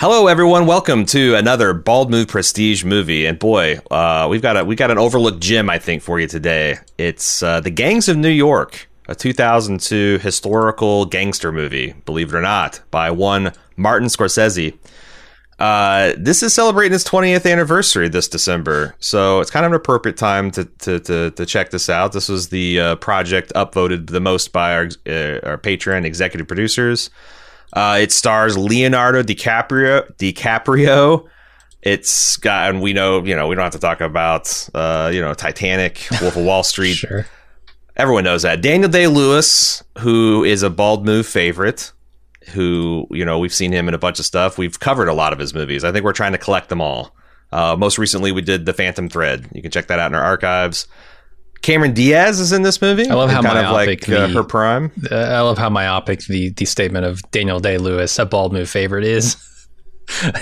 [0.00, 0.64] Hello, everyone.
[0.64, 3.26] Welcome to another Bald Move Prestige movie.
[3.26, 6.26] And boy, uh, we've got a we got an overlooked gem, I think, for you
[6.26, 6.78] today.
[6.96, 11.92] It's uh, the Gangs of New York, a 2002 historical gangster movie.
[12.06, 14.78] Believe it or not, by one Martin Scorsese.
[15.58, 20.16] Uh, this is celebrating its 20th anniversary this December, so it's kind of an appropriate
[20.16, 22.14] time to to to, to check this out.
[22.14, 27.10] This was the uh, project upvoted the most by our uh, our Patreon executive producers.
[27.72, 30.10] Uh, it stars Leonardo DiCaprio.
[30.16, 31.28] DiCaprio.
[31.82, 35.20] It's got, and we know, you know, we don't have to talk about, uh, you
[35.20, 36.94] know, Titanic, Wolf of Wall Street.
[36.94, 37.26] Sure.
[37.96, 38.60] Everyone knows that.
[38.60, 41.92] Daniel Day Lewis, who is a bald move favorite,
[42.50, 44.58] who, you know, we've seen him in a bunch of stuff.
[44.58, 45.84] We've covered a lot of his movies.
[45.84, 47.14] I think we're trying to collect them all.
[47.52, 49.48] Uh, most recently, we did The Phantom Thread.
[49.52, 50.86] You can check that out in our archives.
[51.62, 53.08] Cameron Diaz is in this movie.
[53.08, 54.90] I love how kind of myopic like uh, her prime.
[55.10, 58.68] Uh, I love how myopic the the statement of Daniel Day Lewis, a bald move
[58.70, 59.36] favorite, is.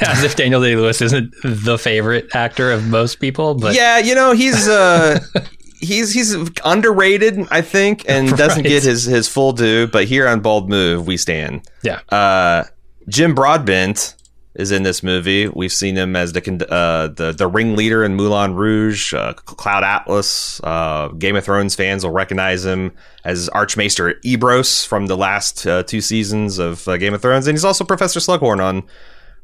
[0.00, 4.14] As if Daniel Day Lewis isn't the favorite actor of most people, but yeah, you
[4.14, 5.18] know he's uh,
[5.80, 9.86] he's he's underrated, I think, and doesn't get his his full due.
[9.86, 11.68] But here on Bald Move, we stand.
[11.82, 12.64] yeah, Uh,
[13.08, 14.14] Jim Broadbent
[14.58, 15.48] is in this movie.
[15.48, 20.60] We've seen him as the uh, the the ringleader in Moulin Rouge, uh, Cloud Atlas.
[20.62, 22.92] Uh, Game of Thrones fans will recognize him
[23.24, 27.56] as Archmaester Ebrose from the last uh, two seasons of uh, Game of Thrones, and
[27.56, 28.82] he's also Professor Slughorn on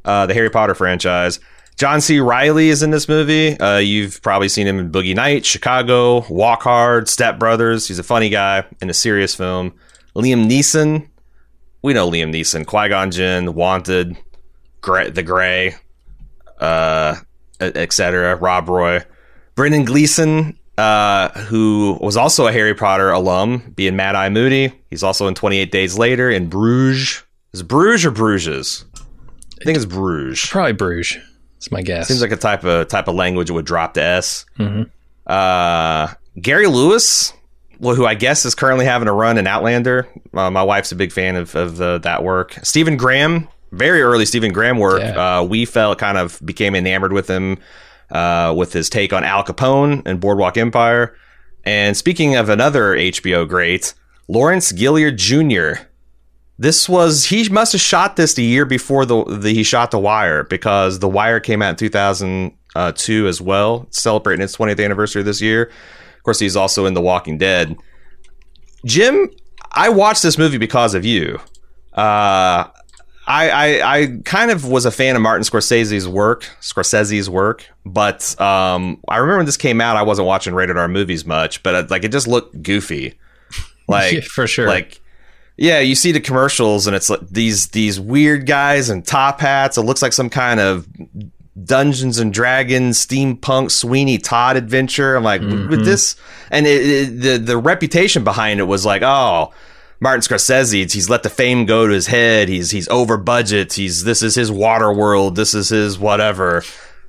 [0.05, 1.39] uh, the Harry Potter franchise.
[1.77, 2.21] John C.
[2.21, 3.57] Reilly is in this movie.
[3.85, 7.89] You've probably seen him in Boogie Nights, Chicago, Walk Hard, Step Brothers.
[7.89, 9.73] He's a funny guy in a serious film.
[10.15, 11.09] Liam Neeson.
[11.83, 12.65] We know Liam Neeson.
[12.65, 14.17] Qui Gon Jinn, Wanted,
[14.85, 15.75] Gray, The Gray,
[16.61, 17.17] uh,
[17.61, 18.37] etc.
[18.37, 19.01] Rob Roy.
[19.55, 24.73] Brendan Gleeson, uh, who was also a Harry Potter alum, being Mad Eye Moody.
[24.91, 27.23] He's also in 28 Days Later in Bruges.
[27.53, 28.85] Is it Bruges or Bruges?
[29.61, 30.45] I think it's Bruges.
[30.51, 31.17] probably Bruges.
[31.57, 32.09] It's my guess.
[32.09, 34.45] Seems like a type of type of language would drop the S.
[34.59, 34.91] Mhm.
[35.27, 37.33] Uh, Gary Lewis,
[37.79, 40.07] well, who I guess is currently having a run in Outlander.
[40.35, 42.59] Uh, my wife's a big fan of, of that work.
[42.63, 45.01] Stephen Graham, very early Stephen Graham work.
[45.01, 45.39] Yeah.
[45.39, 47.59] Uh, we felt kind of became enamored with him
[48.11, 51.17] uh, with his take on Al Capone and Boardwalk Empire.
[51.65, 53.95] And speaking of another HBO great,
[54.29, 55.83] Lawrence Gilliard Jr.
[56.59, 59.99] This was he must have shot this the year before the, the he shot The
[59.99, 65.41] Wire because The Wire came out in 2002 as well, celebrating its 20th anniversary this
[65.41, 65.65] year.
[66.17, 67.77] Of course, he's also in The Walking Dead.
[68.85, 69.31] Jim,
[69.73, 71.41] I watched this movie because of you.
[71.93, 72.69] Uh,
[73.27, 78.39] I, I I kind of was a fan of Martin Scorsese's work, Scorsese's work, but
[78.41, 81.75] um, I remember when this came out, I wasn't watching rated R movies much, but
[81.75, 83.19] uh, like it just looked goofy,
[83.89, 84.69] like Yeah, for sure.
[84.69, 85.01] like
[85.57, 89.79] yeah, you see the commercials and it's like these these weird guys in top hats.
[89.79, 90.87] It looks like some kind of
[91.63, 95.15] Dungeons and Dragons steampunk Sweeney Todd adventure.
[95.15, 96.17] I'm like, with this,
[96.51, 99.53] and it, it, the the reputation behind it was like, oh,
[100.05, 102.51] Martin Scorsese, he's let the fame go to his head.
[102.51, 103.73] He's he's over budget.
[103.73, 105.35] He's this is his Waterworld.
[105.35, 106.63] This is his whatever,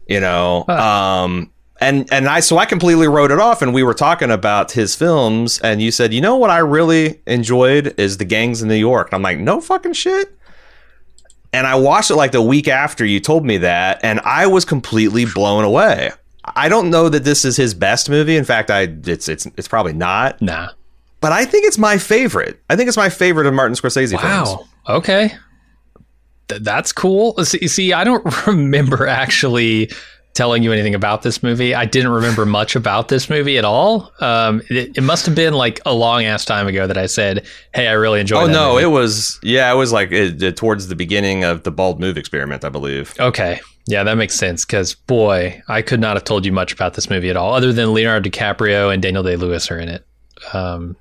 [0.08, 0.66] you know.
[0.68, 1.52] Um,
[1.82, 3.62] and and I so I completely wrote it off.
[3.62, 7.20] And we were talking about his films, and you said, you know what I really
[7.28, 9.10] enjoyed is the Gangs in New York.
[9.10, 10.34] And I'm like, no fucking shit.
[11.52, 14.64] And I watched it like the week after you told me that, and I was
[14.64, 16.12] completely blown away.
[16.56, 18.38] I don't know that this is his best movie.
[18.38, 20.42] In fact, I it's it's it's probably not.
[20.42, 20.70] nah.
[21.26, 22.62] But I think it's my favorite.
[22.70, 24.24] I think it's my favorite of Martin Scorsese films.
[24.24, 24.68] Wow.
[24.88, 25.32] Okay.
[26.50, 27.34] Th- that's cool.
[27.44, 29.90] See, see, I don't remember actually
[30.36, 31.74] telling you anything about this movie.
[31.74, 34.12] I didn't remember much about this movie at all.
[34.20, 37.48] Um, it, it must have been like a long ass time ago that I said,
[37.74, 38.50] "Hey, I really enjoyed." It.
[38.52, 41.64] Oh no, movie." it was yeah, it was like it, it- towards the beginning of
[41.64, 43.16] the bald move experiment, I believe.
[43.20, 43.60] Okay.
[43.88, 47.10] Yeah, that makes sense because, boy, I could not have told you much about this
[47.10, 50.06] movie at all, other than Leonardo DiCaprio and Daniel Day Lewis are in it.
[50.54, 50.96] Um,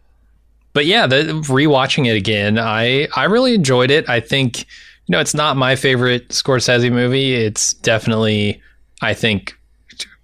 [0.75, 4.09] but yeah, the, rewatching it again, I, I really enjoyed it.
[4.09, 7.35] I think, you know, it's not my favorite Scorsese movie.
[7.35, 8.61] It's definitely,
[9.01, 9.57] I think,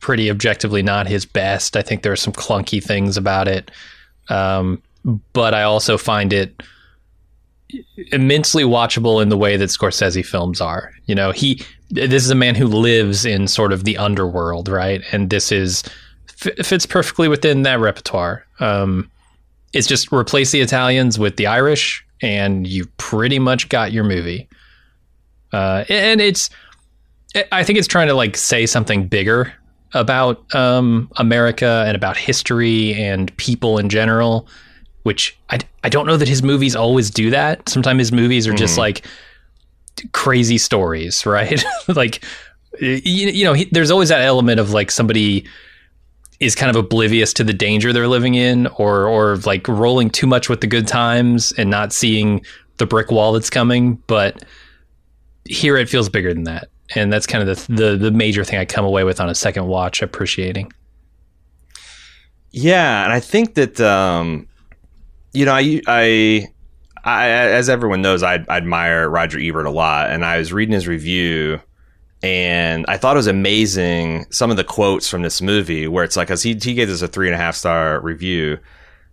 [0.01, 1.77] pretty objectively not his best.
[1.77, 3.71] I think there are some clunky things about it.
[4.29, 4.83] Um,
[5.33, 6.63] but I also find it
[8.11, 10.93] immensely watchable in the way that Scorsese films are.
[11.07, 15.03] You know, he this is a man who lives in sort of the underworld, right?
[15.13, 15.83] And this is
[16.27, 18.47] fits perfectly within that repertoire.
[18.61, 19.11] Um,
[19.73, 24.49] it's just replace the Italians with the Irish, and you pretty much got your movie.
[25.53, 26.51] Uh, and it's,
[27.53, 29.53] I think it's trying to like say something bigger
[29.95, 34.49] about um, America and about history and people in general,
[35.03, 37.69] which I, I don't know that his movies always do that.
[37.69, 39.05] Sometimes his movies are just like
[40.13, 41.63] crazy stories, right?
[41.89, 42.25] like
[42.81, 45.47] you, you know, he, there's always that element of like somebody
[46.41, 50.27] is kind of oblivious to the danger they're living in or or like rolling too
[50.27, 52.43] much with the good times and not seeing
[52.79, 54.43] the brick wall that's coming, but
[55.45, 56.69] here it feels bigger than that.
[56.95, 59.35] And that's kind of the the, the major thing I come away with on a
[59.35, 60.73] second watch appreciating.
[62.53, 64.49] Yeah, and I think that um,
[65.33, 66.49] you know, I, I,
[67.05, 70.75] I, as everyone knows, I, I admire Roger Ebert a lot, and I was reading
[70.75, 71.61] his review,
[72.23, 76.17] and I thought it was amazing some of the quotes from this movie, where it's
[76.17, 78.59] like, cause he he gave this a three and a half star review,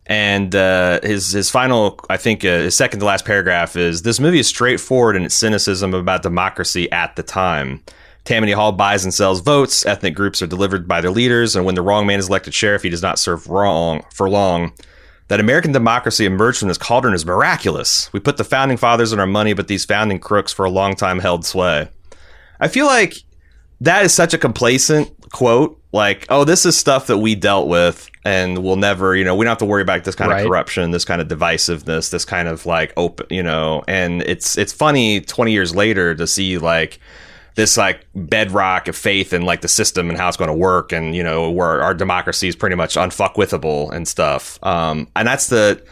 [0.06, 4.20] and uh, his his final, I think, uh, his second to last paragraph is this
[4.20, 7.84] movie is straightforward in its cynicism about democracy at the time.
[8.26, 9.86] Tammany Hall buys and sells votes.
[9.86, 12.84] Ethnic groups are delivered by their leaders, and when the wrong man is elected sheriff,
[12.84, 14.74] he does not serve wrong for long.
[15.30, 18.12] That American democracy emerged from this cauldron is miraculous.
[18.12, 20.96] We put the founding fathers in our money, but these founding crooks for a long
[20.96, 21.90] time held sway.
[22.60, 23.16] I feel like
[23.82, 25.80] that is such a complacent quote.
[25.94, 29.46] Like, oh, this is stuff that we dealt with, and we'll never, you know, we
[29.46, 30.42] don't have to worry about this kind Right.
[30.42, 33.84] of corruption, this kind of divisiveness, this kind of like open, you know.
[33.88, 37.00] And it's it's funny twenty years later to see like
[37.56, 40.92] this like bedrock of faith in like the system and how it's going to work
[40.92, 45.48] and you know where our democracy is pretty much unfuckwithable and stuff um and that's
[45.48, 45.84] the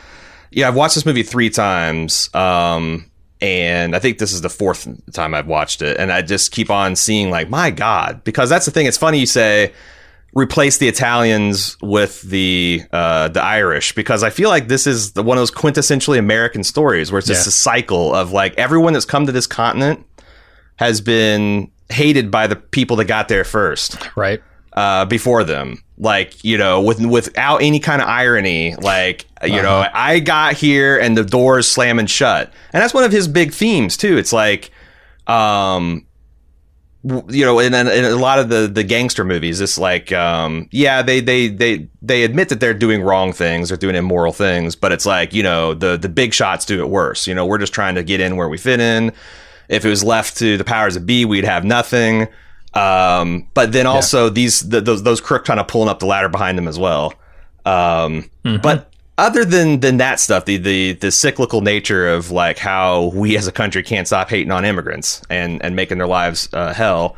[0.52, 3.10] yeah i've watched this movie three times um
[3.46, 6.70] and i think this is the fourth time i've watched it and i just keep
[6.70, 9.72] on seeing like my god because that's the thing it's funny you say
[10.38, 15.24] replace the Italians with the uh, the Irish because I feel like this is the,
[15.24, 17.50] one of those quintessentially American stories where it's just Yeah.
[17.50, 20.06] a cycle of like everyone that's come to this continent
[20.76, 24.42] has been hated by the people that got there first Right.
[24.76, 25.82] Uh, before them.
[25.98, 29.92] Like you know, with without any kind of irony, like you know, Uh-huh.
[29.94, 33.96] I got here and the doors slamming shut, and that's one of his big themes
[33.96, 34.18] too.
[34.18, 34.72] It's like,
[35.28, 36.06] um,
[37.30, 40.68] you know, in, in, in a lot of the the gangster movies, it's like, um,
[40.72, 44.76] yeah, they they they they admit that they're doing wrong things, they're doing immoral things,
[44.76, 47.28] but it's like, you know, the the big shots do it worse.
[47.28, 49.14] You know, we're just trying to get in where we fit in.
[49.70, 52.28] If it was left to the powers of B, we'd have nothing.
[52.76, 56.30] Um, but then also these the, those those crook kind of pulling up the ladder
[56.30, 57.14] behind them as well.
[57.66, 58.30] Um,
[58.62, 63.38] but other than than that stuff, the the the cyclical nature of like how we
[63.38, 67.16] as a country can't stop hating on immigrants and and making their lives uh, hell,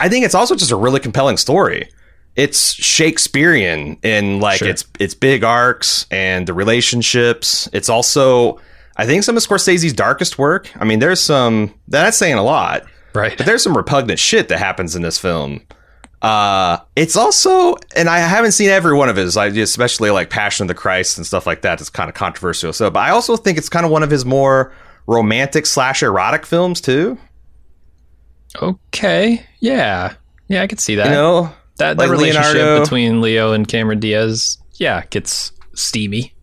[0.00, 1.88] I think it's also just a really compelling story.
[2.36, 4.68] It's Shakespearean in like Sure.
[4.68, 7.68] its its big arcs and the relationships.
[7.72, 8.60] It's also
[8.96, 10.70] I think some of Scorsese's darkest work.
[10.80, 12.84] I mean, there's some that's saying a lot.
[13.14, 13.36] Right.
[13.36, 15.62] But there's some repugnant shit that happens in this film.
[16.22, 20.68] Uh, it's also, and I haven't seen every one of his, especially like Passion of
[20.68, 21.80] the Christ and stuff like that.
[21.80, 22.72] It's kind of controversial.
[22.72, 24.72] So, but I also think it's kind of one of his more
[25.08, 27.18] romantic slash erotic films too.
[28.60, 29.44] Okay.
[29.60, 30.14] Yeah.
[30.48, 31.06] Yeah, I could see that.
[31.06, 31.42] You know,
[31.78, 36.34] that, that like relationship Leonardo- between Leo and Cameron Diaz, yeah, gets steamy.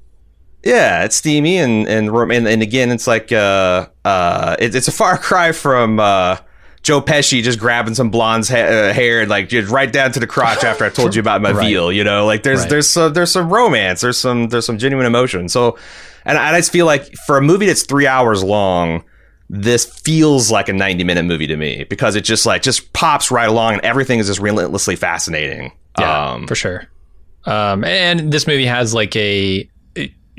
[0.63, 4.91] yeah, it's steamy and and and, and again, it's like uh uh, it, it's a
[4.91, 6.37] far cry from uh.
[6.81, 10.19] Joe Pesci just grabbing some blonde's ha- uh, hair and like just right down to
[10.19, 11.67] the crotch after I told you about my Right.
[11.67, 12.69] veal, you know, like there's Right.
[12.69, 15.49] there's some there's some romance, there's some there's some genuine emotion.
[15.49, 15.77] So,
[16.25, 19.03] and I just feel like for a movie that's three hours long,
[19.49, 23.29] this feels like a 90 minute movie to me because it just like just pops
[23.31, 25.71] right along and everything is just relentlessly fascinating.
[25.99, 26.87] Yeah, um, for sure.
[27.45, 29.67] Um, and this movie has like a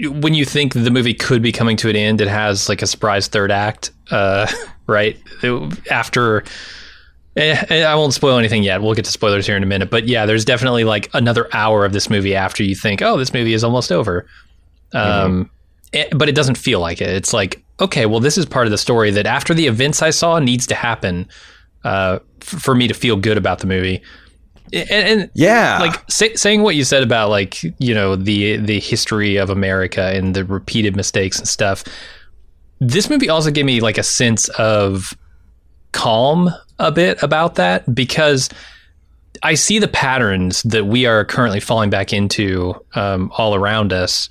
[0.08, 2.86] when you think the movie could be coming to an end, it has like a
[2.86, 3.90] surprise third act.
[4.10, 4.46] Uh,
[4.86, 6.44] right It- after.
[7.36, 8.82] eh, eh, I won't spoil anything yet.
[8.82, 11.84] We'll get to spoilers here in a minute, but yeah, there's definitely like another hour
[11.84, 14.26] of this movie after you think, oh, this movie is almost over.
[14.92, 15.48] Um,
[15.92, 17.08] eh, but it doesn't feel like it.
[17.08, 20.10] It's like, okay, well, this is part of the story that after the events I
[20.10, 21.28] saw needs to happen
[21.84, 24.02] uh, f- for me to feel good about the movie.
[24.72, 28.80] And, and yeah, like say, saying what you said about like you know the the
[28.80, 31.84] history of America and the repeated mistakes and stuff.
[32.78, 35.16] This movie also gave me like a sense of
[35.92, 38.48] calm a bit about that because
[39.42, 44.28] I see the patterns that we are currently falling back into um, all around us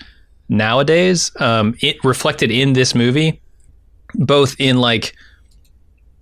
[0.50, 1.32] nowadays.
[1.40, 3.42] Um, it reflected in this movie,
[4.16, 5.16] both in like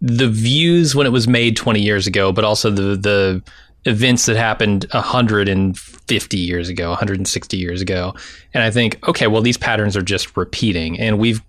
[0.02, 3.44] the views when it was made 20 years ago, but also the the
[3.88, 8.14] events that happened 150 years ago, 160 years ago.
[8.54, 11.42] And I think, okay, well, these patterns are just repeating, and we've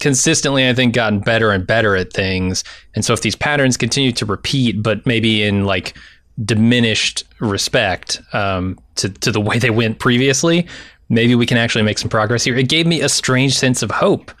[0.00, 2.64] consistently, I think, gotten better and better at things.
[2.94, 5.96] And so if these patterns continue to repeat, but maybe in like
[6.44, 10.66] diminished respect um, to to the way they went previously,
[11.08, 12.56] maybe we can actually make some progress here.
[12.56, 14.32] It gave me a strange sense of hope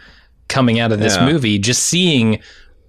[0.48, 1.26] coming out of this Yeah.
[1.26, 2.40] movie, just seeing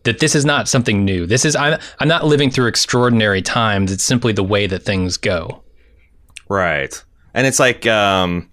[0.04, 1.26] that this is not something new.
[1.26, 3.92] This is I'm I'm not living through extraordinary times.
[3.92, 5.64] It's simply the way that things go.
[6.50, 7.04] Right.
[7.34, 8.50] And it's like um,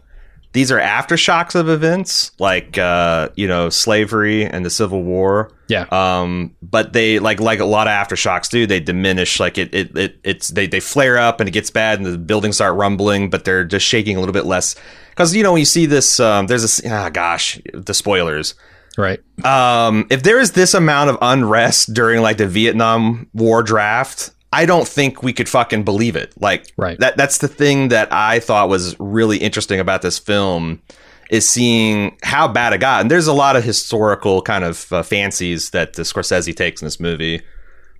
[0.53, 5.53] these are aftershocks of events like uh, you know slavery and the Civil War.
[5.69, 5.87] Yeah.
[5.91, 8.67] Um, but they like like a lot of aftershocks do.
[8.67, 11.99] They diminish like it it, it it's they they flare up and it gets bad
[11.99, 14.75] and the buildings start rumbling, but they're just shaking a little bit less.
[15.11, 18.55] Because you know when you see this, um, there's this ah gosh the spoilers.
[18.99, 19.21] Right.
[19.45, 24.67] Um, if there is this amount of unrest during like the Vietnam War draft, I
[24.67, 26.33] don't think we could fucking believe it.
[26.41, 26.99] Like, Right.
[26.99, 30.83] that that's the thing that I thought was really interesting about this film
[31.31, 33.01] is seeing how bad it got.
[33.01, 36.87] And there's a lot of historical kind of uh, fancies that the Scorsese takes in
[36.87, 37.43] this movie.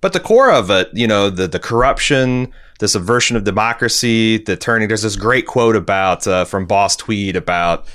[0.01, 4.57] But the core of it, you know, the the corruption, the subversion of democracy, the
[4.57, 4.87] turning.
[4.89, 7.85] There's this great quote about uh, from Boss Tweed about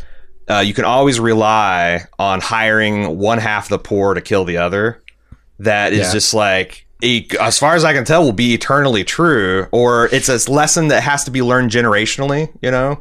[0.48, 4.58] uh, you can always rely on hiring one half of the poor to kill the
[4.58, 5.02] other.
[5.58, 6.12] That is Yeah.
[6.12, 6.86] just like,
[7.40, 9.66] as far as I can tell, will be eternally true.
[9.72, 12.48] Or it's a lesson that has to be learned generationally.
[12.62, 13.00] You know.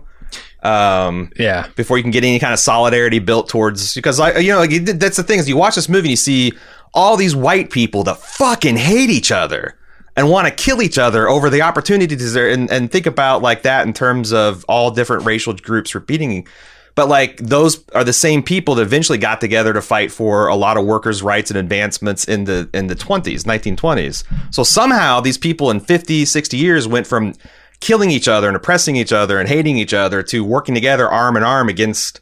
[0.64, 1.68] Um, Yeah.
[1.76, 4.72] before you can get any kind of solidarity built towards because I you know like,
[5.00, 6.54] that's the thing is you watch this movie and you see
[6.94, 9.78] all these white people that fucking hate each other
[10.16, 13.62] and want to kill each other over the opportunities there and, and think about like
[13.62, 16.48] that in terms of all different racial groups repeating
[16.96, 20.56] but like those are the same people that eventually got together to fight for a
[20.56, 25.38] lot of workers rights and advancements in the in the 20s 1920s so somehow these
[25.38, 27.34] people in 50 60 years went from
[27.82, 31.38] killing each other and oppressing each other and hating each other to working together arm
[31.38, 32.22] in arm against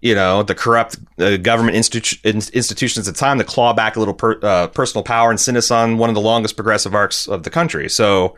[0.00, 3.98] you know the corrupt uh, government institu- institutions at the time to claw back a
[3.98, 7.26] little per- uh, personal power and send us on one of the longest progressive arcs
[7.26, 7.88] of the country.
[7.88, 8.36] So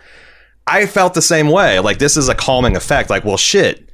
[0.67, 1.81] i felt the same way.
[1.81, 3.11] Like this is a calming effect.
[3.11, 3.88] Like well shit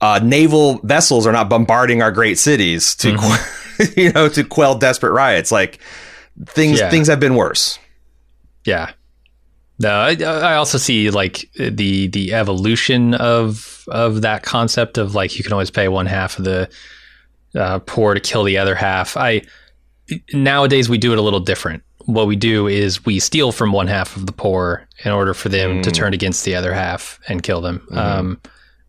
[0.00, 4.76] uh, naval vessels are not bombarding our great cities to que- you know to quell
[4.78, 5.78] desperate riots like
[6.46, 6.90] things Yeah.
[6.90, 7.78] things have been worse
[8.64, 8.90] Yeah.
[9.78, 15.36] No, I, I also see like the the evolution of of that concept of like
[15.36, 16.70] you can always pay one half of the
[17.54, 19.18] uh, poor to kill the other half.
[19.18, 19.42] I
[20.32, 21.82] nowadays we do it a little different.
[22.06, 25.48] What we do is we steal from one half of the poor in order for
[25.50, 27.86] them to turn against the other half and kill them.
[27.90, 28.40] Um,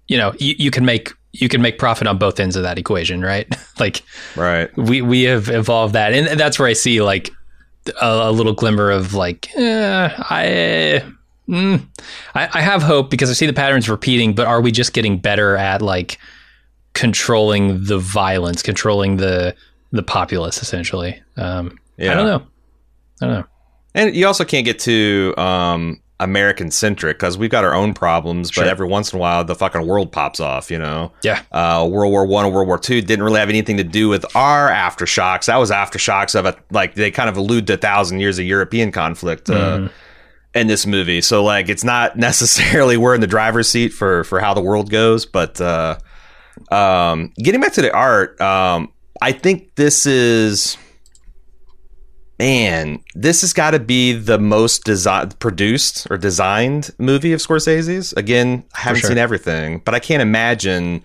[0.08, 2.78] you know, you, you can make you can make profit on both ends of that
[2.78, 3.48] equation, right?
[3.80, 4.02] like
[4.36, 7.32] right we we have evolved that, and that's where I see like
[8.02, 11.04] a, a little glimmer of like eh, I,
[11.48, 11.86] mm,
[12.36, 15.18] I I have hope because I see the patterns repeating, but are we just getting
[15.18, 16.18] better at like
[16.94, 19.56] controlling the violence, controlling the
[19.92, 21.22] the populace essentially?
[21.36, 22.48] Um, yeah I don't know.
[23.22, 23.48] I don't know.
[23.96, 28.50] And you also can't get too um, American centric because we've got our own problems.
[28.50, 28.64] Sure.
[28.64, 30.72] But every once in a while, the fucking world pops off.
[30.72, 31.42] You know, Yeah.
[31.52, 34.26] uh, World War One and World War Two didn't really have anything to do with
[34.36, 35.46] our aftershocks.
[35.46, 38.46] That was aftershocks of a like they kind of allude to a thousand years of
[38.46, 39.50] European conflict.
[39.50, 39.90] Uh,
[40.56, 44.40] In this movie, so like it's not necessarily we're in the driver's seat for for
[44.40, 45.98] how the world goes, but uh,
[46.72, 50.78] um, getting back to the art, um, I think this is
[52.40, 58.14] man, this has got to be the most desi- produced or designed movie of Scorsese's.
[58.14, 59.10] Again, I haven't sure.
[59.10, 61.04] seen everything, but I can't imagine.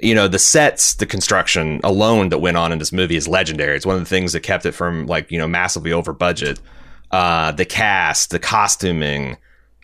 [0.00, 3.76] You know, the sets, the construction alone that went on in this movie is legendary.
[3.76, 6.60] It's one of the things that kept it from like you know massively over budget.
[7.10, 9.36] Uh, the cast, the costuming,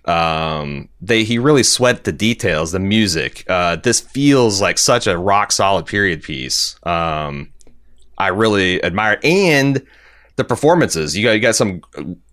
[0.06, 3.44] um, they he really sweat the details, the music.
[3.48, 6.76] Uh, this feels like such a rock solid period piece.
[6.82, 7.52] Um,
[8.18, 9.24] I really admire it.
[9.24, 9.86] and
[10.36, 11.16] the performances.
[11.16, 11.82] You got you got some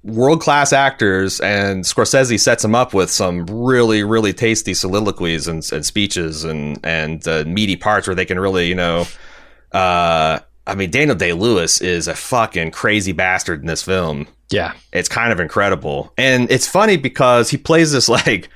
[0.04, 5.68] world class actors, and Scorsese sets them up with some really really tasty soliloquies and,
[5.72, 9.06] and speeches and and uh, meaty parts where they can really you know.
[9.72, 14.28] Uh, I mean, Daniel Day Lewis is a fucking crazy bastard in this film.
[14.50, 14.74] Yeah.
[14.92, 16.14] It's kind of incredible.
[16.18, 18.50] And it's funny because he plays this like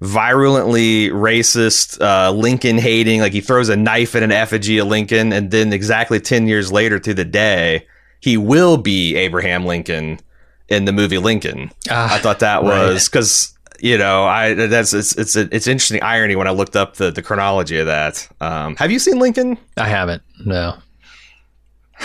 [0.00, 5.32] virulently racist, uh, Lincoln hating, like he throws a knife at an effigy of Lincoln.
[5.32, 7.86] And then exactly 10 years later to the day,
[8.20, 10.20] he will be Abraham Lincoln
[10.68, 11.70] in the movie Lincoln.
[11.90, 16.02] Ah, I thought that was because, you know, I, that's, it's, it's, a, it's interesting
[16.02, 18.28] irony when I looked up the, the chronology of that.
[18.40, 19.56] Um, have you seen Lincoln?
[19.76, 20.22] I haven't.
[20.44, 20.76] No.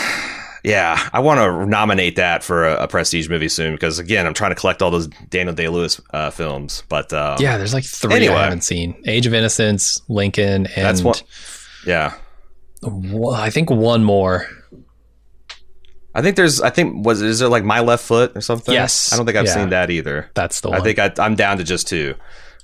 [0.65, 4.34] Yeah, I want to nominate that for a, a prestige movie soon because again, I'm
[4.34, 6.84] trying to collect all those Daniel Day Lewis uh, films.
[6.88, 8.36] But um, Yeah, there's like three Anyway.
[8.36, 11.22] I haven't seen: Age of Innocence, Lincoln, and that's what.
[11.86, 12.13] Yeah,
[12.82, 14.48] Well, I think one more.
[16.15, 16.62] I think there's.
[16.62, 18.74] I think was is there like My Left Foot or something?
[18.74, 19.12] Yes.
[19.12, 19.53] I don't think I've Yeah.
[19.53, 20.29] seen that either.
[20.36, 20.79] That's the one.
[20.79, 22.15] I think I, I'm down to just two.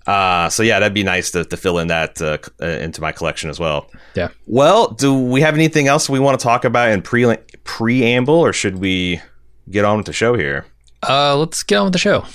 [0.08, 3.12] Uh, so yeah, that'd be nice to, to fill in that uh, uh, into my
[3.12, 3.90] collection as well.
[4.16, 4.30] Yeah.
[4.48, 8.54] Well, do we have anything else we want to talk about in pre preamble, or
[8.54, 9.22] should we
[9.70, 10.66] get on with the show here.
[11.08, 12.26] Uh, let's get on with the show.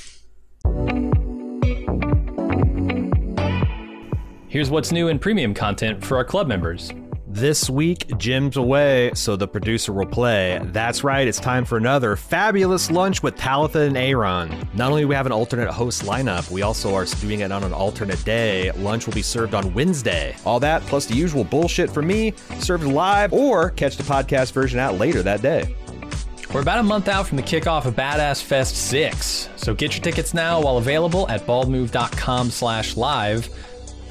[4.49, 6.92] Here's what's new in premium content for our club members.
[7.34, 10.60] This week, Jim's away, so the producer will play.
[10.66, 14.68] That's right, it's time for another fabulous lunch with Talitha and Aaron.
[14.72, 17.64] Not only do we have an alternate host lineup, we also are doing it on
[17.64, 18.70] an alternate day.
[18.76, 20.36] Lunch will be served on Wednesday.
[20.44, 24.78] All that, plus the usual bullshit for me, served live, or catch the podcast version
[24.78, 25.74] out later that day.
[26.52, 30.04] We're about a month out from the kickoff of Badass Fest 6, so get your
[30.04, 33.48] tickets now while available at baldmove.com slash live.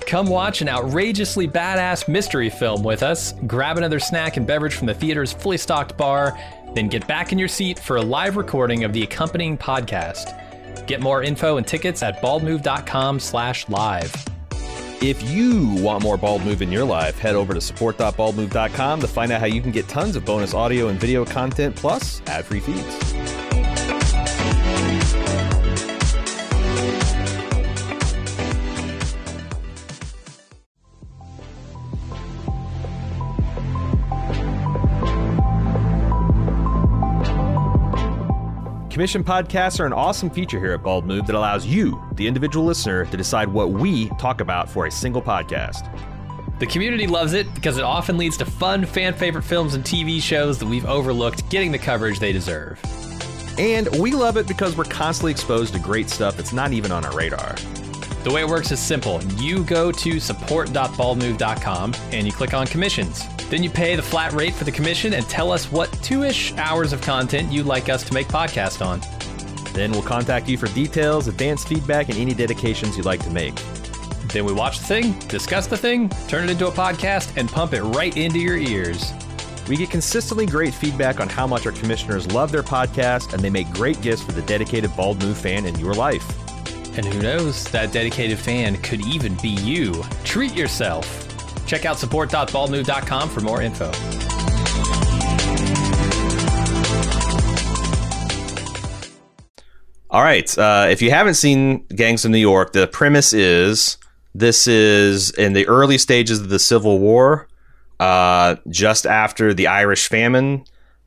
[0.08, 4.88] Come watch an outrageously badass mystery film with us, grab another snack and beverage from
[4.88, 6.38] the theater's fully stocked bar,
[6.76, 10.40] then get back in your seat for a live recording of the accompanying podcast.
[10.88, 14.14] Get more info and tickets at baldmove.com slash live.
[15.02, 19.32] If you want more Bald Move in your life, head over to support.baldmove.com to find
[19.32, 23.23] out how you can get tons of bonus audio and video content plus ad-free feeds.
[39.04, 42.66] Commission podcasts are an awesome feature here at Bald Move that allows you, the individual
[42.66, 45.90] listener, to decide what we talk about for a single podcast.
[46.60, 50.22] The community loves it because it often leads to fun, fan favorite films and TV
[50.22, 52.80] shows that we've overlooked getting the coverage they deserve.
[53.60, 57.04] And we love it because we're constantly exposed to great stuff that's not even on
[57.04, 57.56] our radar.
[58.24, 59.22] The way it works is simple.
[59.34, 63.26] You go to support.baldmove.com and you click on commissions.
[63.54, 66.54] Then you pay the flat rate for the commission and tell us what two ish
[66.54, 69.00] hours of content you'd like us to make podcast on.
[69.74, 73.54] Then we'll contact you for details, advanced feedback, and any dedications you'd like to make.
[74.30, 77.74] Then we watch the thing, discuss the thing, turn it into a podcast, and pump
[77.74, 79.14] it right into your ears.
[79.70, 83.52] We get consistently great feedback on how much our commissioners love their podcast, and they
[83.52, 86.28] make great gifts for the dedicated Bald Move fan in your life.
[86.98, 90.04] And who knows, that dedicated fan could even be you.
[90.24, 91.23] Treat yourself.
[91.74, 93.88] Check out support.baldmove.com for more info.
[100.12, 100.56] All right.
[100.56, 103.98] Uh, if you haven't seen Gangs of New York, the premise is
[104.36, 107.48] this is in the early stages of the Civil War,
[108.00, 110.66] uh, just after the Irish famine.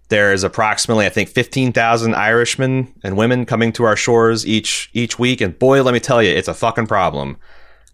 [0.09, 5.41] There's approximately, I think, 15,000 Irishmen and women coming to our shores each each week,
[5.41, 7.37] and boy, let me tell you, it's a fucking problem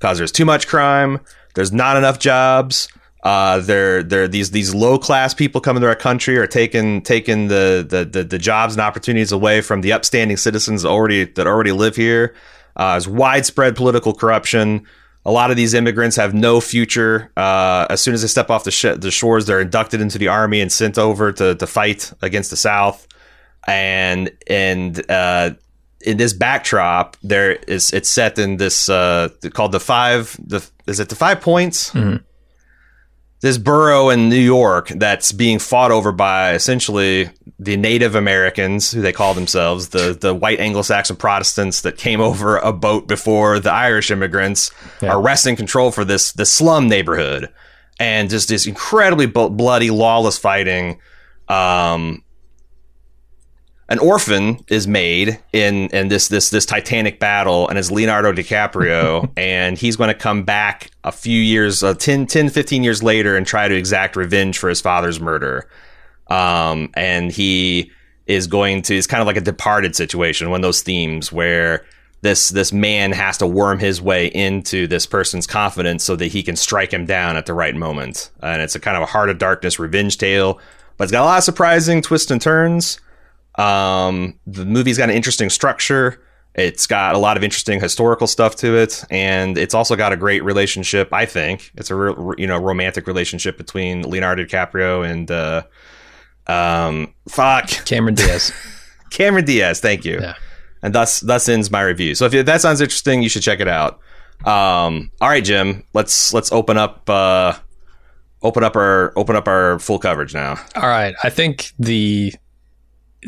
[0.03, 1.21] because there's too much crime,
[1.55, 2.89] there's not enough jobs.
[3.23, 7.49] Uh, they're they're these these low class people coming to our country are taking taking
[7.49, 11.71] the, the the, the jobs and opportunities away from the upstanding citizens already that already
[11.73, 12.35] live here.
[12.75, 14.85] Uh, there's widespread political corruption.
[15.25, 17.31] A lot of these immigrants have no future.
[17.37, 20.27] Uh, as soon as they step off the, sh- the shores, they're inducted into the
[20.27, 23.07] army and sent over to, to fight against the South.
[23.69, 25.53] And and uh,
[26.05, 30.37] in this backdrop, there is it's set in this uh, called the five.
[30.45, 31.91] The is it the five points?
[31.93, 32.17] Mm-hmm.
[33.41, 39.01] This borough in New York that's being fought over by essentially the Native Americans, who
[39.03, 43.73] they call themselves, the the white Anglo-Saxon Protestants that came over a boat before the
[43.73, 45.11] Irish immigrants, Yeah.
[45.15, 47.49] are wresting control for this the slum neighborhood,
[47.99, 51.01] and just this incredibly bloody, lawless fighting.
[51.49, 52.23] Um,
[53.93, 59.31] an orphan is made in in this this this Titanic battle, and it's Leonardo DiCaprio,
[59.37, 63.37] and he's going to come back a few years, uh, 10, 10, 15 years later,
[63.37, 65.69] and try to exact revenge for his father's murder.
[66.29, 67.93] Um, and he
[68.27, 68.97] is going to.
[68.97, 71.85] It's kind of like a Departed situation, one of those themes where
[72.23, 76.43] this this man has to worm his way into this person's confidence so that he
[76.43, 78.31] can strike him down at the right moment.
[78.41, 80.61] And it's a kind of a heart of darkness revenge tale,
[80.97, 82.99] but it's got a lot of surprising twists and turns.
[83.57, 86.23] Um, the movie's got an interesting structure.
[86.55, 90.17] It's got a lot of interesting historical stuff to it, and it's also got a
[90.17, 91.09] great relationship.
[91.13, 95.63] I think it's a real, you know romantic relationship between Leonardo DiCaprio and uh,
[96.47, 98.53] um, fuck Cameron Diaz.
[99.11, 99.81] Cameron Diaz.
[99.81, 100.21] Thank you.
[100.21, 100.35] Yeah.
[100.83, 102.15] And thus thus ends my review.
[102.15, 104.01] So if that sounds interesting, you should check it out.
[104.45, 105.85] Um, all right, Jim.
[105.95, 107.55] Let's let's open up uh,
[108.43, 110.61] open up our open up our full coverage now.
[110.75, 111.15] All right.
[111.23, 112.35] I think the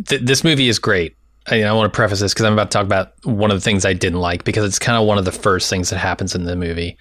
[0.07, 1.17] th- this movie is great.
[1.51, 3.61] I, I want to preface this because I'm about to talk about one of the
[3.61, 6.35] things I didn't like because it's kind of one of the first things that happens
[6.35, 6.97] in the movie.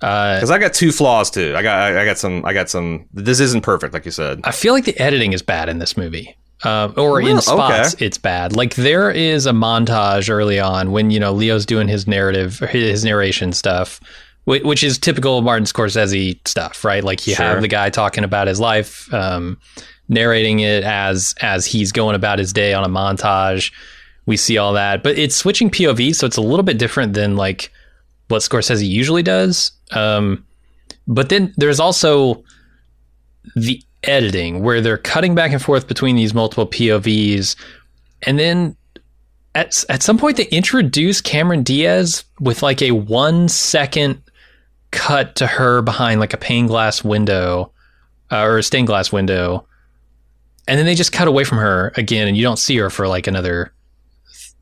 [0.00, 1.54] Uh, Because I got two flaws too.
[1.56, 3.06] I got I, I got some I got some.
[3.12, 4.40] This isn't perfect, like you said.
[4.44, 6.36] I feel like the editing is bad in this movie.
[6.62, 8.04] Uh, or Well, in spots, okay.
[8.06, 8.54] it's bad.
[8.54, 13.02] Like there is a montage early on when you know Leo's doing his narrative, his
[13.04, 13.98] narration stuff,
[14.44, 17.02] whi- which is typical Martin Scorsese stuff, right?
[17.02, 17.46] Like you Sure.
[17.46, 19.58] have the guy talking about his life, um,
[20.10, 23.72] narrating it as as he's going about his day on a montage.
[24.26, 27.36] We see all that, but it's switching POV, so it's a little bit different than
[27.36, 27.72] like
[28.28, 29.72] what Scorsese usually does.
[29.92, 30.44] Um,
[31.08, 32.44] but then there's also
[33.56, 37.56] the editing where they're cutting back and forth between these multiple POVs,
[38.22, 38.76] and then
[39.54, 44.22] at at some point they introduce Cameron Diaz with like a one second
[44.90, 47.72] cut to her behind like a pane glass window
[48.30, 49.66] uh, or a stained glass window,
[50.68, 53.08] and then they just cut away from her again, and you don't see her for
[53.08, 53.72] like another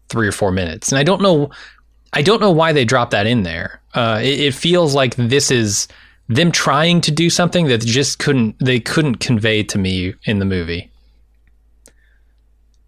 [0.09, 0.91] three or four minutes.
[0.91, 1.51] And I don't know,
[2.13, 3.81] I don't know why they dropped that in there.
[3.95, 5.89] Uh, it, it feels like this is
[6.29, 10.45] them trying to do something that just couldn't they couldn't convey to me in the
[10.45, 10.91] movie.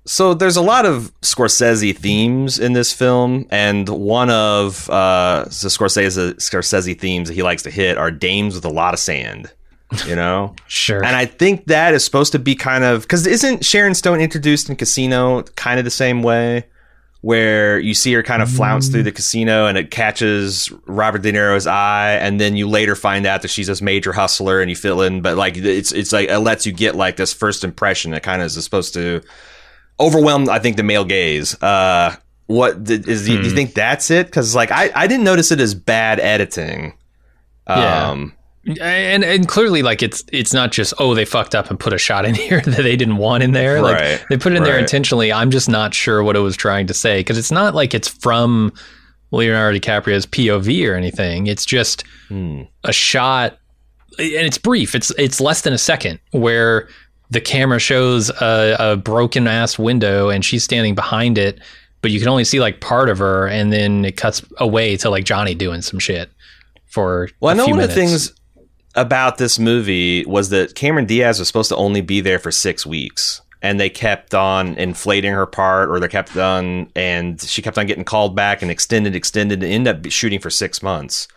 [0.06, 5.68] So there's a lot of Scorsese themes in this film, and one of uh, the
[5.68, 9.52] Scorsese Scorsese themes that he likes to hit are dames with a lot of sand.
[10.06, 11.04] You know, sure.
[11.04, 14.68] And I think that is supposed to be kind of because isn't Sharon Stone introduced
[14.68, 16.66] in Casino kind of the same way?
[17.22, 21.30] where you see her kind of flounce through the casino and it catches Robert De
[21.30, 24.76] Niro's eye, and then you later find out that she's this major hustler, and you
[24.76, 28.12] fill in, but like it's it's like it lets you get like this first impression
[28.12, 29.20] that kind of is supposed to
[29.98, 31.60] overwhelm, I think, the male gaze.
[31.62, 33.28] Uh, what is?
[33.28, 33.42] Hmm.
[33.42, 34.26] Do you think that's it?
[34.26, 36.94] Because like I I didn't notice it as bad editing.
[37.66, 38.34] Um,
[38.66, 41.98] and and clearly like it's it's not just oh they fucked up and put a
[41.98, 44.62] shot in here that they didn't want in there like right, they put it in
[44.62, 44.70] right.
[44.70, 47.74] there intentionally i'm just not sure what it was trying to say because it's not
[47.74, 48.72] like it's from
[49.30, 52.62] leonardo dicaprio's pov or anything it's just hmm.
[52.84, 53.58] a shot
[54.18, 56.88] and it's brief it's it's less than a second where
[57.30, 61.60] the camera shows a, a broken ass window and she's standing behind it
[62.02, 65.08] but you can only see like part of her and then it cuts away to
[65.08, 66.28] like johnny doing some shit
[66.90, 67.92] for well, I know one minutes.
[67.92, 68.39] of the things
[68.94, 72.84] about this movie was that Cameron Diaz was supposed to only be there for six
[72.84, 73.40] weeks.
[73.62, 77.86] And they kept on inflating her part, or they kept on, and she kept on
[77.86, 81.28] getting called back and extended, extended, and ended up shooting for six months.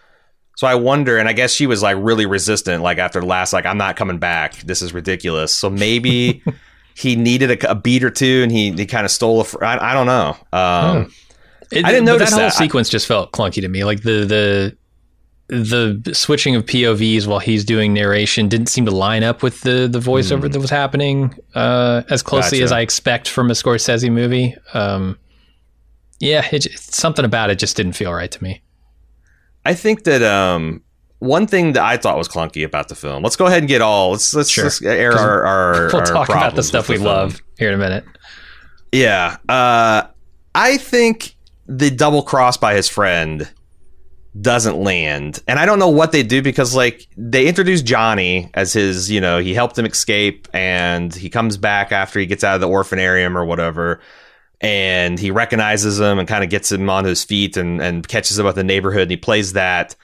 [0.55, 3.51] So I wonder, and I guess she was like really resistant, like after the last,
[3.51, 4.55] like I'm not coming back.
[4.61, 5.51] This is ridiculous.
[5.51, 6.41] So maybe
[6.95, 9.43] he needed a, a, beat or two, and he he kind of stole a.
[9.43, 10.37] Fr- I, I don't know.
[10.53, 11.09] Um, hmm.
[11.71, 12.53] it, I didn't notice that whole that.
[12.53, 13.83] sequence just felt clunky to me.
[13.83, 14.77] Like the the
[15.47, 19.87] the switching of POVs while he's doing narration didn't seem to line up with the
[19.91, 20.53] the voiceover Mm.
[20.53, 22.63] that was happening uh, as closely Gotcha.
[22.65, 24.55] as I expect from a Scorsese movie.
[24.73, 25.17] Um,
[26.19, 28.61] yeah, it, something about it just didn't feel right to me.
[29.65, 30.81] I think that um,
[31.19, 33.21] one thing that I thought was clunky about the film.
[33.23, 34.11] Let's go ahead and get all.
[34.11, 34.63] Let's let's, Sure.
[34.65, 35.73] let's air our our.
[35.91, 38.05] we'll our talk about the stuff we the love here in a minute.
[38.93, 39.37] Yeah.
[39.49, 40.03] Uh,
[40.55, 41.35] I think
[41.67, 43.49] the double cross by his friend
[44.39, 45.41] doesn't land.
[45.47, 49.21] And I don't know what they do because, like, they introduce Johnny as his, you
[49.21, 52.67] know, he helped him escape and he comes back after he gets out of the
[52.67, 54.01] orphanarium or whatever.
[54.59, 58.39] And he recognizes him and kind of gets him on his feet and, and catches
[58.39, 59.03] him up the neighborhood.
[59.03, 59.95] And he plays that,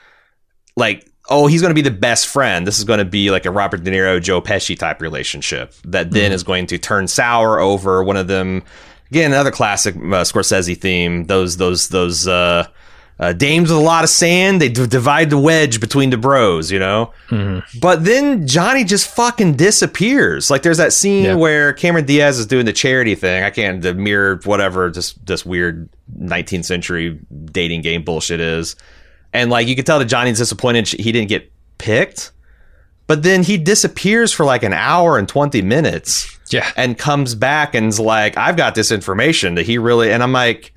[0.76, 2.66] like, oh, he's going to be the best friend.
[2.66, 6.10] This is going to be like a Robert De Niro, Joe Pesci type relationship that
[6.10, 8.62] then is going to turn sour over one of them.
[9.10, 11.24] Again, another classic uh, Scorsese theme.
[11.24, 12.66] Those those those uh,
[13.20, 14.60] uh, dames with a lot of sand.
[14.62, 17.12] They d- divide the wedge between the bros, you know.
[17.80, 20.50] But then Johnny just fucking disappears.
[20.50, 21.34] Like there's that scene Yeah.
[21.34, 23.44] where Cameron Diaz is doing the charity thing.
[23.44, 27.18] I can't the mirror whatever just this weird 19th century
[27.52, 28.74] dating game bullshit is.
[29.34, 32.32] And like you can tell that Johnny's disappointed he didn't get picked.
[33.06, 37.74] But then he disappears for like an hour and 20 minutes Yeah, and comes back
[37.74, 40.72] and's like, I've got this information that he really, and I'm like,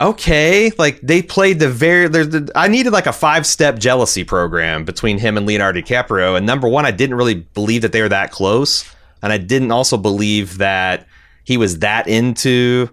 [0.00, 4.84] okay, like they played the very, the, I needed like a five step jealousy program
[4.84, 6.36] between him and Leonardo DiCaprio.
[6.36, 8.90] And number one, I didn't really believe that they were that close.
[9.22, 11.06] And I didn't also believe that
[11.44, 12.88] he was that into,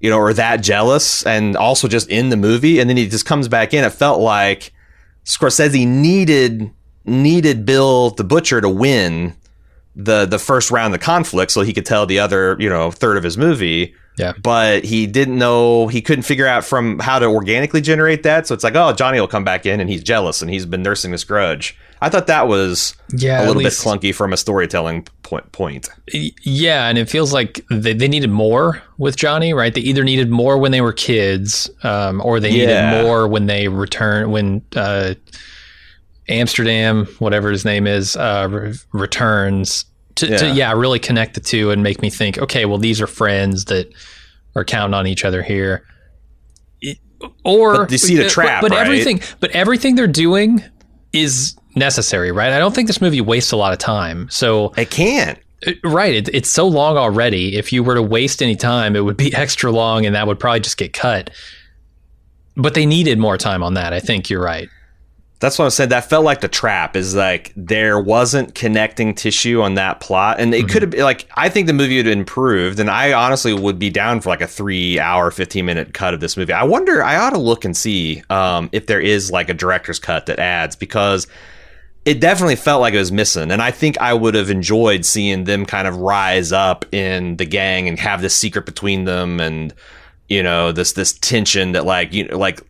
[0.00, 2.78] you know, or that jealous and also just in the movie.
[2.78, 3.84] And then he just comes back in.
[3.84, 4.72] It felt like
[5.24, 6.70] Scorsese needed,
[7.06, 9.34] needed Bill the Butcher to win
[9.94, 12.90] the the first round of the conflict so he could tell the other you know
[12.90, 14.32] third of his movie Yeah.
[14.42, 18.54] but he didn't know he couldn't figure out from how to organically generate that so
[18.54, 21.12] it's like oh johnny will come back in and he's jealous and he's been nursing
[21.12, 25.50] this grudge i thought that was yeah, a little bit clunky from a storytelling point
[25.52, 29.72] point Yeah, and it feels like they, they needed more with Johnny, right?
[29.72, 32.90] They either needed more when they were kids, um, or they Yeah.
[32.90, 35.14] needed more when they return when uh,
[36.28, 39.84] Amsterdam, whatever his name is, uh, re- returns
[40.16, 40.36] to yeah.
[40.38, 40.72] to Yeah.
[40.72, 43.92] really connect the two and make me think, okay, well these are friends that
[44.56, 45.84] are counting on each other here.
[47.44, 48.80] Or But you see the but- trap, but, right?
[48.84, 50.62] everything, but everything they're doing
[51.12, 52.52] is necessary, right?
[52.52, 54.28] I don't think this movie wastes a lot of time.
[54.30, 55.38] So it can't
[55.84, 56.12] Right.
[56.16, 57.56] It, it's so long already.
[57.56, 60.40] If you were to waste any time, it would be extra long and that would
[60.40, 61.30] probably just get cut.
[62.56, 63.92] But they needed more time on that.
[63.92, 64.68] I think you're right.
[65.42, 65.88] That's what I'm saying.
[65.88, 70.38] That felt like the trap is like there wasn't connecting tissue on that plot.
[70.38, 70.68] And it mm-hmm.
[70.68, 72.78] could have been like, I think the movie would have improved.
[72.78, 76.20] And I honestly would be down for like a three hour, 15 minute cut of
[76.20, 76.52] this movie.
[76.52, 79.98] I wonder, I ought to look and see um, if there is like a director's
[79.98, 81.26] cut that adds because
[82.04, 83.50] it definitely felt like it was missing.
[83.50, 87.46] And I think I would have enjoyed seeing them kind of rise up in the
[87.46, 89.74] gang and have this secret between them and,
[90.28, 92.60] you know, this, this tension that like, you know, like,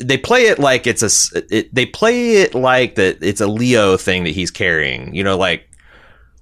[0.00, 3.96] they play it like it's a it, they play it like that it's a Leo
[3.96, 5.14] thing that he's carrying.
[5.14, 5.68] You know, like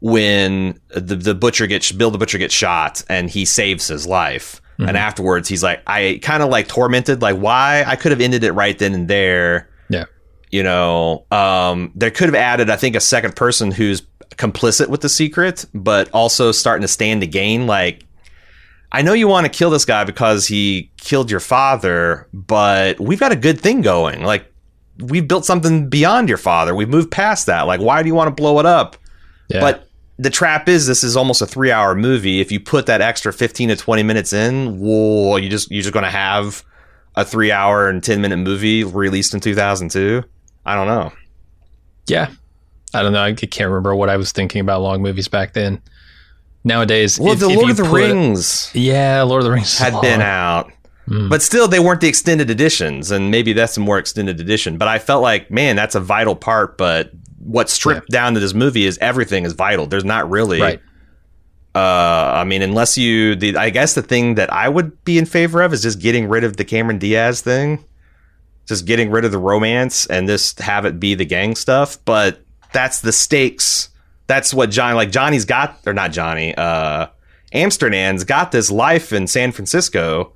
[0.00, 4.60] when the the butcher gets Bill the butcher gets shot and he saves his life.
[4.78, 4.88] Mm-hmm.
[4.90, 8.44] And afterwards, he's like, I kind of like tormented, like why I could have ended
[8.44, 9.70] it right then and there.
[9.88, 10.04] Yeah,
[10.50, 14.02] you know, um, there could have added, I think, a second person who's
[14.36, 17.66] complicit with the secret, but also starting to stand to gain.
[17.66, 18.04] Like,
[18.96, 23.20] I know you want to kill this guy because he killed your father, but we've
[23.20, 24.22] got a good thing going.
[24.22, 24.50] Like,
[24.98, 26.74] we've built something beyond your father.
[26.74, 27.66] We've moved past that.
[27.66, 28.96] Like, why do you want to blow it up?
[29.50, 29.60] Yeah.
[29.60, 29.86] But
[30.18, 32.40] the trap is this is almost a three hour movie.
[32.40, 35.92] If you put that extra 15 to 20 minutes in, whoa, you just, you're just
[35.92, 36.64] going to have
[37.16, 40.22] a three hour and 10 minute movie released in 2002.
[40.64, 41.12] I don't know.
[42.06, 42.30] Yeah.
[42.94, 43.22] I don't know.
[43.22, 45.82] I can't remember what I was thinking about long movies back then
[46.66, 47.18] nowadays.
[47.18, 50.70] Well, if, the Lord of the Rings, yeah, Lord of the Rings had been out,
[51.08, 51.30] mm.
[51.30, 54.76] but still they weren't the extended editions, and maybe that's a more extended edition.
[54.76, 56.76] But I felt like, man, that's a vital part.
[56.76, 58.20] But what's stripped yeah.
[58.20, 59.86] down to this movie is everything is vital.
[59.86, 60.60] There's not really.
[60.60, 60.80] Right.
[61.74, 65.26] Uh, I mean, unless you, the, I guess the thing that I would be in
[65.26, 67.84] favor of is just getting rid of the Cameron Diaz thing,
[68.64, 71.98] just getting rid of the romance and just have it be the gang stuff.
[72.06, 72.40] But
[72.72, 73.90] that's the stakes
[74.26, 77.06] that's what Johnny like Johnny's got or not Johnny uh
[77.52, 80.32] Amsterdam's got this life in San Francisco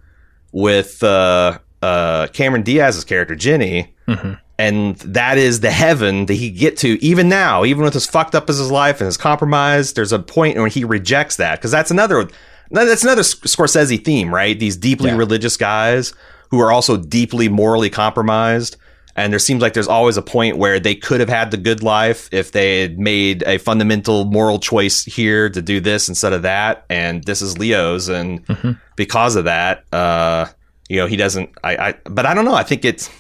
[0.53, 4.35] with uh uh Cameron Diaz's character Jenny mm-hmm.
[4.59, 8.35] and that is the heaven that he get to even now even with as fucked
[8.35, 11.71] up as his life and his compromise there's a point when he rejects that because
[11.71, 12.29] that's another
[12.71, 15.17] that's another Scorsese theme right these deeply yeah.
[15.17, 16.15] religious guys
[16.51, 18.77] who are also deeply morally compromised
[19.21, 21.83] and there seems like there's always a point where they could have had the good
[21.83, 26.43] life if they had made a fundamental moral choice here to do this instead of
[26.43, 26.87] that.
[26.89, 28.09] And this is Leo's.
[28.09, 28.73] And mm-hmm.
[28.97, 30.47] because of that, uh,
[30.89, 32.55] you know, he doesn't, I, I, but I don't know.
[32.55, 33.11] I think it's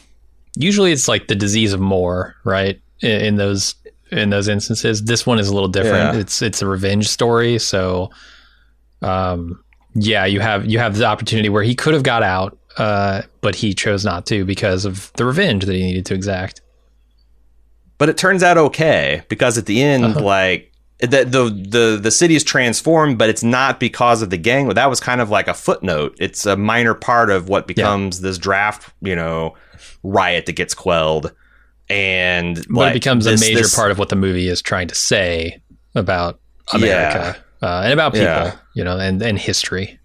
[0.56, 2.80] usually it's like the disease of more, right?
[3.00, 3.74] In, in those,
[4.10, 6.14] in those instances, this one is a little different.
[6.14, 6.20] Yeah.
[6.20, 7.58] It's, it's a revenge story.
[7.58, 8.10] So,
[9.02, 9.62] um,
[9.94, 13.56] yeah, you have, you have the opportunity where he could have got out uh, but
[13.56, 16.60] he chose not to because of the revenge that he needed to exact.
[17.98, 20.20] But it turns out okay because at the end, uh-huh.
[20.20, 24.68] like the, the the the city is transformed, but it's not because of the gang.
[24.68, 26.16] That was kind of like a footnote.
[26.18, 28.28] It's a minor part of what becomes yeah.
[28.28, 29.54] this draft, you know,
[30.02, 31.32] riot that gets quelled.
[31.88, 34.88] And well, it becomes this, a major this, part of what the movie is trying
[34.88, 35.60] to say
[35.94, 36.40] about
[36.72, 37.68] America yeah.
[37.68, 38.56] uh, and about people, yeah.
[38.74, 39.99] you know, and and history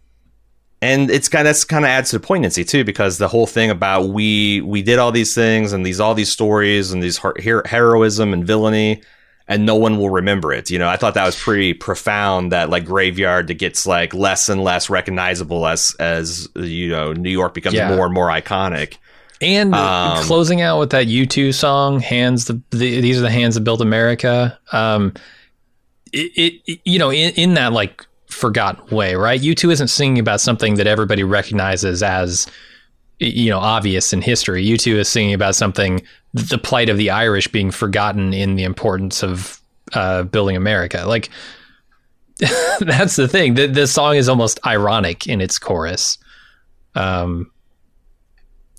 [0.81, 3.47] and it's kind of that's kind of adds to the poignancy too because the whole
[3.47, 7.17] thing about we we did all these things and these all these stories and these
[7.19, 9.01] her- heroism and villainy
[9.47, 10.89] and no one will remember it you know?
[10.89, 14.89] I thought that was pretty profound that like graveyard that gets like less and less
[14.89, 17.93] recognizable as as you know new york becomes yeah.
[17.95, 18.97] more and more iconic.
[19.41, 23.55] And um, closing out with that u2 song hands the, the, these are the hands
[23.55, 24.59] that built america.
[24.71, 25.13] Um
[26.11, 28.05] it, it you know in, in that like
[28.35, 29.41] forgotten way, right?
[29.41, 32.47] U2 isn't singing about something that everybody recognizes as
[33.19, 34.65] you know obvious in history.
[34.65, 36.01] U2 is singing about something
[36.33, 39.61] the plight of the Irish being forgotten in the importance of
[39.93, 41.05] uh, building America.
[41.07, 41.29] Like
[42.79, 43.53] that's the thing.
[43.53, 46.17] The, the song is almost ironic in its chorus.
[46.93, 47.51] Um,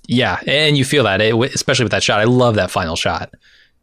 [0.07, 2.19] yeah, and you feel that, it, especially with that shot.
[2.19, 3.33] I love that final shot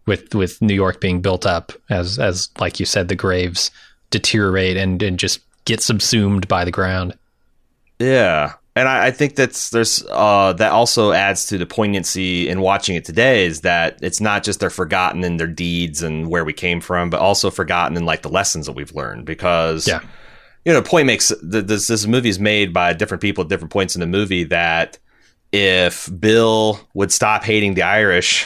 [0.06, 3.70] with with New York being built up as as like you said, the graves
[4.10, 7.16] deteriorate and and just get subsumed by the ground.
[7.98, 8.54] Yeah.
[8.76, 12.96] And I, I think that's there's uh, that also adds to the poignancy in watching
[12.96, 16.52] it today is that it's not just they're forgotten in their deeds and where we
[16.52, 19.26] came from, but also forgotten in like the lessons that we've learned.
[19.26, 20.00] Because yeah.
[20.64, 23.94] you know, point makes this this movie is made by different people at different points
[23.94, 24.98] in the movie that
[25.52, 28.44] if Bill would stop hating the Irish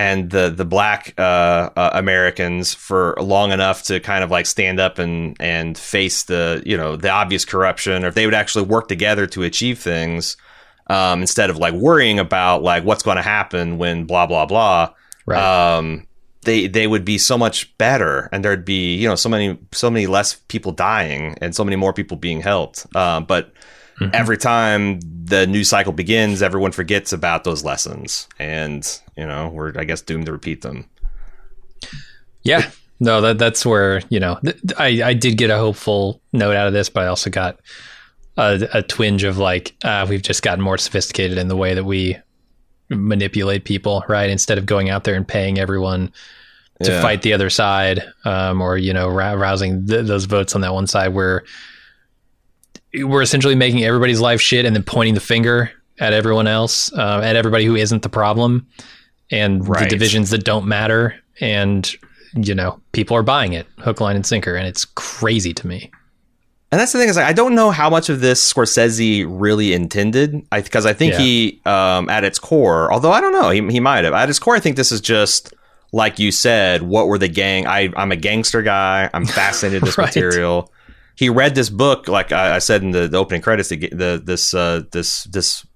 [0.00, 4.80] and the the black uh, uh, Americans for long enough to kind of like stand
[4.80, 8.64] up and and face the you know the obvious corruption, or if they would actually
[8.64, 10.38] work together to achieve things
[10.86, 14.94] um, instead of like worrying about like what's going to happen when blah blah blah.
[15.26, 15.76] Right.
[15.76, 16.06] Um,
[16.44, 19.90] they they would be so much better, and there'd be you know so many so
[19.90, 22.86] many less people dying and so many more people being helped.
[22.94, 23.52] Uh, but
[24.00, 24.14] mm-hmm.
[24.14, 29.78] every time the news cycle begins, everyone forgets about those lessons, and you know we're
[29.78, 30.88] I guess doomed to repeat them.
[32.42, 36.56] Yeah, no, that that's where you know th- I I did get a hopeful note
[36.56, 37.60] out of this, but I also got
[38.36, 41.84] a, a twinge of like uh, we've just gotten more sophisticated in the way that
[41.84, 42.16] we
[42.88, 44.30] manipulate people, right?
[44.30, 46.12] Instead of going out there and paying everyone
[46.82, 47.02] to yeah.
[47.02, 50.86] fight the other side, um, or you know, rousing th- those votes on that one
[50.86, 51.44] side, where
[52.94, 57.20] we're essentially making everybody's life shit and then pointing the finger at everyone else, uh,
[57.22, 58.66] at everybody who isn't the problem,
[59.30, 59.84] and right.
[59.84, 61.94] the divisions that don't matter, and
[62.34, 65.90] you know, people are buying it hook, line, and sinker, and it's crazy to me.
[66.72, 69.72] And that's the thing is, like, I don't know how much of this Scorsese really
[69.72, 71.18] intended, because I, I, think yeah.
[71.18, 74.14] he, um, at its core, although I don't know, he, he might have.
[74.14, 75.52] At its core, I think this is just
[75.92, 76.82] like you said.
[76.82, 77.66] What were the gang?
[77.66, 79.10] I, I'm a gangster guy.
[79.12, 80.06] I'm fascinated with this right.
[80.06, 80.72] material.
[81.20, 83.68] He read this book, like I, I said in the, the, opening credits.
[83.68, 85.66] The, the this uh, this this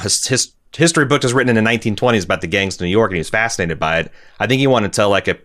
[0.00, 3.12] his, his history book was written in the 1920s about the gangs of New York,
[3.12, 4.12] and he was fascinated by it.
[4.40, 5.38] I think he wanted to tell like a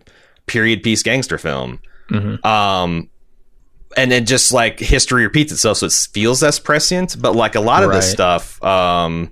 [0.46, 1.78] period piece gangster film.
[2.10, 2.44] Mm-hmm.
[2.44, 3.08] Um,
[3.96, 7.14] and then just like history repeats itself, so it feels less prescient.
[7.16, 7.98] But like a lot of right.
[7.98, 9.30] this stuff, um,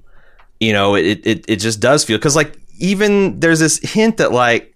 [0.61, 4.31] you know, it, it it just does feel because like even there's this hint that
[4.31, 4.74] like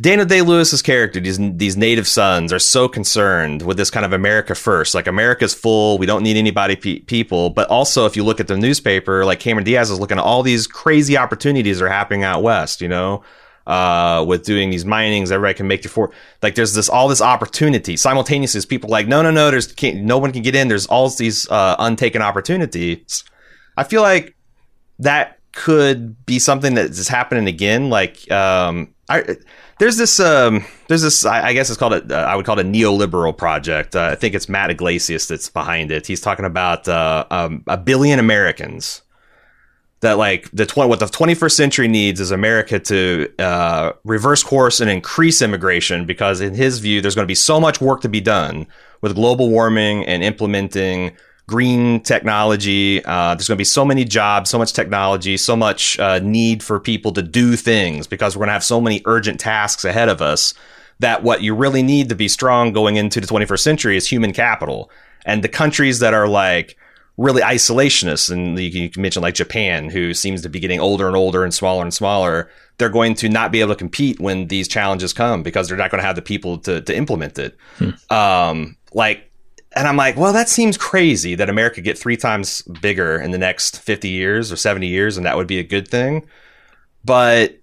[0.00, 4.14] Daniel Day Lewis's character, these these native sons, are so concerned with this kind of
[4.14, 4.94] America first.
[4.94, 7.50] Like America's full, we don't need anybody pe- people.
[7.50, 10.42] But also, if you look at the newspaper, like Cameron Diaz is looking at all
[10.42, 12.80] these crazy opportunities are happening out west.
[12.80, 13.22] You know,
[13.66, 16.10] uh, with doing these minings, everybody can make your for
[16.42, 18.58] like there's this all this opportunity simultaneously.
[18.58, 20.68] As people like no no no, there's no one can get in.
[20.68, 23.24] There's all these uh, untaken opportunities.
[23.76, 24.34] I feel like
[25.00, 27.90] that could be something that is happening again.
[27.90, 29.36] Like um, I
[29.78, 32.58] there's this um, there's this I, I, guess it's called a uh, I would call
[32.58, 33.96] it a neoliberal project.
[33.96, 36.06] Uh, I think it's Matt Yglesias that's behind it.
[36.06, 39.02] He's talking about uh, um, a billion Americans
[40.02, 44.80] that like the tw- what the 21st century needs is America to uh, reverse course
[44.80, 48.08] and increase immigration because in his view there's going to be so much work to
[48.08, 48.66] be done
[49.00, 53.04] with global warming and implementing green technology.
[53.04, 56.62] Uh, there's going to be so many jobs, so much technology, so much uh, need
[56.62, 60.08] for people to do things because we're going to have so many urgent tasks ahead
[60.08, 60.54] of us
[61.00, 64.32] that what you really need to be strong going into the 21st century is human
[64.32, 64.90] capital.
[65.26, 66.76] And the countries that are like
[67.16, 71.16] really isolationist, and you can mention like Japan, who seems to be getting older and
[71.16, 72.50] older and smaller and smaller.
[72.78, 75.90] They're going to not be able to compete when these challenges come because they're not
[75.90, 77.56] going to have the people to to implement it.
[77.76, 78.14] Hmm.
[78.14, 79.30] Um, like,
[79.74, 83.38] and I'm like, well, that seems crazy that America get three times bigger in the
[83.38, 86.26] next 50 years or 70 years, and that would be a good thing.
[87.04, 87.58] But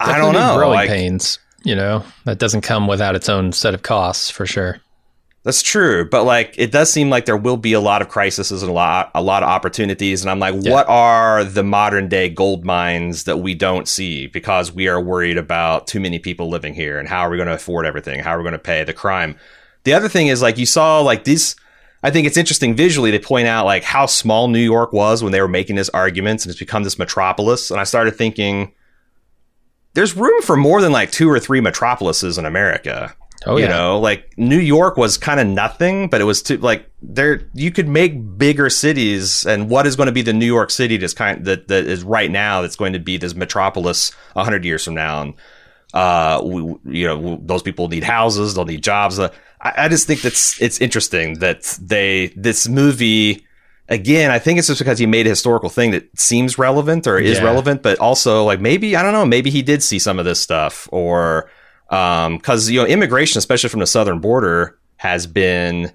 [0.00, 0.56] Definitely I don't know.
[0.56, 4.46] Growing like, pains, you know, that doesn't come without its own set of costs for
[4.46, 4.80] sure.
[5.44, 8.50] That's true, but like it does seem like there will be a lot of crises
[8.50, 10.72] and a lot a lot of opportunities and I'm like yeah.
[10.72, 15.38] what are the modern day gold mines that we don't see because we are worried
[15.38, 18.20] about too many people living here and how are we going to afford everything?
[18.20, 19.36] How are we going to pay the crime?
[19.88, 21.56] The other thing is like you saw like these
[22.02, 25.32] I think it's interesting visually to point out like how small New York was when
[25.32, 28.74] they were making this arguments and it's become this metropolis and I started thinking
[29.94, 33.16] there's room for more than like two or three metropolises in America.
[33.46, 33.70] Oh, you yeah.
[33.70, 37.70] know, like New York was kind of nothing, but it was too like there you
[37.70, 41.14] could make bigger cities and what is going to be the New York City that's
[41.14, 44.92] kind that that is right now that's going to be this metropolis 100 years from
[44.92, 45.34] now and
[45.94, 49.18] uh we, you know those people need houses, they'll need jobs.
[49.18, 53.44] Uh, I, I just think that's it's interesting that they this movie
[53.88, 57.18] again, I think it's just because he made a historical thing that seems relevant or
[57.18, 57.44] is yeah.
[57.44, 60.40] relevant, but also like maybe I don't know, maybe he did see some of this
[60.40, 61.50] stuff or
[61.88, 65.92] because um, you know immigration, especially from the southern border, has been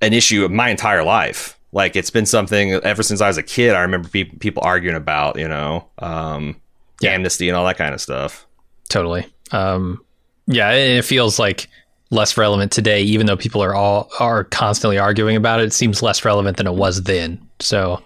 [0.00, 1.58] an issue of my entire life.
[1.72, 3.74] Like it's been something ever since I was a kid.
[3.74, 6.60] I remember pe- people arguing about you know um,
[7.00, 7.12] yeah.
[7.12, 8.46] amnesty and all that kind of stuff.
[8.88, 9.26] Totally.
[9.50, 10.04] Um,
[10.46, 11.68] yeah, it feels like
[12.10, 15.66] less relevant today, even though people are all are constantly arguing about it.
[15.66, 17.40] It seems less relevant than it was then.
[17.60, 18.02] So,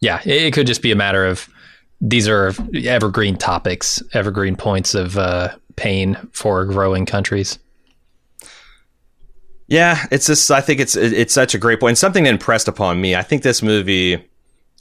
[0.00, 1.48] yeah, it, it could just be a matter of
[2.00, 7.58] these are evergreen topics, evergreen points of uh, pain for growing countries.
[9.66, 11.98] Yeah, it's just I think it's it's such a great point.
[11.98, 13.14] Something that impressed upon me.
[13.14, 14.14] I think this movie,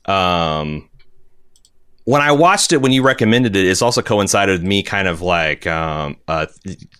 [0.05, 0.89] um,
[2.07, 5.21] when I watched it when you recommended it, it's also coincided with me kind of
[5.21, 6.45] like um, uh,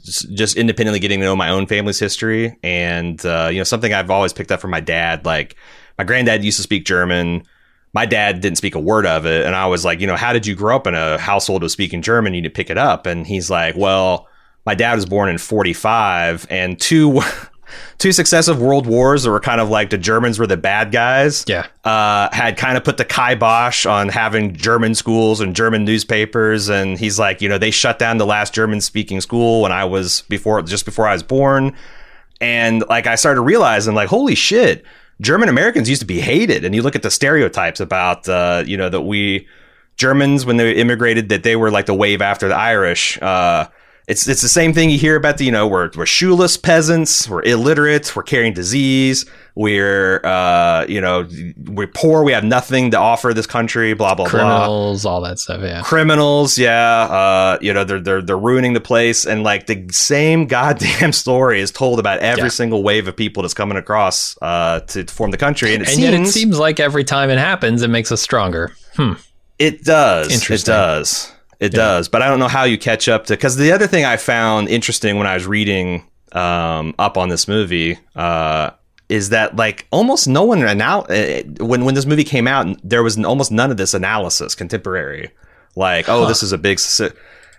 [0.03, 4.11] just independently getting to know my own family's history, and uh, you know something I've
[4.11, 5.25] always picked up from my dad.
[5.25, 5.55] Like
[5.97, 7.43] my granddad used to speak German
[7.93, 10.33] my dad didn't speak a word of it, and I was like, you know, how
[10.33, 12.33] did you grow up in a household of speaking German?
[12.33, 14.27] You need to pick it up, and he's like, well,
[14.65, 17.21] my dad was born in '45, and two.
[17.97, 21.45] Two successive world wars that were kind of like the Germans were the bad guys.
[21.47, 21.67] Yeah.
[21.83, 26.69] Uh, had kind of put the kibosh on having German schools and German newspapers.
[26.69, 29.85] And he's like, you know, they shut down the last German speaking school when I
[29.85, 31.75] was before, just before I was born.
[32.39, 34.85] And like, I started realizing, like, holy shit,
[35.21, 36.63] German Americans used to be hated.
[36.63, 39.47] And you look at the stereotypes about, uh, you know, that we
[39.97, 43.19] Germans, when they immigrated, that they were like the wave after the Irish.
[43.21, 43.67] Uh,
[44.07, 47.27] it's it's the same thing you hear about the you know we're we're shoeless peasants,
[47.27, 51.27] we're illiterate, we're carrying disease, we're uh you know
[51.65, 55.11] we're poor, we have nothing to offer this country, blah blah Criminals, blah.
[55.11, 55.81] all that stuff, yeah.
[55.81, 60.45] Criminals, yeah, uh you know they're they're they're ruining the place, and like the same
[60.47, 62.49] goddamn story is told about every Yeah.
[62.49, 65.89] single wave of people that's coming across uh to, to form the country, and it
[65.89, 68.71] And seems yet it seems like every time it happens, it makes us stronger.
[68.95, 69.13] Hmm.
[69.59, 70.49] It does.
[70.49, 71.33] It does.
[71.59, 71.77] It Yeah.
[71.77, 72.09] does.
[72.09, 74.69] But I don't know how you catch up to because the other thing I found
[74.69, 76.03] interesting when I was reading
[76.33, 78.71] um, up on this movie uh,
[79.09, 83.01] is that like almost no one anal- uh, when when this movie came out, there
[83.01, 85.31] was almost none of this analysis contemporary.
[85.75, 86.27] Like, oh, Huh.
[86.27, 86.79] this is a big.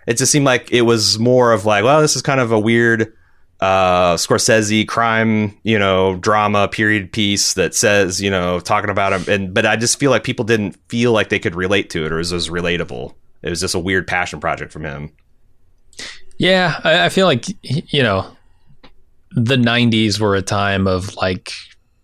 [0.07, 2.59] It just seemed like it was more of like, well, this is kind of a
[2.59, 3.13] weird
[3.59, 9.25] uh Scorsese crime, you know, drama period piece that says, you know, talking about him
[9.27, 12.11] and but I just feel like people didn't feel like they could relate to it
[12.13, 13.13] or it was as relatable.
[13.41, 15.11] It was just a weird passion project from him.
[16.37, 18.29] Yeah, I, I feel like you know,
[19.31, 21.51] the '90s were a time of like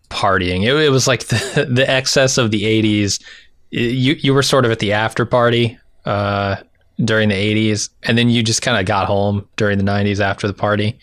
[0.09, 0.63] partying.
[0.63, 3.23] It, it was like the, the excess of the '80s.
[3.71, 6.57] You you were sort of at the after party uh,
[7.03, 10.47] during the '80s, and then you just kind of got home during the '90s after
[10.47, 10.99] the party,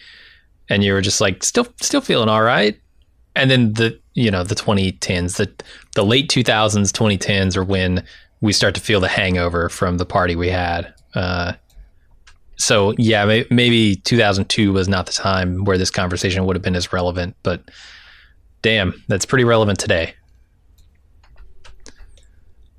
[0.69, 2.79] and you were just like still still feeling all right.
[3.35, 5.51] And then the you know the 2010s, the
[5.95, 8.05] the late 2000s, 2010s are when
[8.43, 10.93] we start to feel the hangover from the party we had.
[11.15, 11.55] Uh,
[12.57, 16.77] so yeah, may- maybe 2002 was not the time where this conversation would have been
[16.77, 17.63] as relevant, but
[18.61, 20.15] damn, that's pretty relevant today.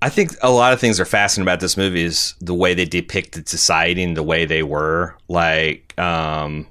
[0.01, 2.83] I think a lot of things are fascinating about this movie is the way they
[2.85, 5.15] depicted society and the way they were.
[5.29, 6.67] Like um,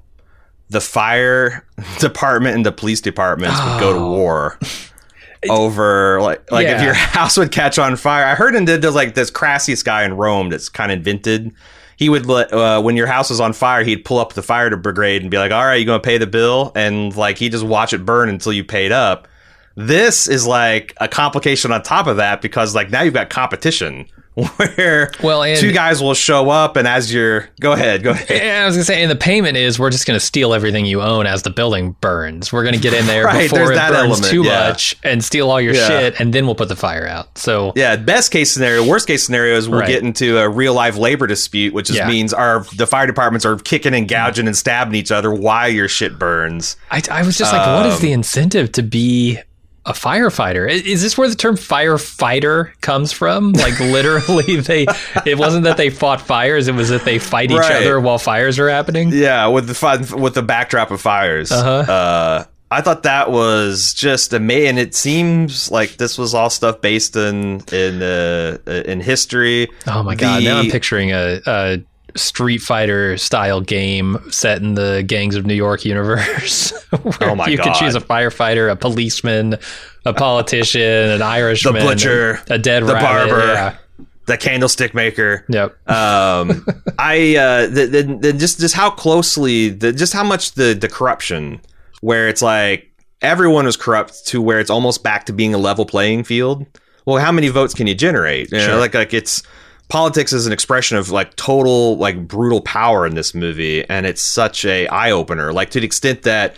[0.69, 1.65] the fire
[1.99, 4.11] department and the police departments would go to Oh.
[4.11, 4.59] war
[5.49, 8.25] over like like if your house would catch on fire.
[8.25, 11.53] I heard in did there's like this Crassus guy in Rome that's kind of invented.
[11.95, 14.75] He would let uh, when your house was on fire, he'd pull up the fire
[14.75, 17.65] brigade and be like, "All right, you gonna pay the bill?" And like he just
[17.65, 19.27] watch it burn until you paid up.
[19.75, 24.07] This is like a complication on top of that because like now you've got competition
[24.57, 28.27] where Well, and- two guys will show up and as you're go ahead, go ahead.
[28.43, 31.01] Yeah, I was gonna say, and the payment is we're just gonna steal everything you
[31.01, 32.51] own as the building burns.
[32.51, 34.69] We're gonna get in there Right, before it burns element, too yeah.
[34.69, 35.87] much and steal all your Yeah.
[35.87, 37.37] shit, and then we'll put the fire out.
[37.37, 39.87] So Yeah, best case scenario, worst case scenario is we'll Right.
[39.89, 42.07] get into a real life labor dispute, which just Yeah.
[42.07, 45.87] means our the fire departments are kicking and gouging and stabbing each other while your
[45.87, 46.75] shit burns.
[46.89, 49.39] I, I was just like, what is Um, the incentive to be
[49.85, 50.69] a firefighter?
[50.69, 53.51] Is this where the term firefighter comes from?
[53.53, 54.85] Like literally, they
[55.25, 57.81] it wasn't that they fought fires; it was that they fight each Right.
[57.83, 59.09] other while fires are happening.
[59.11, 61.51] Yeah, with the fi- with the backdrop of fires.
[61.51, 61.91] Uh-huh.
[61.91, 64.69] Uh, I thought that was just amazing.
[64.69, 69.67] And it seems like this was all stuff based in in uh, in history.
[69.85, 70.43] Oh my god!
[70.43, 71.77] now I'm picturing a, a
[72.15, 76.71] Street Fighter style game set in the Gangs of New York universe.
[77.01, 77.51] where Oh my god.
[77.51, 77.63] you God.
[77.63, 79.55] could choose a firefighter, a policeman,
[80.05, 83.29] a politician, an Irishman, the butcher, a, a dead the rabbit.
[83.29, 83.53] barber.
[83.53, 83.77] Yeah.
[84.25, 85.43] The candlestick maker.
[85.49, 85.71] Yep.
[85.89, 86.65] um
[86.97, 90.87] i uh the, the, the just just how closely the just how much the the
[90.87, 91.59] corruption
[91.99, 92.89] where it's like
[93.21, 96.65] everyone was corrupt to where it's almost back to being a level playing field
[97.05, 99.43] well how many votes can you generate you know, like like it's
[99.93, 104.23] politics is an expression of like total like brutal power in this movie and it's
[104.23, 106.55] such a eye-opener like to the extent that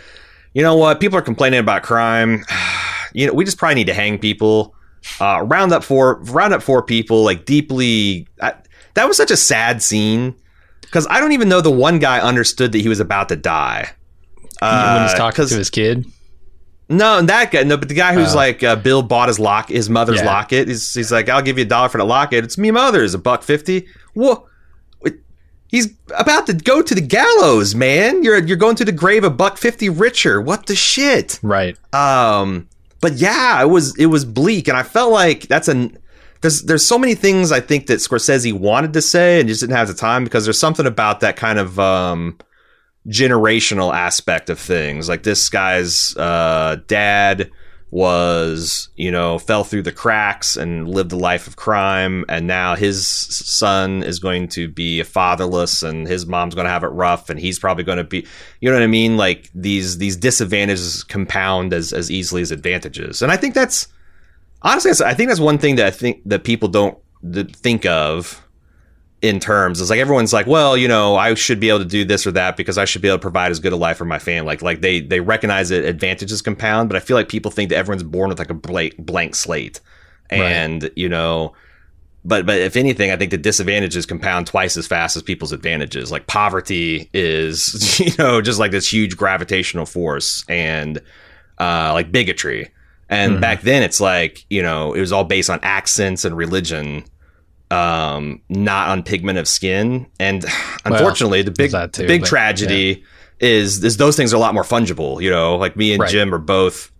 [0.53, 2.45] you know what people are complaining about crime
[3.13, 4.73] you know we just probably need to hang people
[5.19, 8.53] uh, round up four round up four people like deeply I,
[8.93, 10.33] that was such a sad scene
[10.79, 13.91] because I don't even know the one guy understood that he was about to die.
[14.61, 16.05] when he's Uh, talking to his kid.
[16.89, 18.37] No, and that guy, no, but the guy who's Oh.
[18.37, 20.25] like uh, Bill bought his lock, his mother's Yeah.
[20.25, 20.67] locket.
[20.67, 22.43] He's, he's like, I'll give you a dollar for the locket.
[22.43, 23.87] It's me mother's, a buck fifty.
[24.13, 24.47] Whoa,
[25.67, 28.23] he's about to go to the gallows, man.
[28.23, 30.41] You're you're going to the grave a buck fifty richer.
[30.41, 31.39] What the shit?
[31.41, 31.77] Right.
[31.93, 32.67] Um,
[33.01, 35.97] but yeah, it was it was bleak, and I felt like that's an
[36.41, 39.75] there's there's so many things I think that Scorsese wanted to say and just didn't
[39.75, 42.37] have the time because there's something about that kind of um
[43.07, 45.07] generational aspect of things.
[45.07, 47.51] Like this guy's uh dad
[47.95, 52.25] was, you know, fell through the cracks and lived a life of crime.
[52.27, 56.83] And now his son is going to be fatherless and his mom's going to have
[56.83, 57.29] it rough.
[57.29, 58.27] And he's probably going to be,
[58.59, 59.15] you know what I mean?
[59.15, 63.21] Like these, these disadvantages compound as, as easily as advantages.
[63.21, 63.87] And I think that's,
[64.61, 66.97] honestly, I think that's one thing that I think that people don't
[67.53, 68.44] think of
[69.25, 69.81] in terms.
[69.81, 72.31] It's like everyone's like well you know i should be able to do this or
[72.31, 74.47] that because i should be able to provide as good a life for my family.
[74.47, 77.77] Like like they they recognize that advantages compound but i feel like people think that
[77.77, 79.81] everyone's born with like a blank, blank slate.
[80.29, 80.91] And right.
[80.95, 81.53] you know
[82.23, 86.11] but but if anything i think the disadvantages compound twice as fast as people's advantages.
[86.11, 90.99] Like poverty is you know just like this huge gravitational force and
[91.59, 92.71] uh like bigotry.
[93.07, 93.41] And mm-hmm.
[93.41, 97.05] back then it's like you know it was all based on accents and religion
[97.75, 100.07] um, not on pigment of skin.
[100.19, 100.45] And
[100.85, 103.03] unfortunately, well, the big too, big but, tragedy
[103.39, 103.47] yeah.
[103.47, 105.21] is is those things are a lot more fungible.
[105.21, 106.09] You know, like me and right.
[106.09, 106.91] Jim are both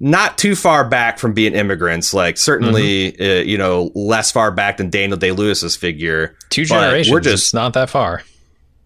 [0.00, 2.12] not too far back from being immigrants.
[2.12, 3.22] Like certainly, mm-hmm.
[3.22, 6.36] uh, you know, less far back than Daniel Day Lewis's figure.
[6.50, 7.12] Two generations.
[7.12, 8.22] We're just not that far.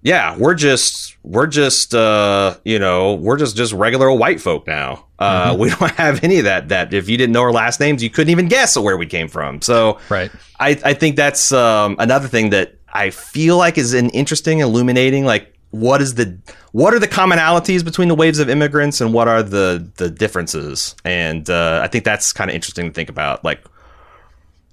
[0.07, 5.05] Yeah, we're just we're just uh, you know we're just just regular white folk now.
[5.19, 5.61] Uh, mm-hmm.
[5.61, 6.69] We don't have any of that.
[6.69, 9.27] That if you didn't know our last names, you couldn't even guess where we came
[9.27, 9.61] from.
[9.63, 10.31] So, right.
[10.61, 15.25] I I think that's um, another thing that I feel like is an interesting, illuminating.
[15.25, 16.39] Like, what is the
[16.71, 20.95] what are the commonalities between the waves of immigrants, and what are the the differences?
[21.05, 23.45] And uh, I think that's kind of interesting to think about.
[23.45, 23.65] Like,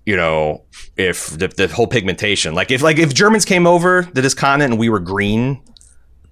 [0.06, 0.64] you know,
[0.97, 4.74] if the, the whole pigmentation, like if like if Germans came over to this continent
[4.74, 5.62] and we were green,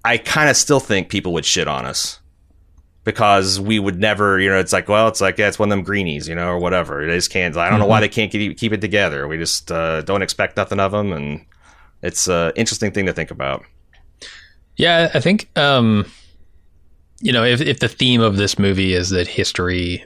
[0.04, 2.20] I kind of still think people would shit on us
[3.04, 5.76] because we would never, you know, it's like, well, it's like, yeah, it's one of
[5.76, 7.06] them greenies, you know, or whatever.
[7.06, 7.80] They just can't, I don't mm-hmm.
[7.80, 8.02] know why mm-hmm.
[8.02, 9.26] they can't keep, keep it together.
[9.26, 11.12] We just uh, don't expect nothing of them.
[11.12, 11.44] And
[12.02, 13.64] it's an interesting thing to think about.
[14.76, 16.06] Yeah, I think, um,
[17.20, 20.04] you know, if, if the theme of this movie is that history,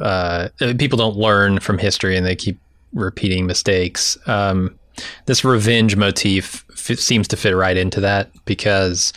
[0.00, 2.58] uh, people don't learn from history and they keep
[2.92, 4.78] repeating mistakes, um,
[5.26, 9.12] this revenge motif f- seems to fit right into that because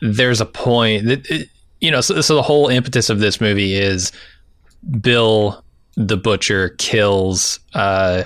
[0.00, 1.48] there's a point that, it,
[1.80, 4.12] you know, so, so the whole impetus of this movie is
[5.00, 5.62] Bill
[5.96, 8.24] the Butcher kills uh,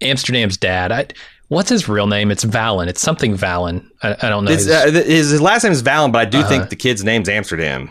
[0.00, 0.92] Amsterdam's dad.
[0.92, 1.06] I,
[1.48, 2.30] what's his real name?
[2.30, 2.88] It's Valen.
[2.88, 3.88] It's something Valen.
[4.02, 4.50] I, I don't know.
[4.50, 6.70] His, uh, his, last name is Valen, but I do uh, think uh-huh.
[6.70, 7.90] the kid's name's Amsterdam.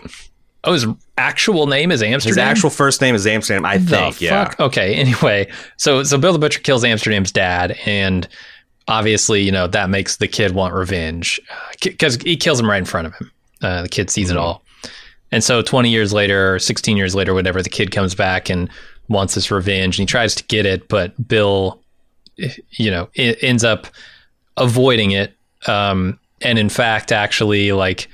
[0.63, 0.85] Oh, his
[1.17, 2.31] actual name is Amsterdam.
[2.31, 3.65] His actual first name is Amsterdam.
[3.65, 4.15] I the think.
[4.15, 4.21] Fuck?
[4.21, 4.53] Yeah.
[4.59, 4.95] Okay.
[4.99, 8.27] Anyway, so so Bill the Butcher kills Amsterdam's dad, and
[8.87, 11.39] obviously, you know that makes the kid want revenge
[11.81, 13.31] because uh, he kills him right in front of him.
[13.61, 14.37] Uh, the kid sees mm-hmm.
[14.37, 14.63] it all.
[15.31, 18.69] And so 20 years later, or 16 years later, whatever, the kid comes back and
[19.09, 21.79] wants this revenge and he tries to get it, but Bill,
[22.35, 23.87] you know, ends up
[24.57, 25.35] avoiding it.
[25.67, 28.07] Um, and in fact, actually, like,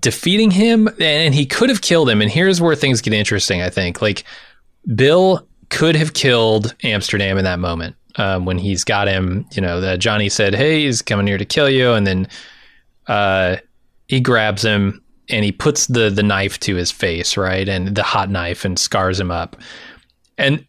[0.00, 2.22] defeating him and he could have killed him.
[2.22, 4.00] And here's where things get interesting i think.
[4.00, 4.24] Like
[4.94, 9.80] bill could have killed amsterdam in that moment um, when he's got him you know
[9.80, 11.92] that johnny said hey he's coming here to kill you.
[11.92, 12.28] And then
[13.06, 13.56] uh,
[14.08, 18.02] he grabs him and he puts the the knife to his face, right, and the
[18.02, 19.56] hot knife, and scars him up.
[20.38, 20.66] And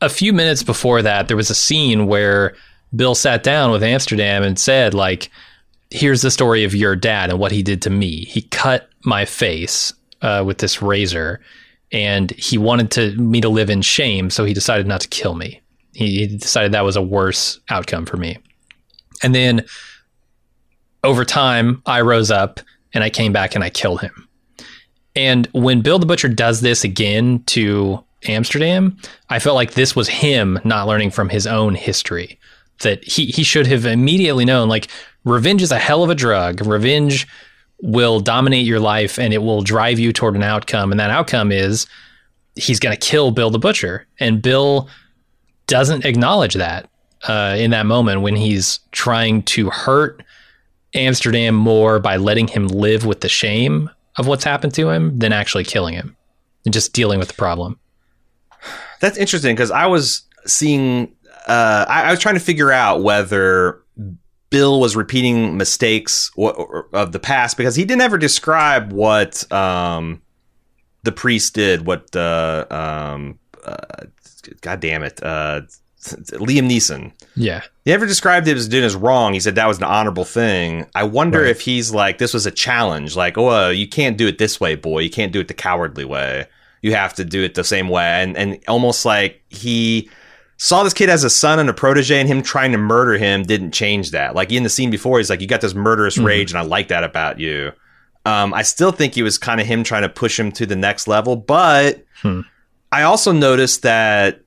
[0.00, 2.54] a few minutes before that, there was a scene where
[2.94, 5.30] Bill sat down with Amsterdam and said, like,
[5.92, 8.24] "Here's the story of your dad and what he did to me.
[8.24, 11.40] He cut my face uh, with this razor."
[11.92, 15.34] and he wanted to me to live in shame, so he decided not to kill
[15.34, 15.60] me.
[15.92, 18.38] He, he, decided that was a worse outcome for me.
[19.22, 19.66] And then
[21.04, 22.60] over time, I rose up
[22.94, 24.28] and I came back and I killed him.
[25.14, 28.96] And when Bill the Butcher does this again to Amsterdam,
[29.28, 32.38] I felt like this was him not learning from his own history.
[32.80, 34.88] That he, he should have immediately known like
[35.24, 36.64] revenge is a hell of a drug.
[36.66, 37.26] Revenge
[37.82, 40.90] will dominate your life and it will drive you toward an outcome.
[40.90, 41.86] And that outcome is
[42.54, 44.06] he's going to kill Bill the Butcher.
[44.20, 44.88] And Bill
[45.66, 46.88] doesn't acknowledge that
[47.28, 50.22] uh, in that moment when he's trying to hurt
[50.94, 55.32] Amsterdam more by letting him live with the shame of what's happened to him than
[55.32, 56.16] actually killing him
[56.64, 57.78] and just dealing with the problem.
[59.00, 61.14] That's interesting because I was seeing,
[61.48, 63.81] uh, I, I, was trying to figure out whether
[64.52, 70.22] Bill was repeating mistakes of the past because he didn't ever describe what um,
[71.02, 74.04] the priest did, what, uh, um, uh,
[74.60, 75.62] God damn it, uh,
[76.02, 77.12] Liam Neeson.
[77.34, 77.62] Yeah.
[77.84, 79.32] He never described it as doing as wrong.
[79.32, 80.86] He said that was an honorable thing.
[80.94, 81.50] I wonder right.
[81.50, 83.16] if he's like, this was a challenge.
[83.16, 85.00] Like, oh, uh, you can't do it this way, boy.
[85.00, 86.46] You can't do it the cowardly way.
[86.82, 88.04] You have to do it the same way.
[88.04, 90.10] And, and almost like he
[90.62, 93.42] saw this kid as a son and a protege and him trying to murder him
[93.42, 94.36] didn't change that.
[94.36, 96.26] Like in the scene before, he's like, you got this murderous mm-hmm.
[96.26, 97.72] rage and I like that about you.
[98.24, 100.76] Um, I still think it was kind of him trying to push him to the
[100.76, 102.42] next level, but Hmm.
[102.92, 104.42] I also noticed that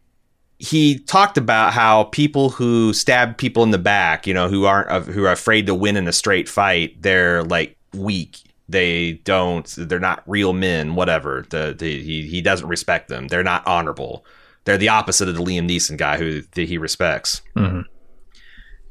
[0.58, 5.08] he talked about how people who stab people in the back, you know, who aren't
[5.08, 8.40] who are afraid to win in a straight fight, they're like weak.
[8.70, 9.68] They don't.
[9.78, 10.96] They're not real men.
[10.96, 11.46] Whatever.
[11.50, 13.28] The, the he he doesn't respect them.
[13.28, 14.26] They're not honorable.
[14.66, 17.42] They're the opposite of the Liam Neeson guy who that he respects.
[17.56, 17.86] Mhm.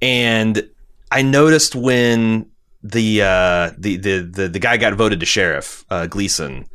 [0.00, 0.68] And
[1.10, 2.46] I noticed when
[2.82, 6.66] the uh, the, the the the guy got voted to sheriff, uh, Gleeson.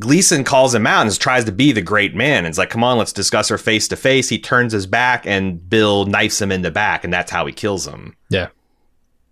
[0.00, 2.38] Gleeson calls him out and tries to be the great man.
[2.38, 4.28] And it's like, come on, let's discuss her face to face.
[4.28, 7.52] He turns his back and Bill knifes him in the back, and that's how he
[7.52, 8.14] kills him.
[8.28, 8.48] Yeah.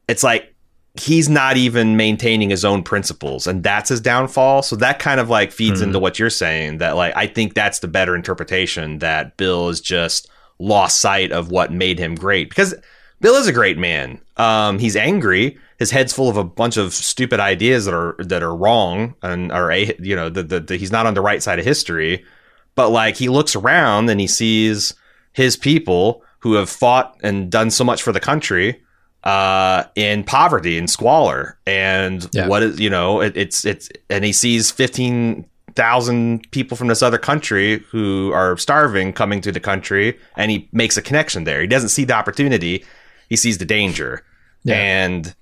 [0.08, 0.51] It's like
[1.00, 4.62] he's not even maintaining his own principles, and that's his downfall.
[4.62, 5.86] So that kind of like feeds Hmm.
[5.88, 6.78] into what you're saying.
[6.78, 10.28] That like I think that's the better interpretation that Bill is just
[10.58, 12.74] lost sight of what made him great because
[13.20, 14.20] Bill is a great man.
[14.36, 15.58] Um, he's angry.
[15.78, 19.50] His head's full of a bunch of stupid ideas that are that are wrong and
[19.50, 22.24] are a you know the, the, the he's not on the right side of history.
[22.74, 24.94] But like he looks around and he sees
[25.32, 28.82] his people who have fought and done so much for the country
[29.24, 32.48] uh, in poverty and squalor, and Yeah.
[32.48, 35.44] what is you know it, it's it's and he sees fifteen
[35.74, 40.68] thousand people from this other country who are starving coming to the country, and he
[40.72, 41.60] makes a connection there.
[41.60, 42.84] He doesn't see the opportunity;
[43.28, 44.24] he sees the danger,
[44.64, 44.74] Yeah.
[44.76, 45.34] and.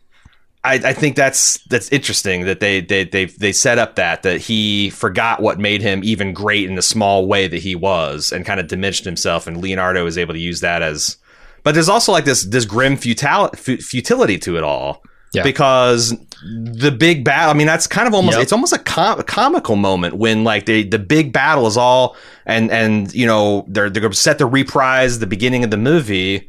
[0.62, 4.42] I, I think that's that's interesting that they they they they set up that that
[4.42, 8.44] he forgot what made him even great in the small way that he was and
[8.44, 11.16] kind of diminished himself and Leonardo is able to use that as
[11.62, 15.02] but there's also like this this grim futility futility to it all
[15.34, 15.42] Yeah.
[15.42, 18.42] because the big battle I mean that's kind of almost Yep.
[18.44, 22.16] it's almost a, com- a comical moment when like the the big battle is all
[22.46, 25.76] and and you know they're they're going to set the reprise the beginning of the
[25.76, 26.48] movie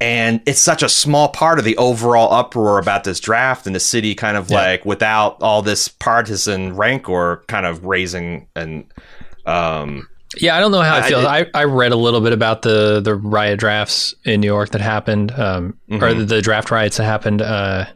[0.00, 3.80] and it's such a small part of the overall uproar about this draft and the
[3.80, 8.84] city kind of like without all this partisan rancor kind of raising and
[9.46, 10.06] um
[10.38, 11.24] Yeah, I don't know how it I- feels.
[11.24, 14.80] I, I read a little bit about the the riot drafts in New York that
[14.80, 16.18] happened, um, or Mhm.
[16.18, 17.86] the, the draft riots that happened uh,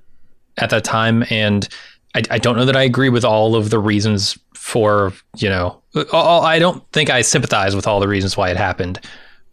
[0.59, 1.69] at that time, and
[2.15, 5.81] I, I don't know that I agree with all of the reasons for you know.
[6.13, 9.01] All, I don't think I sympathize with all the reasons why it happened.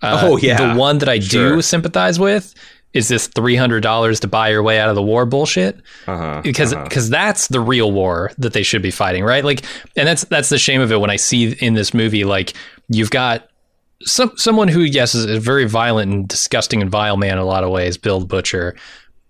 [0.01, 0.73] Uh, Oh, yeah.
[0.73, 1.55] the one that I Sure.
[1.55, 2.53] do sympathize with
[2.91, 6.41] is this three hundred dollars to buy your way out of the war bullshit uh-huh,
[6.43, 6.83] because uh-huh.
[6.83, 9.43] because that's the real war that they should be fighting, right?
[9.45, 9.63] Like,
[9.95, 12.53] and that's that's the shame of it when I see in this movie, like
[12.89, 13.47] you've got
[14.03, 17.45] some someone who yes is a very violent and disgusting and vile man in a
[17.45, 18.75] lot of ways, Bill Butcher,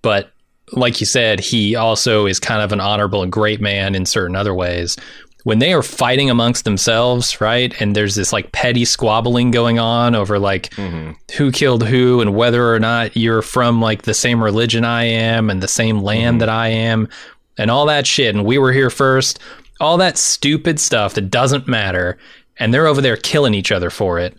[0.01, 0.31] but
[0.71, 4.35] like you said, he also is kind of an honorable and great man in certain
[4.35, 4.97] other ways.
[5.43, 10.15] When they are fighting amongst themselves, right, and there's this like petty squabbling going on
[10.15, 11.15] over like Mhm.
[11.37, 15.49] who killed who and whether or not you're from like the same religion I am
[15.49, 16.39] and the same land Mhm.
[16.39, 17.09] that I am
[17.57, 19.37] and all that shit and we were here first
[19.81, 22.17] all that stupid stuff that doesn't matter
[22.57, 24.37] and they're over there killing each other for it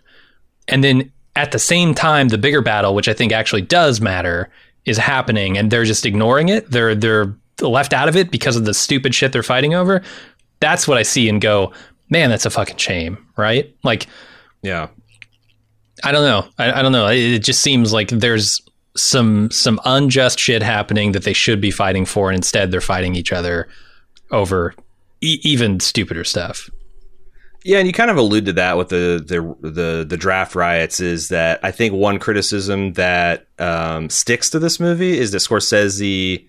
[0.67, 4.49] and then at the same time the bigger battle which I think actually does matter
[4.85, 8.65] is happening and they're just ignoring it they're they're left out of it because of
[8.65, 10.01] the stupid shit they're fighting over
[10.59, 11.73] that's what I see and go
[12.09, 14.07] man that's a fucking shame right like
[14.61, 14.87] yeah
[16.03, 16.47] I don't know.
[16.57, 17.07] I, I don't know.
[17.07, 18.61] It, it just seems like there's
[18.95, 23.15] some some unjust shit happening that they should be fighting for, and instead they're fighting
[23.15, 23.67] each other
[24.31, 24.73] over
[25.21, 26.69] e- even stupider stuff.
[27.67, 30.99] Yeah, and you kind of allude to that with the the the, the draft riots.
[30.99, 36.47] Is that I think one criticism that um, sticks to this movie is that Scorsese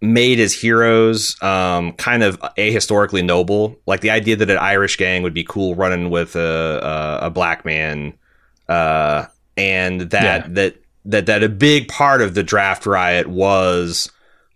[0.00, 3.76] made his heroes um, kind of ahistorically noble.
[3.86, 7.30] Like the idea that an Irish gang would be cool running with a a, a
[7.30, 8.14] black man,
[8.70, 9.26] uh,
[9.58, 10.46] and that Yeah.
[10.54, 14.10] that that that a big part of the draft riot was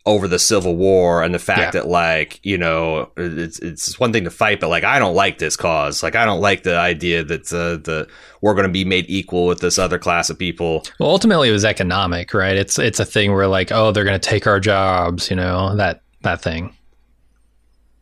[0.06, 1.70] over the Civil War and the fact Yeah.
[1.82, 5.38] that like you know it's it's one thing to fight, but like I don't like
[5.38, 6.02] this cause.
[6.02, 8.08] Like I don't like the idea that uh, the
[8.40, 10.84] we're going to be made equal with this other class of people.
[10.98, 12.56] Well, ultimately, it was economic, right?
[12.56, 15.76] It's it's a thing where like, oh, they're going to take our jobs, you know
[15.76, 16.74] that that thing.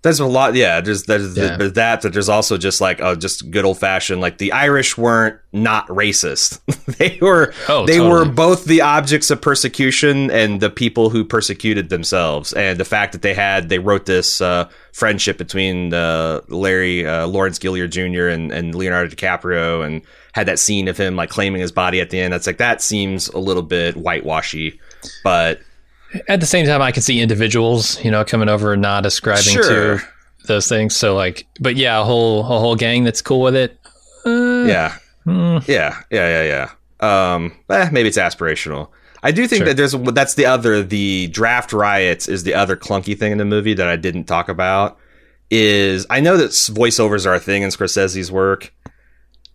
[0.03, 0.81] There's a lot, yeah.
[0.81, 1.57] There's there's, Yeah.
[1.57, 4.21] there's that, but there's also just like oh, just good old fashioned.
[4.21, 6.61] Like the Irish weren't not racist.
[6.99, 8.11] they were Oh, they totally.
[8.11, 12.53] were both the objects of persecution and the people who persecuted themselves.
[12.53, 17.27] And the fact that they had they wrote this uh, friendship between uh, Larry uh,
[17.27, 18.29] Lawrence Gilliard Jr.
[18.29, 22.11] and and Leonardo DiCaprio and had that scene of him like claiming his body at
[22.11, 22.33] the end.
[22.33, 24.79] That's like that seems a little bit whitewashy,
[25.25, 25.59] but
[26.29, 29.43] At the same time, I can see individuals, you know, coming over and not ascribing
[29.43, 29.99] Sure.
[29.99, 30.05] to
[30.47, 30.97] those things.
[30.97, 33.79] So like, but yeah, a whole a whole gang that's cool with it.
[34.25, 34.97] Uh, yeah.
[35.25, 35.59] hmm.
[35.67, 36.69] Yeah, yeah, yeah,
[37.01, 37.35] yeah.
[37.35, 38.89] Um, eh, maybe it's aspirational.
[39.23, 39.67] I do think Sure.
[39.67, 43.45] that there's that's the other the draft riots is the other clunky thing in the
[43.45, 44.99] movie that I didn't talk about.
[45.51, 48.73] Is I know that voiceovers are a thing in Scorsese's work.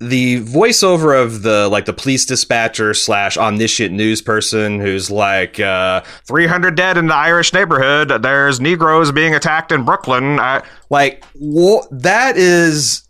[0.10, 6.01] The voiceover of the like the police dispatcher slash omniscient news person who's like uh,
[6.28, 8.10] 300 dead in the Irish neighborhood.
[8.22, 10.39] There's Negroes being attacked in Brooklyn.
[10.39, 13.01] I, like wha- that is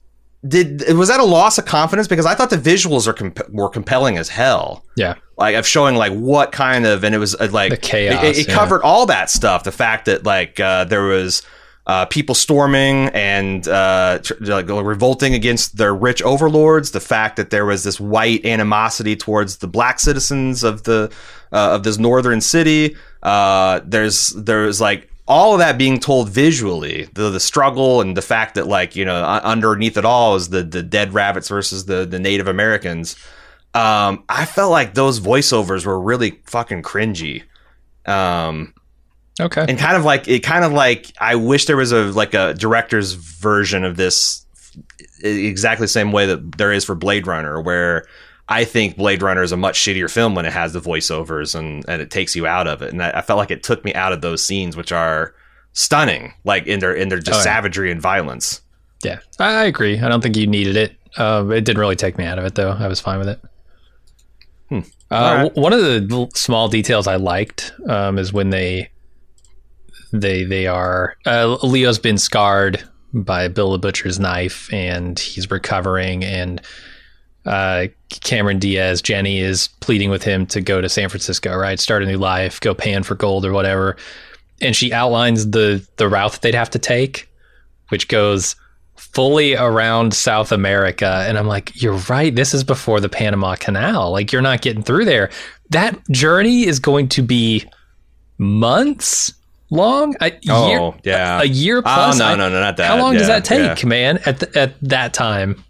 [0.48, 3.70] did was that a loss of confidence because I thought the visuals are comp- were
[3.70, 5.16] compelling as hell Yeah.
[5.38, 8.38] like of showing like what kind of and it was uh, like The chaos, it,
[8.40, 8.54] it yeah.
[8.54, 11.44] covered all that stuff the fact that like uh, there was
[11.86, 17.66] uh, people storming and uh, like revolting against their rich overlords the fact that there
[17.66, 21.12] was this white animosity towards the black citizens of the
[21.52, 27.10] uh, of this northern city uh, there's there's like all of that being told visually
[27.14, 30.64] the the struggle and the fact that like you know underneath it all is the
[30.64, 33.16] the dead rabbits versus the the native americans
[33.74, 37.44] um, I felt like those voiceovers were really fucking cringy.
[38.06, 38.74] Um,
[39.42, 39.66] Okay.
[39.68, 42.54] and kind of like it kind of like I wish there was a like a
[42.54, 44.46] director's version of this
[45.24, 48.06] exactly the same way that there is for Blade Runner where
[48.50, 51.84] I think Blade Runner is a much shittier film when it has the voiceovers and,
[51.88, 52.92] and it takes you out of it.
[52.92, 55.34] And I, I felt like it took me out of those scenes, which are
[55.72, 57.44] stunning, like in their in their just Oh, yeah.
[57.44, 58.62] savagery and violence.
[59.04, 60.00] Yeah, I agree.
[60.00, 60.96] I don't think you needed it.
[61.18, 62.72] Uh, it didn't really take me out of it, though.
[62.72, 63.40] I was fine with it.
[64.70, 64.80] Hmm.
[65.12, 65.44] Uh, right.
[65.44, 68.90] w- One of the small details I liked um, is when they
[70.14, 72.82] they they are uh, Leo's been scarred
[73.14, 76.62] by Bill the Butcher's knife, and he's recovering, and
[77.46, 81.80] uh, Cameron Diaz, Jenny is pleading with him to go to San Francisco, right?
[81.80, 83.98] Start a new life, go pan for gold or whatever.
[84.62, 87.30] And she outlines the the route that they'd have to take,
[87.90, 88.56] which goes
[88.96, 91.26] fully around South America.
[91.28, 92.34] And I'm like, you're right.
[92.34, 94.12] This is before the Panama Canal.
[94.12, 95.30] Like, you're not getting through there.
[95.72, 97.66] That journey is going to be
[98.38, 99.34] months
[99.74, 100.16] long.
[100.22, 102.20] A Oh year, yeah, a year oh plus.
[102.20, 102.88] no I- no no not that.
[102.88, 103.90] How long does that take, yeah.
[103.90, 104.20] man?
[104.26, 105.64] At the, at that time,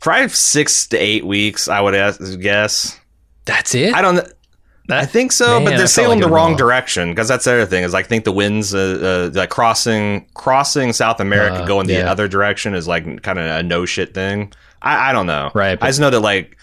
[0.00, 1.94] Probably six to eight weeks, I would
[2.40, 2.98] guess.
[3.44, 3.94] that's it.
[3.94, 4.26] I don't.
[4.90, 7.66] I think so, Man, but they're sailing like the wrong direction because that's the other
[7.66, 11.86] thing is I think the winds, uh, uh, like crossing crossing South America, Uh, going
[11.86, 12.10] the yeah.
[12.10, 14.52] other direction is like kind of a no shit thing.
[14.82, 15.52] I, I don't know.
[15.54, 16.58] Right, I just know that like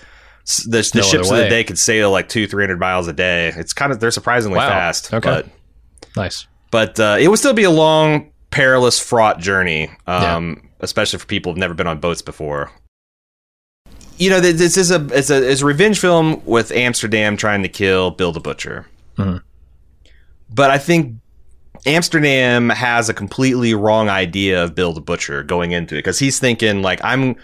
[0.66, 3.08] the, the No ships other of the day could sail like two three hundred miles
[3.08, 3.54] a day.
[3.56, 4.68] It's kind of they're surprisingly Wow.
[4.68, 5.14] fast.
[5.14, 5.30] Okay.
[5.30, 5.48] But
[6.18, 6.46] nice.
[6.72, 11.52] But uh, it would still be a long, perilous, fraught journey, um, especially for people
[11.52, 12.72] who've never been on boats before.
[14.18, 17.70] You know, this is a it's a it's a revenge film with Amsterdam trying to
[17.70, 18.86] kill Bill the Butcher.
[19.18, 19.42] Mhm.
[20.54, 21.16] But I think
[21.86, 26.38] Amsterdam has a completely wrong idea of Bill the Butcher going into it because he's
[26.38, 27.38] thinking like I'm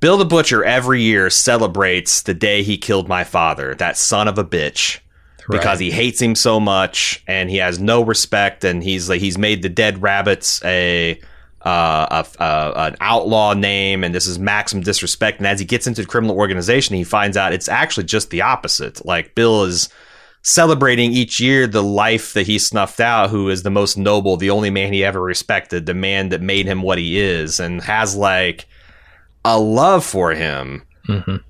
[0.00, 4.38] Bill the Butcher every year celebrates the day he killed my father, that son of
[4.38, 4.98] a bitch
[5.50, 5.84] because Right.
[5.86, 9.62] he hates him so much and he has no respect and he's like he's made
[9.62, 11.20] the dead rabbits a
[11.62, 15.86] uh, a, a, an outlaw name and this is maximum disrespect and as he gets
[15.86, 19.88] into the criminal organization he finds out it's actually just the opposite like bill is
[20.42, 24.50] celebrating each year the life that he snuffed out who is the most noble the
[24.50, 28.14] only man he ever respected the man that made him what he is and has
[28.14, 28.66] like
[29.44, 31.42] a love for him Mhm.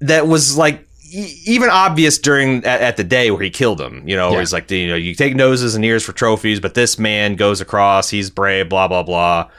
[0.00, 0.83] that was like
[1.14, 4.06] even obvious during at, at the day where he killed him.
[4.08, 4.40] You know, where Yeah.
[4.42, 7.60] he's like, you know, you take noses and ears for trophies, but this man goes
[7.60, 8.10] across.
[8.10, 8.68] He's brave.
[8.68, 9.50] Blah blah blah.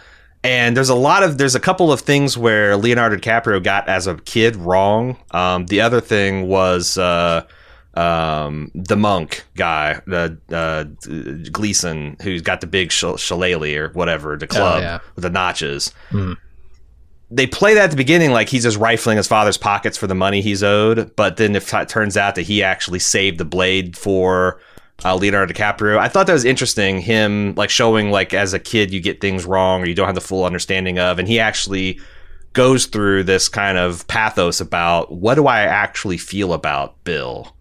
[0.43, 4.05] And there's a lot of there's a couple of things where Leonardo DiCaprio got as
[4.05, 5.17] a kid wrong.
[5.31, 7.45] Um, the other thing was uh,
[7.95, 10.83] um, the monk guy, the uh,
[11.51, 14.99] Gleeson, who's got the big sh- shillelagh or whatever, the club yeah.
[15.15, 16.37] with the notches Mhm.
[17.35, 20.15] They play that at the beginning like he's just rifling his father's pockets for the
[20.15, 21.15] money he's owed.
[21.15, 24.59] But then if it turns out that he actually saved the blade for
[25.03, 26.99] uh, Leonardo DiCaprio, I thought that was interesting.
[27.01, 30.15] Him like showing like as a kid you get things wrong or you don't have
[30.15, 31.99] the full understanding of, and he actually
[32.53, 37.53] goes through this kind of pathos about what do I actually feel about Bill.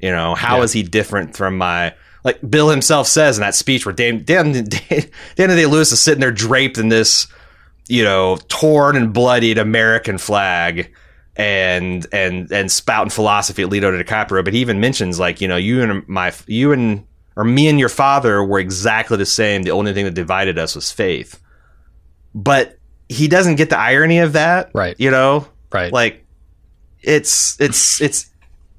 [0.00, 0.82] You know, how is Yeah.
[0.82, 1.92] he different from my
[2.24, 5.04] like Bill himself says in that speech where Dan Dan Dan,
[5.36, 7.26] Dan Day Lewis is sitting there draped in this
[7.90, 10.92] you know, torn and bloodied American flag
[11.36, 14.44] and and and spouting philosophy at Leonardo DiCaprio.
[14.44, 17.78] But he even mentions like, you know, you and my you and or me and
[17.78, 19.62] your father were exactly the same.
[19.62, 21.40] The only thing that divided us was faith.
[22.34, 22.78] But
[23.08, 24.70] he doesn't get the irony of that.
[24.74, 24.94] Right.
[24.98, 25.48] You know?
[25.72, 25.92] Right.
[25.92, 26.24] Like
[27.02, 28.30] it's it's it's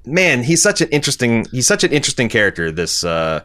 [0.06, 3.42] man, he's such an interesting he's such an interesting character, this uh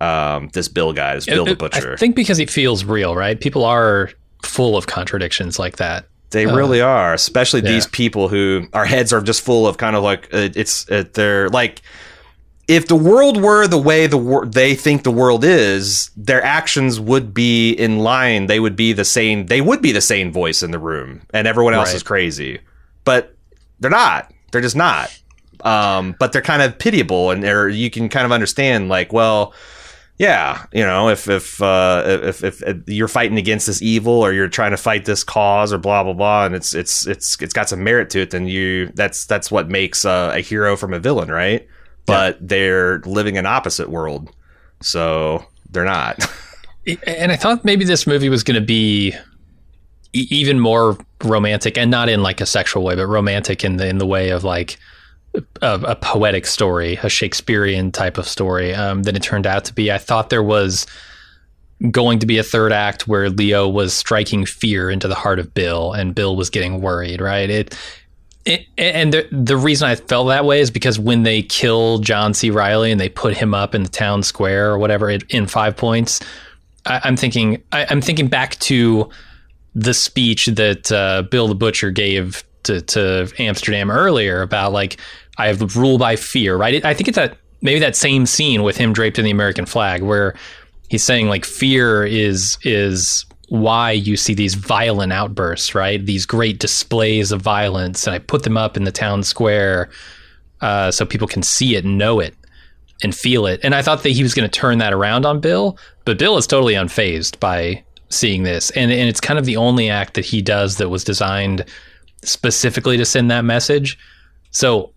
[0.00, 1.92] um this Bill guy, this Bill It- the Butcher.
[1.92, 3.38] I think because he feels real, right?
[3.40, 4.10] People are
[4.44, 6.06] full of contradictions like that.
[6.30, 7.72] They Uh, really are, especially yeah.
[7.72, 11.04] these people who our heads are just full of kind of like uh, it's uh,
[11.14, 11.82] they're like
[12.68, 17.00] if the world were the way the wor- they think the world is, their actions
[17.00, 18.46] would be in line.
[18.46, 19.46] They would be the same.
[19.46, 21.96] They would be the same voice in the room, and everyone else Right.
[21.96, 22.60] is crazy.
[23.04, 23.34] But
[23.80, 24.32] they're not.
[24.52, 25.10] They're just not.
[25.64, 27.42] Um, but they're kind of pitiable, and
[27.74, 29.52] you can kind of understand, like, well,
[30.20, 34.34] yeah, you know, if if, uh, if if if you're fighting against this evil, or
[34.34, 37.54] you're trying to fight this cause, or blah blah blah, and it's it's it's it's
[37.54, 40.92] got some merit to it, then you that's that's what makes uh, a hero from
[40.92, 41.66] a villain, right?
[42.04, 44.30] But they're living an opposite world,
[44.82, 46.30] so they're not.
[47.06, 49.14] and I thought maybe this movie was going to be
[50.12, 53.88] e- even more romantic, and not in like a sexual way, but romantic in the
[53.88, 54.78] in the way of like
[55.34, 59.74] a, a poetic story, a Shakespearean type of story um, than it turned out to
[59.74, 59.92] be.
[59.92, 60.86] I thought there was
[61.90, 65.54] going to be a third act where Leo was striking fear into the heart of
[65.54, 67.20] Bill, and Bill was getting worried.
[67.20, 67.50] Right?
[67.50, 67.78] It.
[68.46, 72.32] It, and the, the reason I felt that way is because when they kill John
[72.32, 72.50] C.
[72.50, 75.76] Reilly and they put him up in the town square or whatever it, in Five
[75.76, 76.20] Points,
[76.86, 79.10] I, I'm thinking I, I'm thinking back to
[79.74, 84.98] the speech that uh, Bill the Butcher gave to, to Amsterdam earlier about like
[85.38, 86.84] I have rule by fear, right?
[86.84, 90.02] I think it's that maybe that same scene with him draped in the American flag
[90.02, 90.34] where
[90.88, 96.04] he's saying like fear is is why you see these violent outbursts, right?
[96.04, 99.90] These great displays of violence, and I put them up in the town square
[100.60, 102.34] uh, so people can see it, and know it,
[103.02, 103.60] and feel it.
[103.64, 106.36] And I thought that he was going to turn that around on Bill, but Bill
[106.36, 110.24] is totally unfazed by seeing this, and and it's kind of the only act that
[110.24, 111.64] he does that was designed
[112.22, 113.98] specifically to send that message.
[114.50, 114.92] So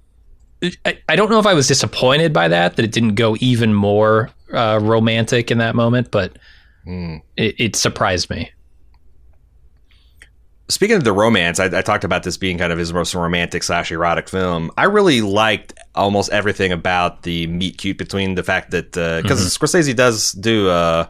[0.85, 3.73] I, I don't know if I was disappointed by that that it didn't go even
[3.73, 6.37] more uh, romantic in that moment, but
[6.85, 7.17] Hmm.
[7.37, 8.51] it, it surprised me.
[10.69, 13.63] Speaking of the romance, I, I talked about this being kind of his most romantic
[13.63, 14.71] slash erotic film.
[14.77, 19.95] I really liked almost everything about the meet cute between the fact that because Scorsese
[19.95, 21.09] does do a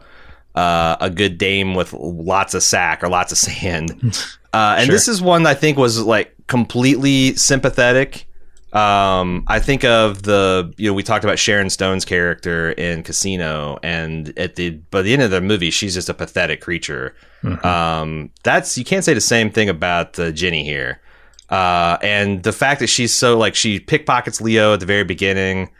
[0.54, 3.90] uh, a good dame with lots of sack or lots of sand,
[4.52, 4.94] uh, and Sure.
[4.94, 8.26] this is one I think was like completely sympathetic.
[8.72, 13.78] Um, I think of the you know we talked about Sharon Stone's character in Casino,
[13.84, 17.14] and at the by the end of the movie, she's just a pathetic creature.
[17.62, 21.00] Um, that's you can't say the same thing about uh, Ginny here.
[21.50, 25.70] Uh, and the fact that she's so like she pickpockets Leo at the very beginning,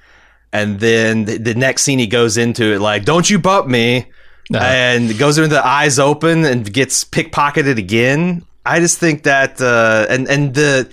[0.53, 4.07] and then the, the next scene he goes into it like, "Don't you bump me,"
[4.53, 4.62] Uh-huh.
[4.62, 8.45] and goes into the eyes open and gets pickpocketed again.
[8.66, 10.90] I just think that uh, and and the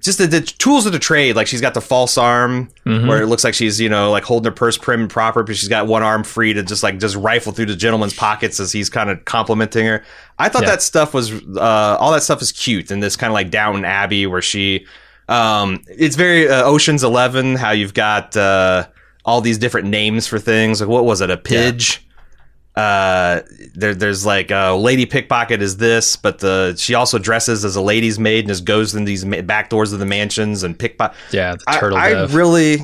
[0.00, 3.26] just the, the tools of the trade, like she's got the false arm where it
[3.26, 5.86] looks like she's you know like holding her purse prim and proper, but she's got
[5.86, 9.10] one arm free to just like just rifle through the gentleman's pockets as he's kind
[9.10, 10.04] of complimenting her.
[10.38, 10.70] I thought Yeah.
[10.70, 13.84] that stuff was uh, all that stuff is cute in this kind of like Downton
[13.84, 14.86] Abbey where she
[15.28, 18.86] um, it's very uh, Ocean's Eleven how you've got uh,
[19.24, 20.80] all these different names for things.
[20.80, 22.04] Like what was it, a pidge?
[22.74, 23.42] Uh,
[23.74, 27.82] there, there's like uh, lady pickpocket is this, but the she also dresses as a
[27.82, 31.16] lady's maid and just goes in these ma- back doors of the mansions and pickpocket.
[31.32, 32.34] Yeah, the turtle I dove.
[32.34, 32.78] really,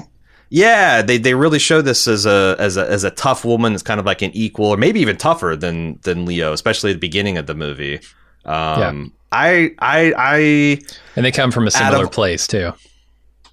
[0.50, 3.72] yeah, they they really show this as a as a as a tough woman.
[3.72, 6.94] It's kind of like an equal, or maybe even tougher than than Leo, especially at
[6.94, 8.00] the beginning of the movie.
[8.44, 10.78] Um, I I I
[11.16, 12.72] and they come from a similar of- place too.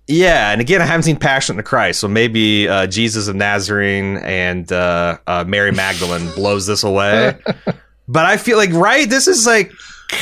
[0.08, 3.36] Yeah, and again, I haven't seen Passion of the Christ, so maybe uh, Jesus of
[3.36, 7.38] Nazarene and uh, uh, Mary Magdalene blows this away.
[8.08, 9.72] but I feel like right, this is like.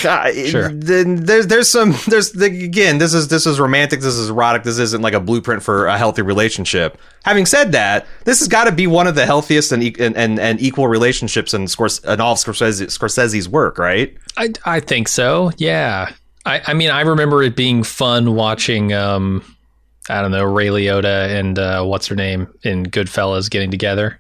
[0.01, 0.69] God, Sure.
[0.69, 4.79] Then there's there's some there's again this is this is romantic this is erotic this
[4.79, 6.97] isn't like a blueprint for a healthy relationship.
[7.25, 10.39] Having said that, this has got to be one of the healthiest and, and and
[10.39, 14.15] and equal relationships in, Scors- in all of Scorsese, Scorsese's work, right?
[14.38, 15.51] I I think so.
[15.57, 16.13] Yeah.
[16.45, 19.43] I I mean I remember it being fun watching um
[20.10, 24.20] I don't know Ray Liotta and uh, what's her name in Goodfellas getting together.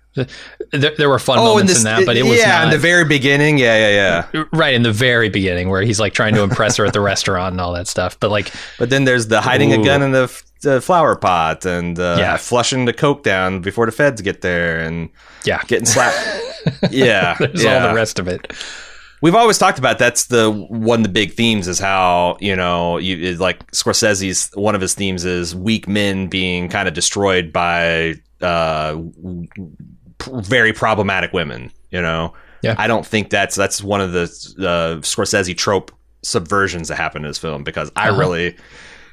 [0.71, 3.57] There, there were fun moments in that, but it was yeah, in the very beginning,
[3.57, 4.43] yeah, yeah, yeah.
[4.53, 7.53] right in the very beginning where he's like trying to impress her at the restaurant
[7.53, 8.19] and all that stuff.
[8.19, 11.97] But like But then there's the hiding a gun in the, the flower pot and
[11.99, 12.37] uh, Yeah.
[12.37, 15.09] flushing the coke down before the feds get there and
[15.45, 16.15] yeah, getting slapped.
[16.91, 17.81] yeah, there's yeah.
[17.81, 18.53] all the rest of it.
[19.23, 22.97] We've always talked about that's the one of the big themes is how you know
[22.97, 28.15] you like Scorsese's one of his themes is weak men being kind of destroyed by
[28.41, 28.97] uh,
[30.29, 31.71] very problematic women.
[31.89, 32.75] You know, Yeah.
[32.77, 34.23] I don't think that's that's one of the
[34.59, 35.93] uh, Scorsese trope
[36.25, 38.19] subversions that happen in this film because I Uh-huh.
[38.19, 38.57] really.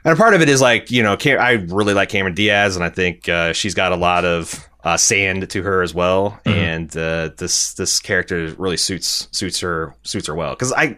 [0.05, 2.85] And a part of it is like you know, I really like Cameron Diaz, and
[2.85, 6.39] I think uh, she's got a lot of uh, sand to her as well.
[6.47, 6.53] Mhm.
[6.55, 10.97] And uh, this this character really suits suits her suits her well because I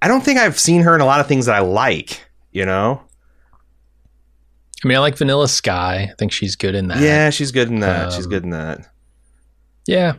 [0.00, 2.24] I don't think I've seen her in a lot of things that I like.
[2.50, 3.00] You know,
[4.84, 6.08] I mean, I like Vanilla Sky.
[6.10, 6.98] I think she's good in that.
[7.00, 8.12] Yeah, she's good in that.
[8.12, 8.88] she's Um, good in that.
[9.86, 10.14] Yeah.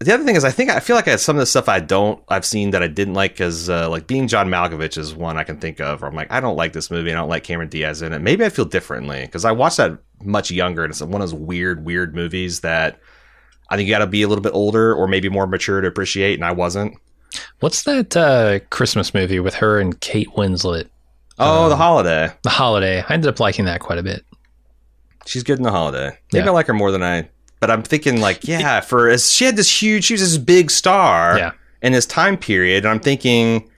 [0.00, 1.68] The other thing is, I think I feel like I have some of the stuff
[1.68, 5.14] I don't I've seen that I didn't like because uh, like being John Malkovich is
[5.14, 6.02] one I can think of.
[6.02, 7.10] Where I'm like, I don't like this movie.
[7.10, 8.18] I don't like Cameron Diaz in it.
[8.20, 11.34] Maybe I feel differently because I watched that much younger, and it's one of those
[11.34, 12.98] weird, weird movies that
[13.70, 15.88] I think you got to be a little bit older or maybe more mature to
[15.88, 16.96] appreciate, and I wasn't.
[17.60, 20.88] What's that uh, Christmas movie with her and Kate Winslet?
[21.38, 22.32] Oh, Um, The Holiday.
[22.42, 23.02] The Holiday.
[23.08, 24.24] I ended up liking that quite a bit.
[25.26, 26.16] She's good in The Holiday.
[26.32, 26.50] Maybe Yeah.
[26.50, 27.28] I like her more than I.
[27.60, 30.70] But I'm thinking like, yeah, for as she had this huge, she was this big
[30.70, 31.38] star.
[31.38, 31.50] Yeah.
[31.82, 32.84] in this time period.
[32.84, 33.68] And I'm thinking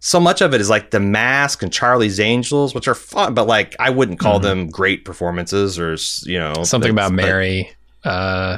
[0.00, 3.46] so much of it is like The Mask and Charlie's Angels, which are fun, but
[3.46, 4.42] like I wouldn't call Mhm.
[4.42, 5.96] them great performances or
[6.28, 7.70] you know Something about Mary
[8.04, 8.56] uh,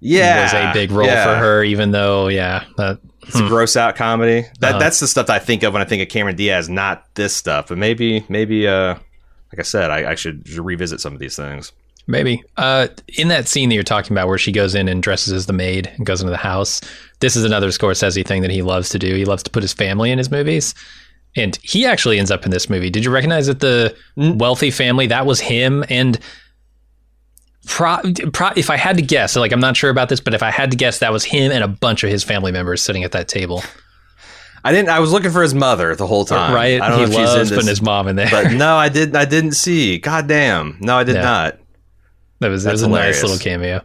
[0.00, 1.24] Yeah, was a big role yeah.
[1.24, 4.46] for her, even though, yeah, that, It's a gross out comedy.
[4.60, 4.78] That Uh-huh.
[4.78, 7.34] that's the stuff that I think of when I think of Cameron Diaz, not this
[7.34, 7.68] stuff.
[7.68, 8.94] But maybe maybe uh
[9.52, 11.72] like I said, I, I should revisit some of these things.
[12.06, 12.42] maybe.
[12.58, 15.46] Uh, in that scene that you're talking about where she goes in and dresses as
[15.46, 16.80] the maid and goes into the house,
[17.20, 19.14] this is another Scorsese thing that he loves to do.
[19.14, 20.74] He loves to put his family in his movies.
[21.36, 22.90] And he actually ends up in this movie.
[22.90, 25.84] Did you recognize that the wealthy family, that was him?
[25.88, 26.18] And
[27.66, 27.96] pro,
[28.32, 30.50] pro, if I had to guess, like I'm not sure about this, but if I
[30.50, 33.12] had to guess, that was him and a bunch of his family members sitting at
[33.12, 33.62] that table.
[34.66, 34.88] I didn't.
[34.88, 36.54] I was looking for his mother the whole time.
[36.54, 36.80] right?
[36.80, 38.30] I don't he know if she's in putting this, his mom in there.
[38.30, 39.14] but no, I didn't.
[39.16, 39.98] I didn't see.
[39.98, 40.78] God damn.
[40.80, 41.22] No, I did Yeah.
[41.22, 41.58] not.
[42.40, 43.16] That was, that That's was a hilarious.
[43.22, 43.82] nice little cameo.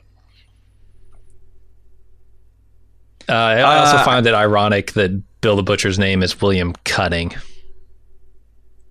[3.29, 5.11] Uh, I also Uh, find it ironic that
[5.41, 7.33] Bill the Butcher's name is William Cutting.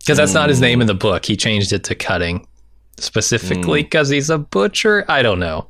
[0.01, 1.25] Because that's not his name in the book.
[1.27, 2.47] He changed it to Cutting
[2.99, 3.87] specifically Hmm.
[3.87, 5.05] because he's a butcher.
[5.09, 5.67] I don't know.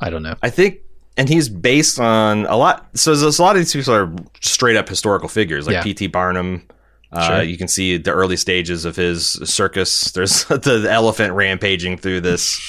[0.00, 0.34] I don't know.
[0.42, 0.78] I think,
[1.16, 2.86] and he's based on a lot.
[2.94, 5.82] So there's a lot of these people are straight up historical figures, like Yeah.
[5.82, 6.08] P.T.
[6.08, 6.62] Barnum.
[7.12, 7.42] Uh, Sure.
[7.42, 10.10] You can see the early stages of his circus.
[10.10, 12.60] There's the elephant rampaging through this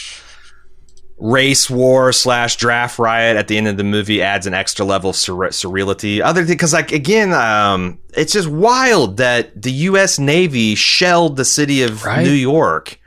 [1.17, 5.11] race war slash draft riot at the end of the movie adds an extra level
[5.11, 6.21] of surre- surreality.
[6.21, 10.19] Other thing, because like again, um, it's just wild that the U.S.
[10.19, 12.23] Navy shelled the city of Right.
[12.23, 12.99] New York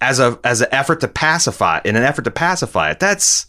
[0.00, 2.98] as a as an effort to pacify in an effort to pacify it.
[3.00, 3.44] That's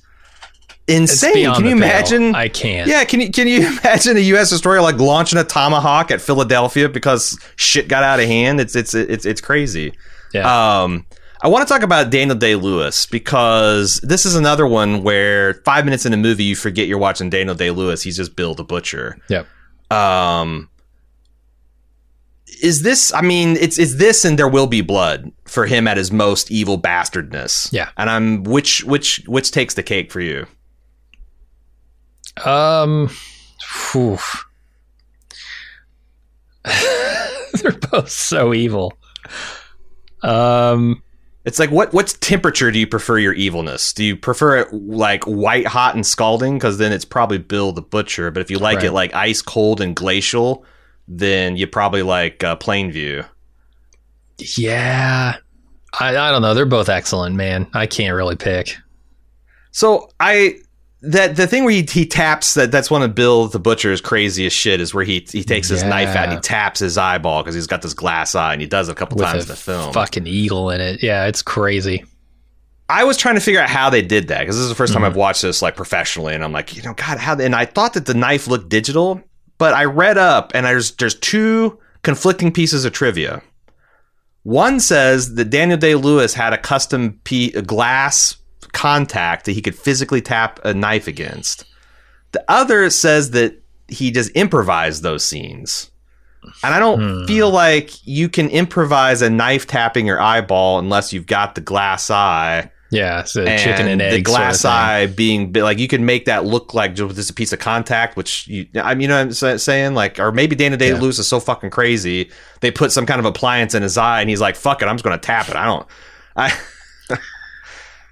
[0.88, 1.34] insane.
[1.34, 1.72] Can you the pale.
[1.72, 2.36] imagine?
[2.36, 2.90] I can't.
[2.90, 4.50] yeah, can you can you imagine a U.S.
[4.50, 8.60] destroyer like launching a tomahawk at Philadelphia because shit got out of hand?
[8.60, 9.94] It's it's it's it's crazy.
[10.34, 10.82] Yeah.
[10.84, 11.06] Um,
[11.44, 15.86] I want to talk about Daniel Day Lewis because this is another one where five
[15.86, 18.04] minutes in a movie you forget you're watching Daniel Day Lewis.
[18.04, 19.18] He's just Bill the Butcher.
[19.28, 19.48] Yep.
[19.90, 20.70] Um,
[22.62, 23.12] is this?
[23.12, 26.52] I mean, it's it's this and there will be blood for him at his most
[26.52, 27.74] evil bastardness.
[27.74, 27.90] Yeah.
[27.98, 30.46] And I'm which which which takes the cake for you?
[32.46, 33.10] Um,
[33.92, 34.20] whew.
[37.54, 38.94] they're both so evil.
[40.22, 41.02] Um,
[41.44, 43.94] It's like what what temperature do you prefer your evilness?
[43.94, 47.82] Do you prefer it like white hot and scalding because then it's probably Bill the
[47.82, 48.86] Butcher, but if you like Right.
[48.86, 50.64] it like ice cold and glacial,
[51.08, 53.26] then you probably like uh, Plainview.
[54.58, 55.36] yeah,
[56.00, 56.54] I I don't know.
[56.54, 57.68] They're both excellent, man.
[57.74, 58.78] I can't really pick.
[59.72, 60.56] So I
[61.04, 64.56] that the thing where he, he taps that that's one of Bill the Butcher's craziest
[64.56, 67.56] shit is where he he takes his knife out and he taps his eyeball because
[67.56, 69.48] he's got this glass eye and he does it a couple With times a in
[69.48, 69.94] the film.
[69.94, 71.02] fucking eagle in it.
[71.02, 72.04] Yeah, it's crazy.
[72.88, 74.94] I was trying to figure out how they did that because this is the 1st
[74.94, 75.06] time Mhm.
[75.06, 77.40] I've watched this like professionally, and I'm like, you know, God, how?
[77.40, 79.22] And I thought that the knife looked digital,
[79.58, 83.42] but I read up, and there's there's two conflicting pieces of trivia.
[84.44, 88.36] One says that Daniel Day Lewis had a custom p- glass
[88.74, 91.66] contact that he could physically tap a knife against.
[92.32, 95.90] The other says that he just improvised those scenes.
[96.64, 97.26] And I don't Hmm.
[97.26, 102.10] feel like you can improvise a knife tapping your eyeball unless you've got the glass
[102.10, 104.12] eye Yeah, it's a chicken and egg.
[104.14, 107.34] the glass sort of eye being like you can make that look like just a
[107.34, 110.56] piece of contact which you I mean you know what I'm saying like or maybe
[110.56, 111.04] Dana Day Yeah.
[111.06, 114.42] Is so fucking crazy they put some kind of appliance in his eye and he's
[114.42, 115.86] like fuck it I'm just gonna tap it I don't
[116.36, 116.52] I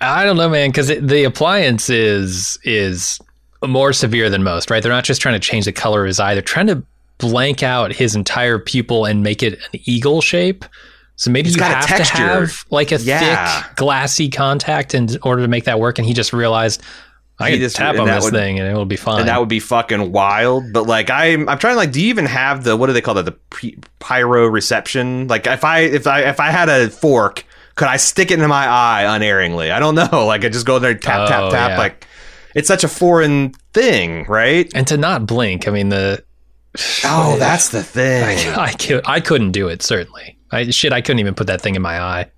[0.01, 3.19] I don't know, man, because the appliance is is
[3.65, 4.81] more severe than most, right?
[4.81, 6.83] They're not just trying to change the color of his eye; they're trying to
[7.17, 10.63] blank out his entire pupil and make it an eagle shape.
[11.17, 13.61] So maybe It's you got have to have like a Yeah.
[13.63, 15.97] thick, glassy contact in order to make that work.
[15.99, 16.81] And he just realized
[17.41, 19.19] I can just- tap on this would- thing and it will be fine.
[19.19, 22.07] and that would be fucking wild but like I'm I'm trying to like do you
[22.07, 26.07] even have the what do they call that the pre- proprioception like if I if
[26.07, 27.45] I if I had a fork
[27.79, 30.79] could I stick it in my eye unerringly I don't know like I just go
[30.79, 31.77] there tap tap Oh, tap yeah.
[31.77, 32.05] like
[32.53, 35.67] it's such a foreign thing right and to not blink.
[35.67, 36.23] I mean, the
[37.05, 38.23] oh that's the thing
[38.55, 39.81] I, I, I couldn't do it.
[39.81, 42.31] Certainly, I, shit, I couldn't even put that thing in my eye.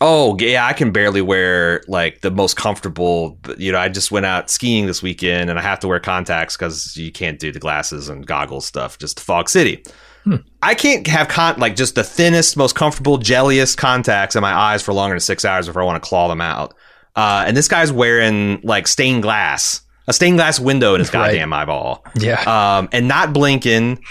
[0.00, 3.38] Oh yeah, I can barely wear like the most comfortable.
[3.58, 6.56] You know, I just went out skiing this weekend, and I have to wear contacts
[6.56, 8.98] because you can't do the glasses and goggles stuff.
[8.98, 9.82] Just Fog City.
[10.26, 10.36] Hmm.
[10.60, 14.82] I can't have con like just the thinnest, most comfortable, jelliest contacts in my eyes
[14.82, 16.74] for longer than six hours before I want to claw them out.
[17.14, 21.28] Uh, and this guy's wearing like stained glass, a stained glass window in his right.
[21.28, 22.04] goddamn eyeball.
[22.16, 22.40] Yeah.
[22.42, 24.02] Um, and not blinking.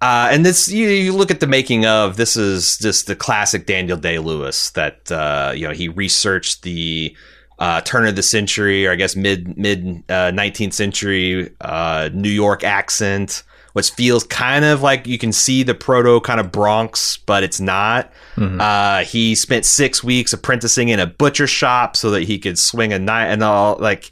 [0.00, 3.66] Uh, and this, you, you, look at the making of this is just the classic
[3.66, 7.14] Daniel Day Lewis that uh, you know he researched the
[7.58, 12.30] uh, turn of the century, or I guess mid mid uh, nineteenth century uh, New
[12.30, 13.42] York accent,
[13.78, 17.60] which feels kind of like you can see the proto kind of Bronx, but it's
[17.60, 18.10] not.
[18.34, 18.60] Mm-hmm.
[18.60, 22.92] Uh, he spent six weeks apprenticing in a butcher shop so that he could swing
[22.92, 24.10] a knife and all like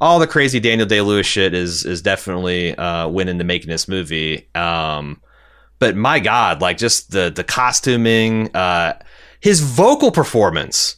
[0.00, 3.88] all the crazy Daniel Day Lewis shit is is definitely uh, went into making this
[3.88, 4.48] movie.
[4.54, 5.20] Um,
[5.80, 9.00] but my god, like just the the costuming, uh,
[9.40, 10.94] his vocal performance.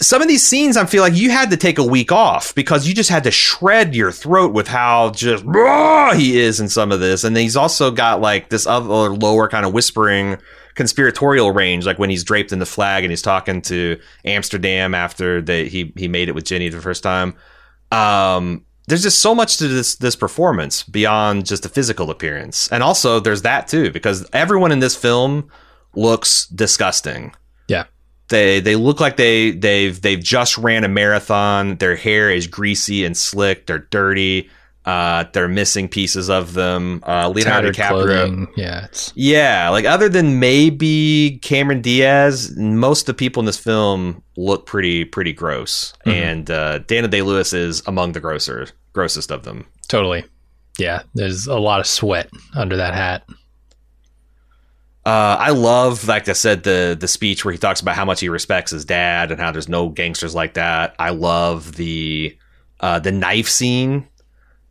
[0.00, 2.86] Some of these scenes, I feel like you had to take a week off because
[2.86, 6.92] you just had to shred your throat with how just raw he is in some
[6.92, 10.36] of this, and then he's also got like this other lower kind of whispering
[10.74, 15.40] conspiratorial range, like when he's draped in the flag and he's talking to Amsterdam after
[15.42, 17.34] that he he made it with Jenny the first time.
[17.90, 22.82] Um, there's just so much to this this performance beyond just the physical appearance, and
[22.82, 25.50] also there's that too because everyone in this film
[25.94, 27.34] looks disgusting.
[28.28, 31.76] They they look like they they've they've just ran a marathon.
[31.76, 33.66] Their hair is greasy and slick.
[33.66, 34.50] They're dirty.
[34.86, 37.02] Uh, they're missing pieces of them.
[37.04, 38.46] Uh, Leonardo DiCaprio, clothing.
[38.56, 39.68] yeah, it's yeah.
[39.68, 45.04] Like other than maybe Cameron Diaz, most of the people in this film look pretty
[45.04, 46.10] pretty gross, mm-hmm.
[46.10, 49.66] and uh, Daniel Day Lewis is among the grosser grossest of them.
[49.88, 50.24] Totally,
[50.78, 51.02] yeah.
[51.14, 53.28] There's a lot of sweat under that hat.
[55.06, 58.20] Uh, I love, like I said, the the speech where he talks about how much
[58.20, 60.96] he respects his dad and how there's no gangsters like that.
[60.98, 62.36] I love the
[62.80, 64.08] uh, the knife scene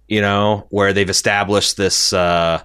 [0.08, 2.62] you know, where they've established this, uh,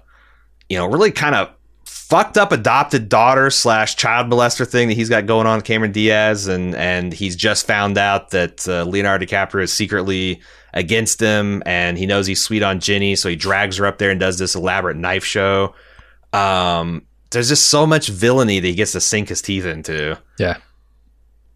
[0.69, 1.51] you know, really kind of
[1.85, 6.47] fucked up adopted daughter slash child molester thing that he's got going on, Cameron Diaz,
[6.49, 10.41] and and he's just found out that uh, Leonardo DiCaprio is secretly
[10.75, 14.11] against him, and he knows he's sweet on Jenny, so he drags her up there
[14.11, 15.75] and does this elaborate knife show.
[16.33, 20.19] Um, there's just so much villainy that he gets to sink his teeth into.
[20.39, 20.59] Yeah.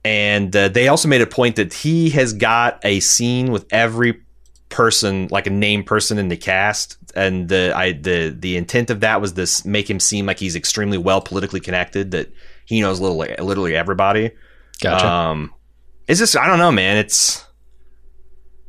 [0.04, 4.22] And uh, they also made a point that he has got a scene with every
[4.68, 9.00] person, like a name person in the cast, and the I the the intent of
[9.00, 12.30] that was this make him seem like he's extremely well politically connected, that
[12.66, 14.32] he knows literally literally everybody.
[14.82, 15.06] Gotcha.
[15.06, 15.54] Um,
[16.06, 16.98] it's just I don't know, man.
[16.98, 17.42] It's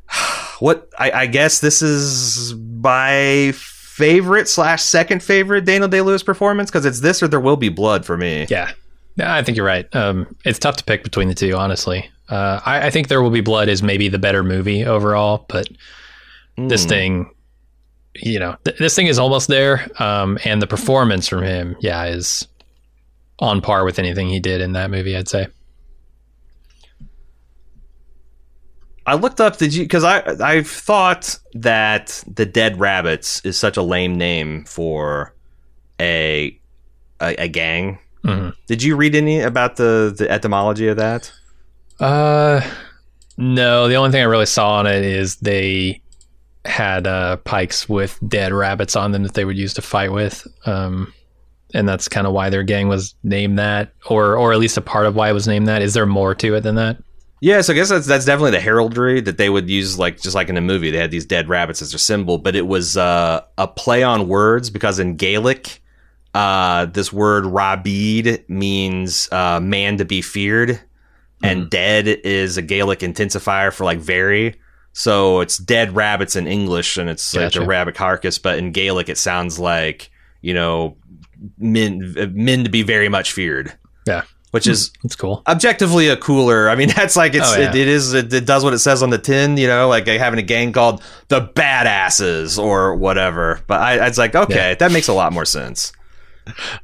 [0.59, 3.53] what I, I guess this is my
[3.95, 7.69] favorite slash second favorite Daniel Day Lewis performance because it's this or There Will Be
[7.69, 8.45] Blood for me.
[8.49, 8.71] Yeah.
[9.15, 9.87] Yeah, I think you're right.
[9.95, 12.09] Um, it's tough to pick between the two, honestly.
[12.27, 15.69] Uh, I, I, think There Will Be Blood is maybe the better movie overall, but
[16.57, 16.67] mm.
[16.67, 17.31] this thing,
[18.15, 19.87] you know, th- this thing is almost there.
[19.97, 22.49] Um, and the performance from him, yeah, is
[23.39, 25.15] on par with anything he did in that movie.
[25.15, 25.47] I'd say.
[29.05, 29.57] I looked up.
[29.57, 29.83] Did you?
[29.83, 35.33] Because I I've thought that the Dead Rabbits is such a lame name for
[35.99, 36.57] a
[37.21, 37.99] a, a gang.
[38.23, 38.49] Mm-hmm.
[38.67, 41.31] Did you read any about the the etymology of that?
[41.99, 42.61] Uh,
[43.37, 43.87] no.
[43.87, 46.01] The only thing I really saw on it is they
[46.65, 50.47] had uh, pikes with dead rabbits on them that they would use to fight with.
[50.65, 51.13] Um,
[51.75, 54.81] and that's kind of why their gang was named that, or or at least a
[54.81, 55.81] part of why it was named that.
[55.81, 56.97] Is there more to it than that?
[57.45, 60.33] Yeah, so I guess that's that's definitely the heraldry that they would use, like just
[60.33, 62.97] like in the movie, they had these dead rabbits as their symbol, but it was
[62.97, 65.79] uh, a play on words because in Gaelic,
[66.33, 70.79] uh, this word "rabid" means uh, man to be feared,
[71.43, 71.69] and mm-hmm.
[71.69, 74.59] dead is a Gaelic intensifier for like very.
[74.93, 77.59] So it's dead rabbits in English, and it's gotcha.
[77.59, 80.09] like a rabbit carcass, but in Gaelic it sounds like
[80.41, 80.97] you know
[81.59, 83.71] men men to be very much feared.
[84.07, 84.23] Yeah,
[84.55, 85.43] which is it's cool.
[85.47, 86.69] Objectively, a cooler.
[86.69, 87.69] I mean, that's like it's oh, yeah.
[87.71, 89.57] it, it is it, it, does what it says on the tin.
[89.57, 93.59] You know, like having a gang called the Badasses or whatever.
[93.67, 94.75] But I, it's like okay, yeah.
[94.75, 95.91] that makes a lot more sense.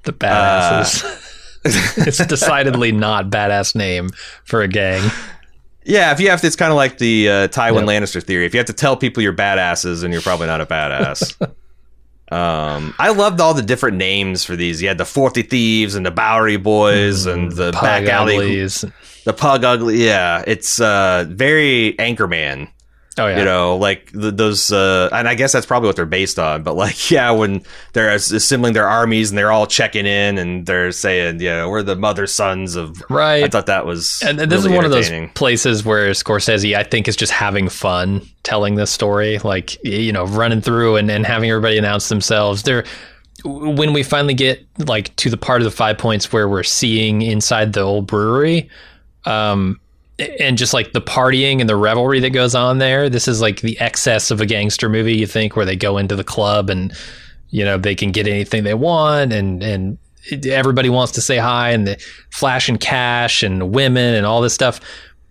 [0.04, 1.06] the Badasses.
[1.06, 1.18] Uh,
[2.06, 4.10] it's decidedly not badass name
[4.44, 5.10] for a gang.
[5.86, 8.04] Yeah, if you have to, it's kind of like the uh, Tywin yep.
[8.04, 8.46] Lannister theory.
[8.46, 11.38] If you have to tell people you're badasses, and you're probably not a badass.
[12.32, 14.82] um, I loved all the different names for these.
[14.82, 18.66] You had the Forty Thieves and the Bowery Boys mm, and the Back Alley,
[19.26, 20.06] the Plug Ugly.
[20.06, 22.70] Yeah, it's uh, very Anchorman.
[23.18, 23.40] Oh yeah.
[23.40, 26.64] You know, like the, those, uh, and I guess that's probably what they're based on.
[26.64, 30.94] But like, yeah, when they're assembling their armies and they're all checking in and they're
[30.94, 33.02] saying, yeah, we're the mother sons of.
[33.10, 33.44] Right.
[33.44, 34.22] I thought that was.
[34.26, 37.34] And, and this really is one of those places where Scorsese, I think, is just
[37.34, 42.08] having fun telling this story, like you know, running through and, and having everybody announce
[42.08, 42.64] themselves.
[42.64, 42.86] There,
[43.44, 47.22] when we finally get like to the part of the five points where we're seeing
[47.22, 48.70] inside the old brewery,
[49.26, 49.80] um,
[50.40, 53.10] and just like the partying and the revelry that goes on there.
[53.10, 55.16] This is like the excess of a gangster movie.
[55.16, 56.94] You think where they go into the club and
[57.50, 59.98] you know they can get anything they want and and
[60.46, 61.98] everybody wants to say hi and the
[62.30, 64.80] flashing cash and women and all this stuff.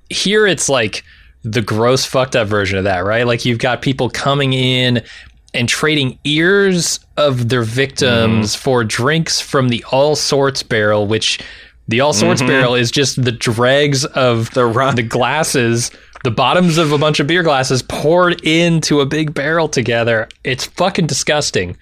[0.08, 1.04] Here it's like
[1.42, 3.26] the gross fucked up version of that, right?
[3.26, 5.02] Like you've got people coming in
[5.54, 8.62] and trading ears of their victims mm-hmm.
[8.62, 11.40] for drinks from the all sorts barrel, which
[11.90, 12.48] the all sorts mm-hmm.
[12.48, 15.90] barrel is just the dregs of The run- the glasses,
[16.22, 20.28] the bottoms of a bunch of beer glasses poured into a big barrel together.
[20.44, 21.76] It's fucking disgusting.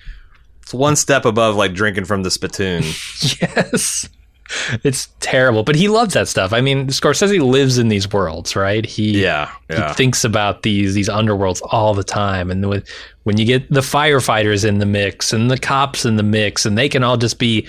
[0.62, 2.82] It's one step above like drinking from the spittoon.
[3.40, 4.08] Yes.
[4.82, 6.54] It's terrible, but he loves that stuff.
[6.54, 8.86] I mean, Scorsese lives in these worlds, right?
[8.86, 9.50] He yeah.
[9.68, 9.88] Yeah.
[9.88, 12.82] he thinks about these these underworlds all the time, and when
[13.24, 16.78] when you get the firefighters in the mix and the cops in the mix, and
[16.78, 17.68] they can all just be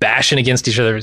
[0.00, 1.00] bashing against each other.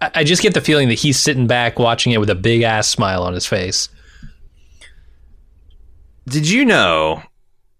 [0.00, 2.62] I, I just get the feeling that he's sitting back watching it with a big
[2.62, 3.88] ass smile on his face.
[6.28, 7.22] Did you know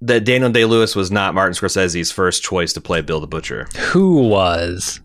[0.00, 3.68] that Daniel Day Lewis was not Martin Scorsese's first choice to play Bill the Butcher?
[3.92, 5.00] Who was?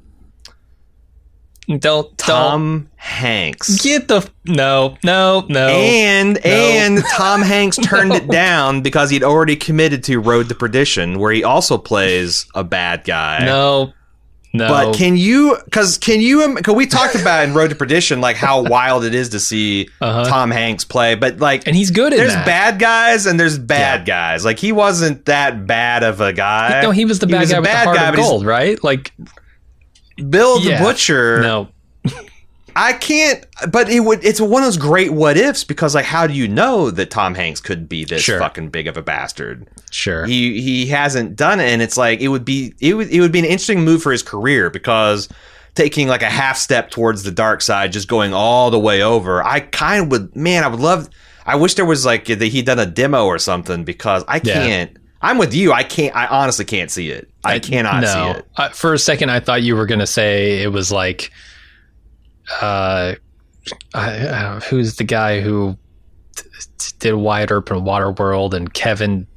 [1.67, 3.81] Don't don't Tom Hanks.
[3.83, 9.57] get the no no no And and Tom Hanks turned it down because he'd already
[9.57, 13.39] committed to Road to Perdition, where he also plays a bad guy.
[13.43, 13.91] no
[14.57, 14.67] no.
[14.67, 15.57] But can you?
[15.65, 16.55] Because can you?
[16.55, 19.89] Because we talked about in Road to Perdition, like how wild it is to see
[20.01, 20.25] Uh-huh.
[20.25, 21.15] Tom Hanks play.
[21.15, 22.45] But like, and he's good at there's that.
[22.45, 24.43] bad guys and there's bad guys.
[24.43, 26.81] Like he wasn't that bad of a guy.
[26.81, 28.83] No, he was the bad was guy with the heart guy, of gold, right?
[28.83, 29.13] Like
[30.29, 31.41] Bill the Butcher.
[31.41, 31.69] no,
[32.77, 33.43] I can't.
[33.71, 34.23] But it would.
[34.23, 37.33] It's one of those great what ifs because like, how do you know that Tom
[37.33, 38.39] Hanks could be this Sure.
[38.39, 39.67] fucking big of a bastard?
[39.89, 40.25] sure.
[40.25, 43.31] He he hasn't done it, and it's like it would be it would it would
[43.31, 45.27] be an interesting move for his career because
[45.73, 49.43] taking like a half step towards the dark side, just going all the way over.
[49.43, 50.63] I kind of would, man.
[50.63, 51.09] I would love.
[51.47, 54.95] I wish there was like that he'd done a demo or something because I can't.
[55.21, 55.73] I'm with you.
[55.73, 56.15] I can't.
[56.15, 57.27] I honestly can't see it.
[57.43, 58.07] I cannot no.
[58.33, 58.47] see it.
[58.55, 61.31] Uh, for a second, I thought you were going to say it was like,
[62.61, 63.15] uh,
[63.93, 65.77] I, I know, who's the guy who
[66.35, 66.43] t-
[66.77, 69.27] t- did Wyatt Earp and Waterworld and Kevin,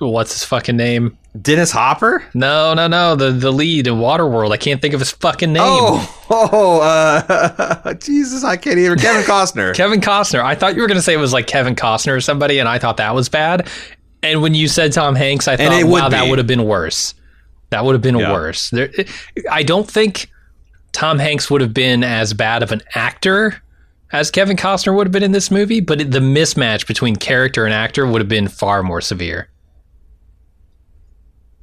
[0.00, 1.16] what's his fucking name?
[1.40, 2.22] Dennis Hopper.
[2.34, 4.52] No, no, no, the the lead in Waterworld.
[4.52, 5.62] I can't think of his fucking name.
[5.64, 8.44] Oh, oh, uh, Jesus!
[8.44, 8.98] I can't even.
[8.98, 9.74] Kevin Costner.
[9.74, 10.44] Kevin Costner.
[10.44, 12.68] I thought you were going to say it was like Kevin Costner or somebody, and
[12.68, 13.68] I thought that was bad.
[14.22, 16.64] And when you said Tom Hanks, I thought, it would wow, that would have been
[16.66, 17.14] worse.
[17.70, 18.32] That would have been Yeah.
[18.32, 18.70] worse.
[18.70, 18.90] There,
[19.50, 20.30] I don't think
[20.94, 23.60] Tom Hanks would have been as bad of an actor
[24.12, 27.74] as Kevin Costner would have been in this movie, but the mismatch between character and
[27.74, 29.48] actor would have been far more severe.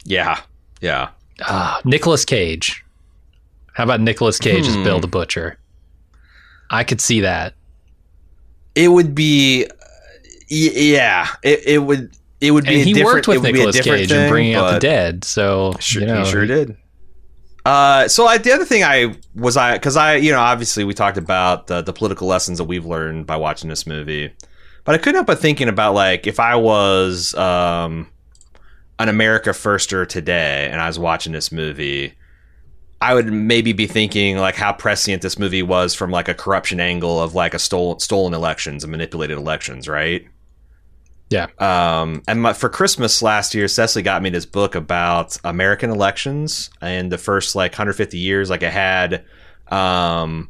[0.05, 0.39] yeah,
[0.81, 1.09] yeah.
[1.43, 2.83] Ah, Nicolas Cage.
[3.73, 4.83] How about Nicolas Cage as Hmm.
[4.83, 5.57] Bill the Butcher?
[6.69, 7.53] I could see that.
[8.75, 9.67] It would be.
[10.49, 12.11] Yeah, it, it would.
[12.41, 12.81] It would be.
[12.81, 14.73] And a he worked with it would be a Nicolas Cage in thing, Bringing Out
[14.73, 16.75] the Dead, so Sure, you know, he sure did.
[17.65, 20.93] Uh, so I, the other thing I was I because I you know obviously we
[20.93, 24.33] talked about the, the political lessons that we've learned by watching this movie,
[24.83, 28.09] but I couldn't help but thinking about like if I was um
[28.97, 32.13] an America firster today and I was watching this movie,
[32.99, 36.79] I would maybe be thinking like how prescient this movie was from like a corruption
[36.79, 40.27] angle of like a stolen stolen elections and manipulated elections, right?
[41.31, 41.47] Yeah.
[41.59, 46.69] Um, and my, for Christmas last year, Cecily got me this book about American elections
[46.81, 48.49] and the first like 150 years.
[48.49, 49.23] Like it had,
[49.69, 50.49] um,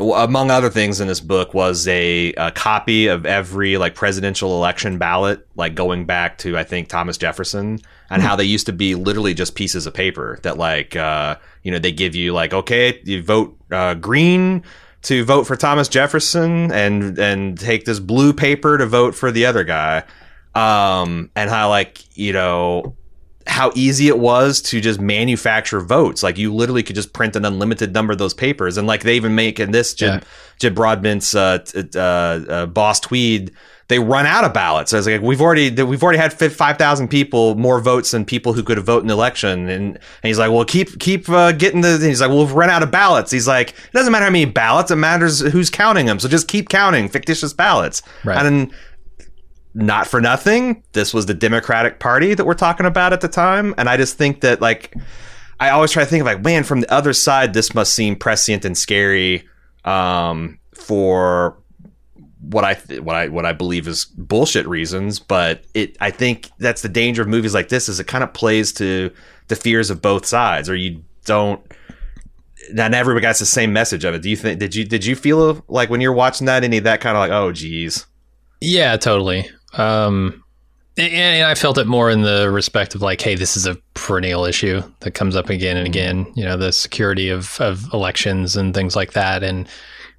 [0.00, 4.98] among other things in this book was a, a copy of every like presidential election
[4.98, 7.78] ballot, like going back to I think Thomas Jefferson
[8.08, 11.70] and how they used to be literally just pieces of paper that like uh, you
[11.70, 14.64] know they give you like okay you vote uh, green
[15.02, 19.46] to vote for Thomas Jefferson and and take this blue paper to vote for the
[19.46, 20.04] other guy.
[20.54, 22.96] Um, and how like, you know,
[23.46, 26.22] how easy it was to just manufacture votes.
[26.22, 28.76] Like you literally could just print an unlimited number of those papers.
[28.76, 30.20] And like they even make in this Jim, Yeah.
[30.58, 33.52] Jim Broadbent's uh, t- uh, uh, boss Tweed,
[33.90, 34.92] they run out of ballots.
[34.92, 38.52] So it's like we've already we've already had five thousand people more votes than people
[38.52, 41.50] who could have voted in the election, and, and he's like, well, keep keep uh,
[41.52, 41.98] getting the.
[41.98, 43.32] He's like, well, we've run out of ballots.
[43.32, 46.20] He's like, it doesn't matter how many ballots, it matters who's counting them.
[46.20, 48.00] So just keep counting fictitious ballots.
[48.24, 48.46] Right.
[48.46, 48.72] And
[49.74, 53.74] not for nothing, this was the Democratic Party that we're talking about at the time,
[53.76, 54.94] and I just think that like
[55.58, 58.14] I always try to think of like, man, from the other side, this must seem
[58.14, 59.48] prescient and scary
[59.84, 61.58] um, for
[62.40, 66.50] what I th- what I what I believe is bullshit reasons, but it I think
[66.58, 69.10] that's the danger of movies like this is it kind of plays to
[69.48, 71.60] the fears of both sides, or you don't.
[72.72, 74.22] Not everybody gets the same message of it.
[74.22, 74.60] Do you think?
[74.60, 77.20] Did you did you feel like when you're watching that any of that kind of
[77.20, 78.06] like oh geez?
[78.60, 79.48] Yeah, totally.
[79.74, 80.44] Um,
[80.96, 83.76] and, and I felt it more in the respect of like, hey, this is a
[83.94, 86.30] perennial issue that comes up again and again.
[86.36, 89.68] You know, the security of of elections and things like that, and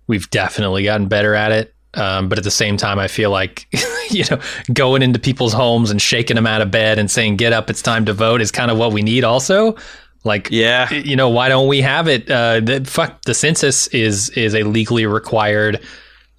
[0.07, 1.73] we've definitely gotten better at it.
[1.93, 3.67] Um, but at the same time, I feel like,
[4.09, 4.39] you know,
[4.73, 7.81] going into people's homes and shaking them out of bed and saying, get up, it's
[7.81, 9.75] time to vote is kind of what we need also.
[10.23, 10.89] Like, Yeah.
[10.93, 12.29] you know, why don't we have it?
[12.31, 15.81] Uh, the, fuck, the census is, is a legally required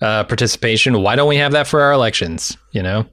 [0.01, 1.03] uh, participation.
[1.03, 2.57] Why don't we have that for our elections?
[2.71, 3.07] You know?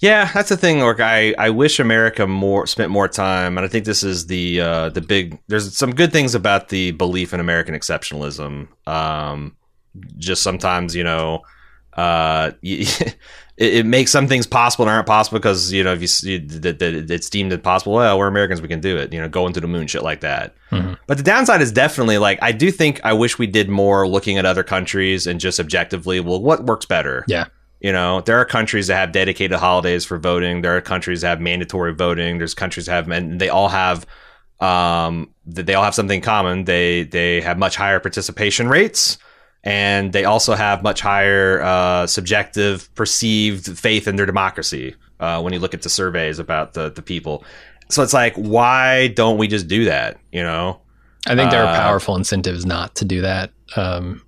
[0.00, 0.78] Yeah, that's the thing.
[0.80, 4.60] Like, I, I wish America more spent more time, and I think this is the
[4.60, 5.40] uh, the big.
[5.48, 8.68] There's some good things about the belief in American exceptionalism.
[8.86, 9.56] Um,
[10.16, 11.42] just sometimes, you know,
[11.94, 13.16] uh, it,
[13.56, 16.78] it makes some things possible and aren't possible because you know if you see that,
[16.78, 17.94] that it's deemed impossible.
[17.94, 19.12] Well, we're Americans, we can do it.
[19.12, 20.54] You know, going to the moon, shit like that.
[20.70, 20.96] Mhm.
[21.08, 24.38] But the downside is definitely like I do think I wish we did more looking
[24.38, 27.24] at other countries and just objectively, well, what works better?
[27.26, 27.46] Yeah.
[27.80, 30.62] You know, there are countries that have dedicated holidays for voting.
[30.62, 32.38] There are countries that have mandatory voting.
[32.38, 34.04] There's countries that have, and they all have,
[34.60, 36.64] um, they all have something in common.
[36.64, 39.16] They they have much higher participation rates,
[39.64, 44.94] and they also have much higher uh, subjective perceived faith in their democracy.
[45.20, 47.44] Uh, when you look at the surveys about the the people,
[47.88, 50.18] so it's like, why don't we just do that?
[50.32, 50.80] You know?
[51.26, 53.50] I think there are Uh, powerful incentives not to do that.
[53.76, 54.22] Um,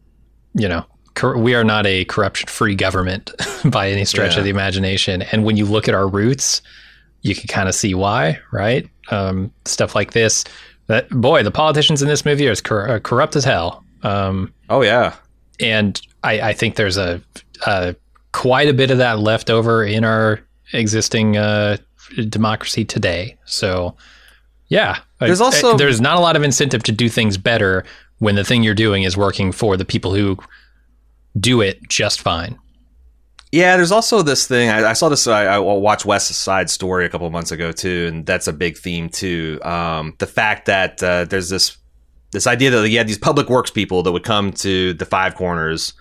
[0.55, 0.85] you know,
[1.15, 3.31] cor- we are not a corruption-free government
[3.71, 4.39] by any stretch Yeah.
[4.39, 5.23] of the imagination.
[5.23, 6.61] And when you look at our roots,
[7.23, 8.89] you can kind of see why, right?
[9.11, 10.45] Um, stuff like this.
[10.89, 13.85] That boy, the politicians in this movie are as cor- are corrupt as hell.
[14.03, 15.15] Um, Oh yeah,
[15.59, 17.21] and I, I think there's a,
[17.67, 17.95] a
[18.33, 20.41] quite a bit of that left over in our
[20.73, 21.77] existing uh,
[22.29, 23.37] democracy today.
[23.45, 23.97] So,
[24.69, 27.85] yeah, There's I- also- there's not a lot of incentive to do things better
[28.19, 30.39] when the thing you're doing is working for the people who
[31.39, 32.59] do it just fine.
[33.53, 34.69] Yeah, there's also this thing.
[34.71, 35.27] I, I saw this.
[35.27, 38.53] I, I watched West Side Story a couple of months ago too, and that's a
[38.53, 39.59] big theme too.
[39.65, 41.77] Um, the fact that uh, there's this
[42.33, 45.35] this idea that you had these public works people that would come to the Five
[45.35, 45.93] Corners,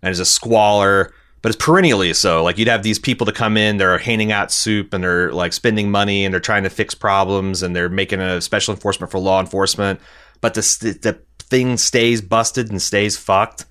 [0.00, 2.42] and there's a squalor, but it's perennially so.
[2.42, 5.52] Like you'd have these people to come in, they're handing out soup, and they're like
[5.52, 9.18] spending money, and they're trying to fix problems, and they're making a special enforcement for
[9.18, 10.00] law enforcement,
[10.40, 10.60] but the
[11.02, 13.66] the thing stays busted and stays fucked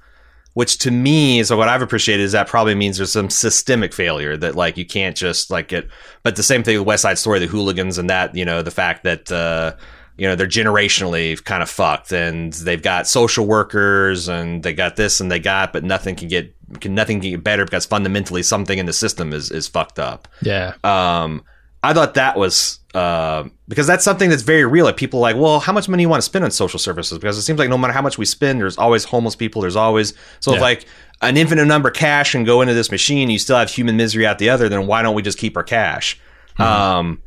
[0.53, 4.35] which to me so what i've appreciated is that probably means there's some systemic failure
[4.37, 5.87] that like you can't just like get
[6.23, 8.71] but the same thing with west side story the hooligans and that you know the
[8.71, 9.73] fact that uh
[10.21, 14.95] you know they're generationally kind of fucked and they've got social workers and they got
[14.95, 18.43] this and they got but nothing can get can nothing can get better because fundamentally
[18.43, 21.43] something in the system is is fucked up Yeah, um,
[21.81, 24.85] I thought that was uh, because that's something that's very real.
[24.85, 27.17] Like people are like, well, how much money you want to spend on social services?
[27.17, 29.63] Because it seems like no matter how much we spend, there's always homeless people.
[29.63, 30.85] There's always so if like
[31.21, 34.27] an infinite number of cash and go into this machine, you still have human misery
[34.27, 34.69] out the other.
[34.69, 36.19] Then why don't we just keep our cash?
[36.59, 37.23] Um,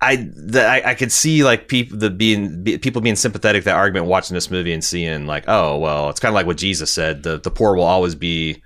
[0.00, 3.64] I, the, I I could see like people the being be, people being sympathetic to
[3.66, 6.58] that argument watching this movie and seeing like oh well it's kind of like what
[6.58, 8.62] Jesus said the the poor will always be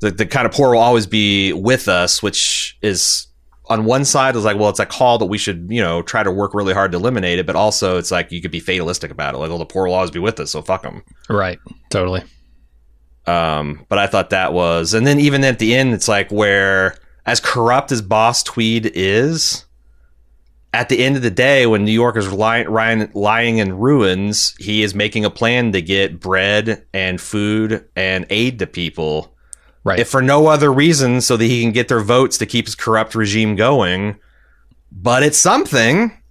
[0.00, 3.28] the, the kind of poor will always be with us which is
[3.66, 6.22] on one side is like well it's a call that we should you know try
[6.24, 9.10] to work really hard to eliminate it but also it's like you could be fatalistic
[9.12, 11.58] about it like well the poor will always be with us so fuck them right.
[11.90, 12.22] Totally.
[13.26, 16.96] um, but I thought that was, and then even at the end, it's like where
[17.26, 19.66] as corrupt as Boss Tweed is,
[20.78, 24.54] at the end of the day, when New York is lying, lying, lying in ruins,
[24.58, 29.34] he is making a plan to get bread and food and aid to people,
[29.84, 29.98] Right.
[29.98, 32.74] if for no other reason, so that he can get their votes to keep his
[32.74, 34.18] corrupt regime going.
[34.92, 36.12] But it's something.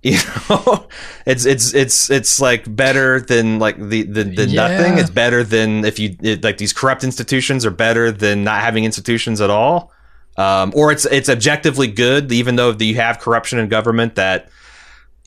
[0.00, 0.16] You
[0.48, 0.86] know,
[1.26, 4.68] it's it's it's it's like better than like the the, the Yeah.
[4.68, 4.96] nothing.
[4.96, 8.84] It's better than if you it, like these corrupt institutions are better than not having
[8.84, 9.90] institutions at all.
[10.38, 14.48] Um, or it's it's objectively good, even though you have corruption in government that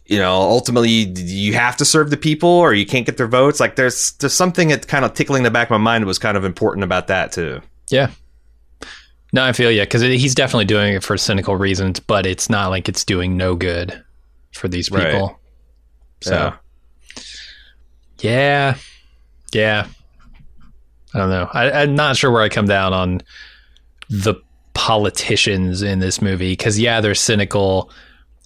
[0.06, 3.60] you know ultimately you have to serve the people or you can't get their votes.
[3.60, 6.38] Like there's there's something that kind of tickling the back of my mind was kind
[6.38, 7.62] of important about that too.
[7.90, 8.10] Yeah.
[9.34, 12.70] No, I feel yeah, because he's definitely doing it for cynical reasons, but it's not
[12.70, 14.02] like it's doing no good
[14.54, 15.12] for these Right.
[15.12, 15.40] people.
[16.22, 16.56] So Yeah.
[18.20, 18.76] yeah,
[19.54, 19.88] yeah.
[21.14, 21.50] I don't know.
[21.54, 23.22] I, I'm not sure where I come down on
[24.10, 24.36] the
[24.82, 27.92] politicians in this movie because yeah, they're cynical.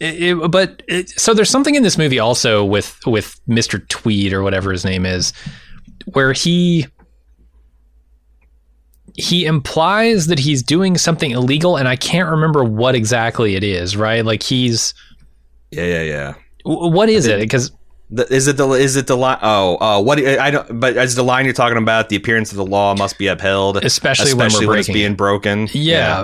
[0.01, 3.87] It, it, but it, so there's something in this movie also with with Mr.
[3.87, 5.31] Tweed or whatever his name is,
[6.11, 6.87] where he
[9.13, 13.95] he implies that he's doing something illegal, and I can't remember what exactly it is.
[13.95, 14.93] Right, like he's
[15.71, 16.33] yeah, yeah, yeah.
[16.65, 17.39] What is it?
[17.39, 17.71] Because
[18.09, 19.39] the, is it the is it the line?
[19.41, 20.79] Oh, uh, what I don't.
[20.79, 22.09] But is the line you're talking about?
[22.09, 25.17] The appearance of the law must be upheld, especially, especially when, when it's being it.
[25.17, 25.67] broken.
[25.73, 26.23] Yeah.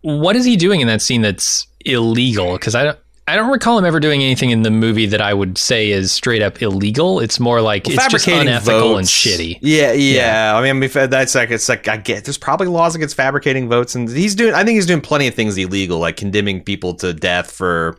[0.00, 2.54] What is he doing in that scene that's illegal?
[2.54, 2.98] Because I don't.
[3.26, 6.12] I don't recall him ever doing anything in the movie that I would say is
[6.12, 7.20] straight up illegal.
[7.20, 9.60] It's more like well, it's just unethical and shitty.
[9.62, 10.56] Yeah, yeah, yeah.
[10.56, 14.10] I mean, that's like it's like I get there's probably laws against fabricating votes, and
[14.10, 14.52] he's doing.
[14.52, 17.98] I think he's doing plenty of things illegal, like condemning people to death for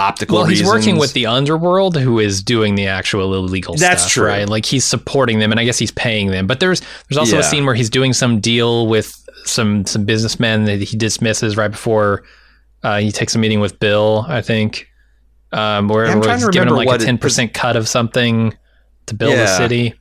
[0.00, 0.78] optical well, he's reasons.
[0.78, 4.26] working with the underworld who is doing the actual illegal That's stuff, true.
[4.26, 4.48] right?
[4.48, 6.46] Like he's supporting them and I guess he's paying them.
[6.46, 7.40] But there's there's also yeah.
[7.40, 9.14] a scene where he's doing some deal with
[9.44, 12.24] some some businessmen that he dismisses right before
[12.82, 14.88] uh, he takes a meeting with Bill, I think.
[15.52, 18.56] Um, where, yeah, where he's giving him like a ten percent cut of something
[19.06, 19.44] to build yeah.
[19.44, 19.94] a city.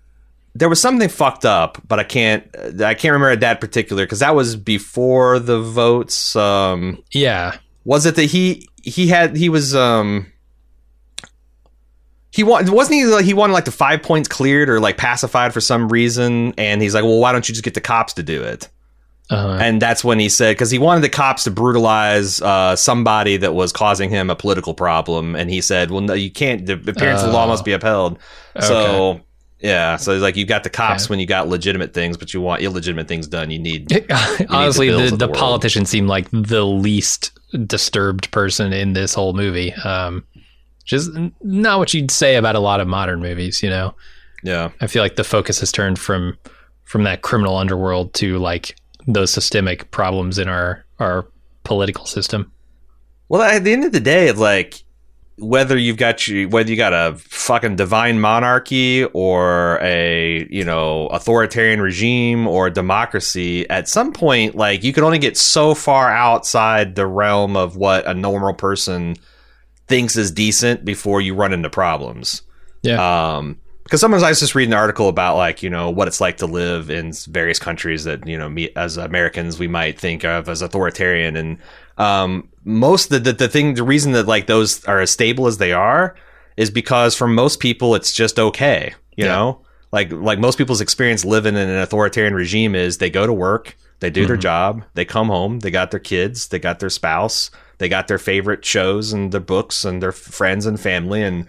[0.55, 2.43] There was something fucked up, but I can't
[2.81, 6.35] I can't remember that particular because that was before the votes.
[6.35, 10.31] Um, yeah, was it that he he had he was um
[12.31, 15.53] he want wasn't he like he wanted like the five points cleared or like pacified
[15.53, 16.53] for some reason?
[16.57, 18.69] And he's like well why don't you just get the cops to do it?
[19.31, 19.59] Uh-huh.
[19.61, 23.53] and that's when he said because he wanted the cops to brutalize uh, somebody that
[23.53, 25.35] was causing him a political problem.
[25.35, 27.71] And he said well no you can't the appearance uh, of the law must be
[27.71, 28.17] upheld.
[28.55, 28.65] Okay.
[28.65, 29.21] so
[29.59, 31.11] yeah, so it's like you got the cops okay.
[31.11, 33.51] when you got legitimate things, but you want illegitimate things done.
[33.51, 37.31] You need you honestly need the, the, the politician seemed like the least
[37.65, 39.73] disturbed person in this whole movie.
[39.73, 40.23] Um,
[40.85, 41.11] just
[41.41, 43.93] not what you'd say about a lot of modern movies, you know.
[44.43, 46.37] Yeah, I feel like the focus has turned from
[46.85, 48.75] from that criminal underworld to like
[49.07, 51.27] those systemic problems in our our
[51.63, 52.51] political system.
[53.27, 54.83] Well, at the end of the day, it's like
[55.39, 61.07] whether you've got you whether you got a fucking divine monarchy or a you know
[61.07, 66.95] authoritarian regime or democracy at some point like you can only get so far outside
[66.95, 69.15] the realm of what a normal person
[69.87, 72.43] thinks is decent before you run into problems.
[72.83, 73.35] Yeah.
[73.35, 76.21] Um because sometimes I was just reading an article about like you know what it's
[76.21, 80.23] like to live in various countries that you know me as Americans we might think
[80.23, 81.57] of as authoritarian and
[81.99, 85.57] um, most the, the the thing the reason that like those are as stable as
[85.57, 86.15] they are
[86.57, 89.31] is because for most people it's just okay you yeah.
[89.31, 89.61] know
[89.91, 93.75] like like most people's experience living in an authoritarian regime is they go to work
[93.99, 94.27] they do mm-hmm.
[94.29, 98.07] their job they come home they got their kids they got their spouse they got
[98.07, 101.47] their favorite shows and their books and their friends and family and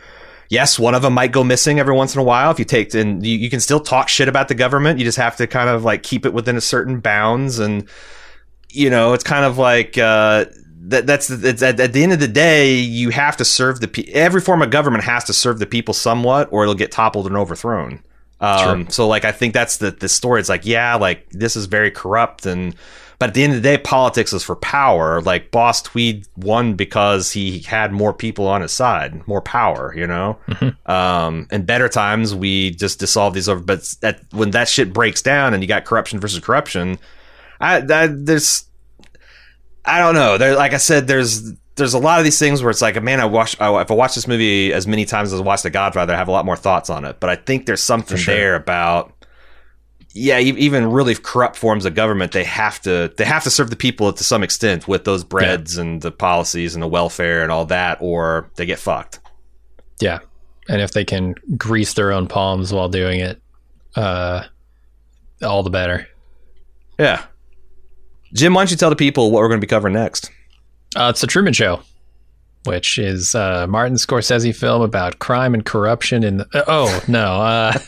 [0.48, 2.92] yes one of them might go missing every once in a while if you take
[2.94, 5.68] and you, you can still talk shit about the government you just have to kind
[5.68, 7.88] of like keep it within a certain bounds and
[8.72, 10.46] you know, it's kind of like uh,
[10.82, 11.06] that.
[11.06, 14.10] That's it's, at, at, the end of the day, you have to serve the pe-
[14.12, 17.36] every form of government has to serve the people somewhat, or it'll get toppled and
[17.36, 18.02] overthrown.
[18.40, 20.40] Um, so, like, I think that's the the story.
[20.40, 22.74] It's like, yeah, like this is very corrupt, and
[23.18, 25.20] but at the end of the day, politics is for power.
[25.20, 29.94] Like, Boss Tweed won because he had more people on his side, more power.
[29.94, 30.90] You know, mm-hmm.
[30.90, 33.60] um, in better times, we just dissolve these over.
[33.60, 36.98] But that, when that shit breaks down, and you got corruption versus corruption
[37.60, 38.64] I, I there's
[39.84, 40.38] I don't know.
[40.38, 43.20] There, like I said, there's there's a lot of these things where it's like, man,
[43.20, 45.70] I watch I, if I watch this movie as many times as I watch The
[45.70, 47.20] Godfather, I have a lot more thoughts on it.
[47.20, 48.34] But I think there's something sure.
[48.34, 49.12] there about
[50.12, 53.76] yeah, even really corrupt forms of government, they have to they have to serve the
[53.76, 55.82] people to some extent with those breads yeah.
[55.82, 59.20] and the policies and the welfare and all that, or they get fucked.
[60.00, 60.18] Yeah,
[60.68, 63.40] and if they can grease their own palms while doing it,
[63.94, 64.44] uh,
[65.42, 66.08] all the better.
[66.98, 67.24] Yeah.
[68.32, 70.30] Jim, why don't you tell the people what we're going to be covering next?
[70.96, 71.80] Uh, it's the Truman Show,
[72.64, 76.22] which is a Martin Scorsese film about crime and corruption.
[76.22, 77.78] In the, uh, oh no, uh,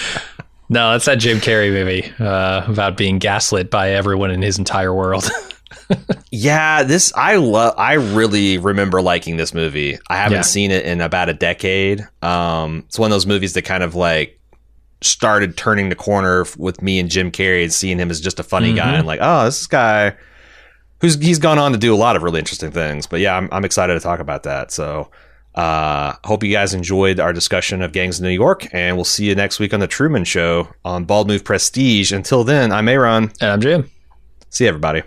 [0.68, 4.94] no, that's that Jim Carrey movie uh, about being gaslit by everyone in his entire
[4.94, 5.28] world.
[6.30, 7.74] yeah, this I love.
[7.78, 9.98] I really remember liking this movie.
[10.08, 10.42] I haven't yeah.
[10.42, 12.06] seen it in about a decade.
[12.22, 14.38] Um, it's one of those movies that kind of like
[15.04, 18.42] started turning the corner with me and Jim Carrey and seeing him as just a
[18.42, 18.76] funny mm-hmm.
[18.76, 20.16] guy and like, oh, this guy
[21.00, 23.06] who's he's gone on to do a lot of really interesting things.
[23.06, 24.70] But yeah, I'm, I'm excited to talk about that.
[24.70, 25.10] So
[25.54, 29.26] uh hope you guys enjoyed our discussion of gangs in New York, and we'll see
[29.26, 32.10] you next week on the Truman Show on Bald Move Prestige.
[32.10, 33.30] Until then, I'm Aaron.
[33.40, 33.90] And I'm Jim.
[34.48, 35.02] See you, everybody.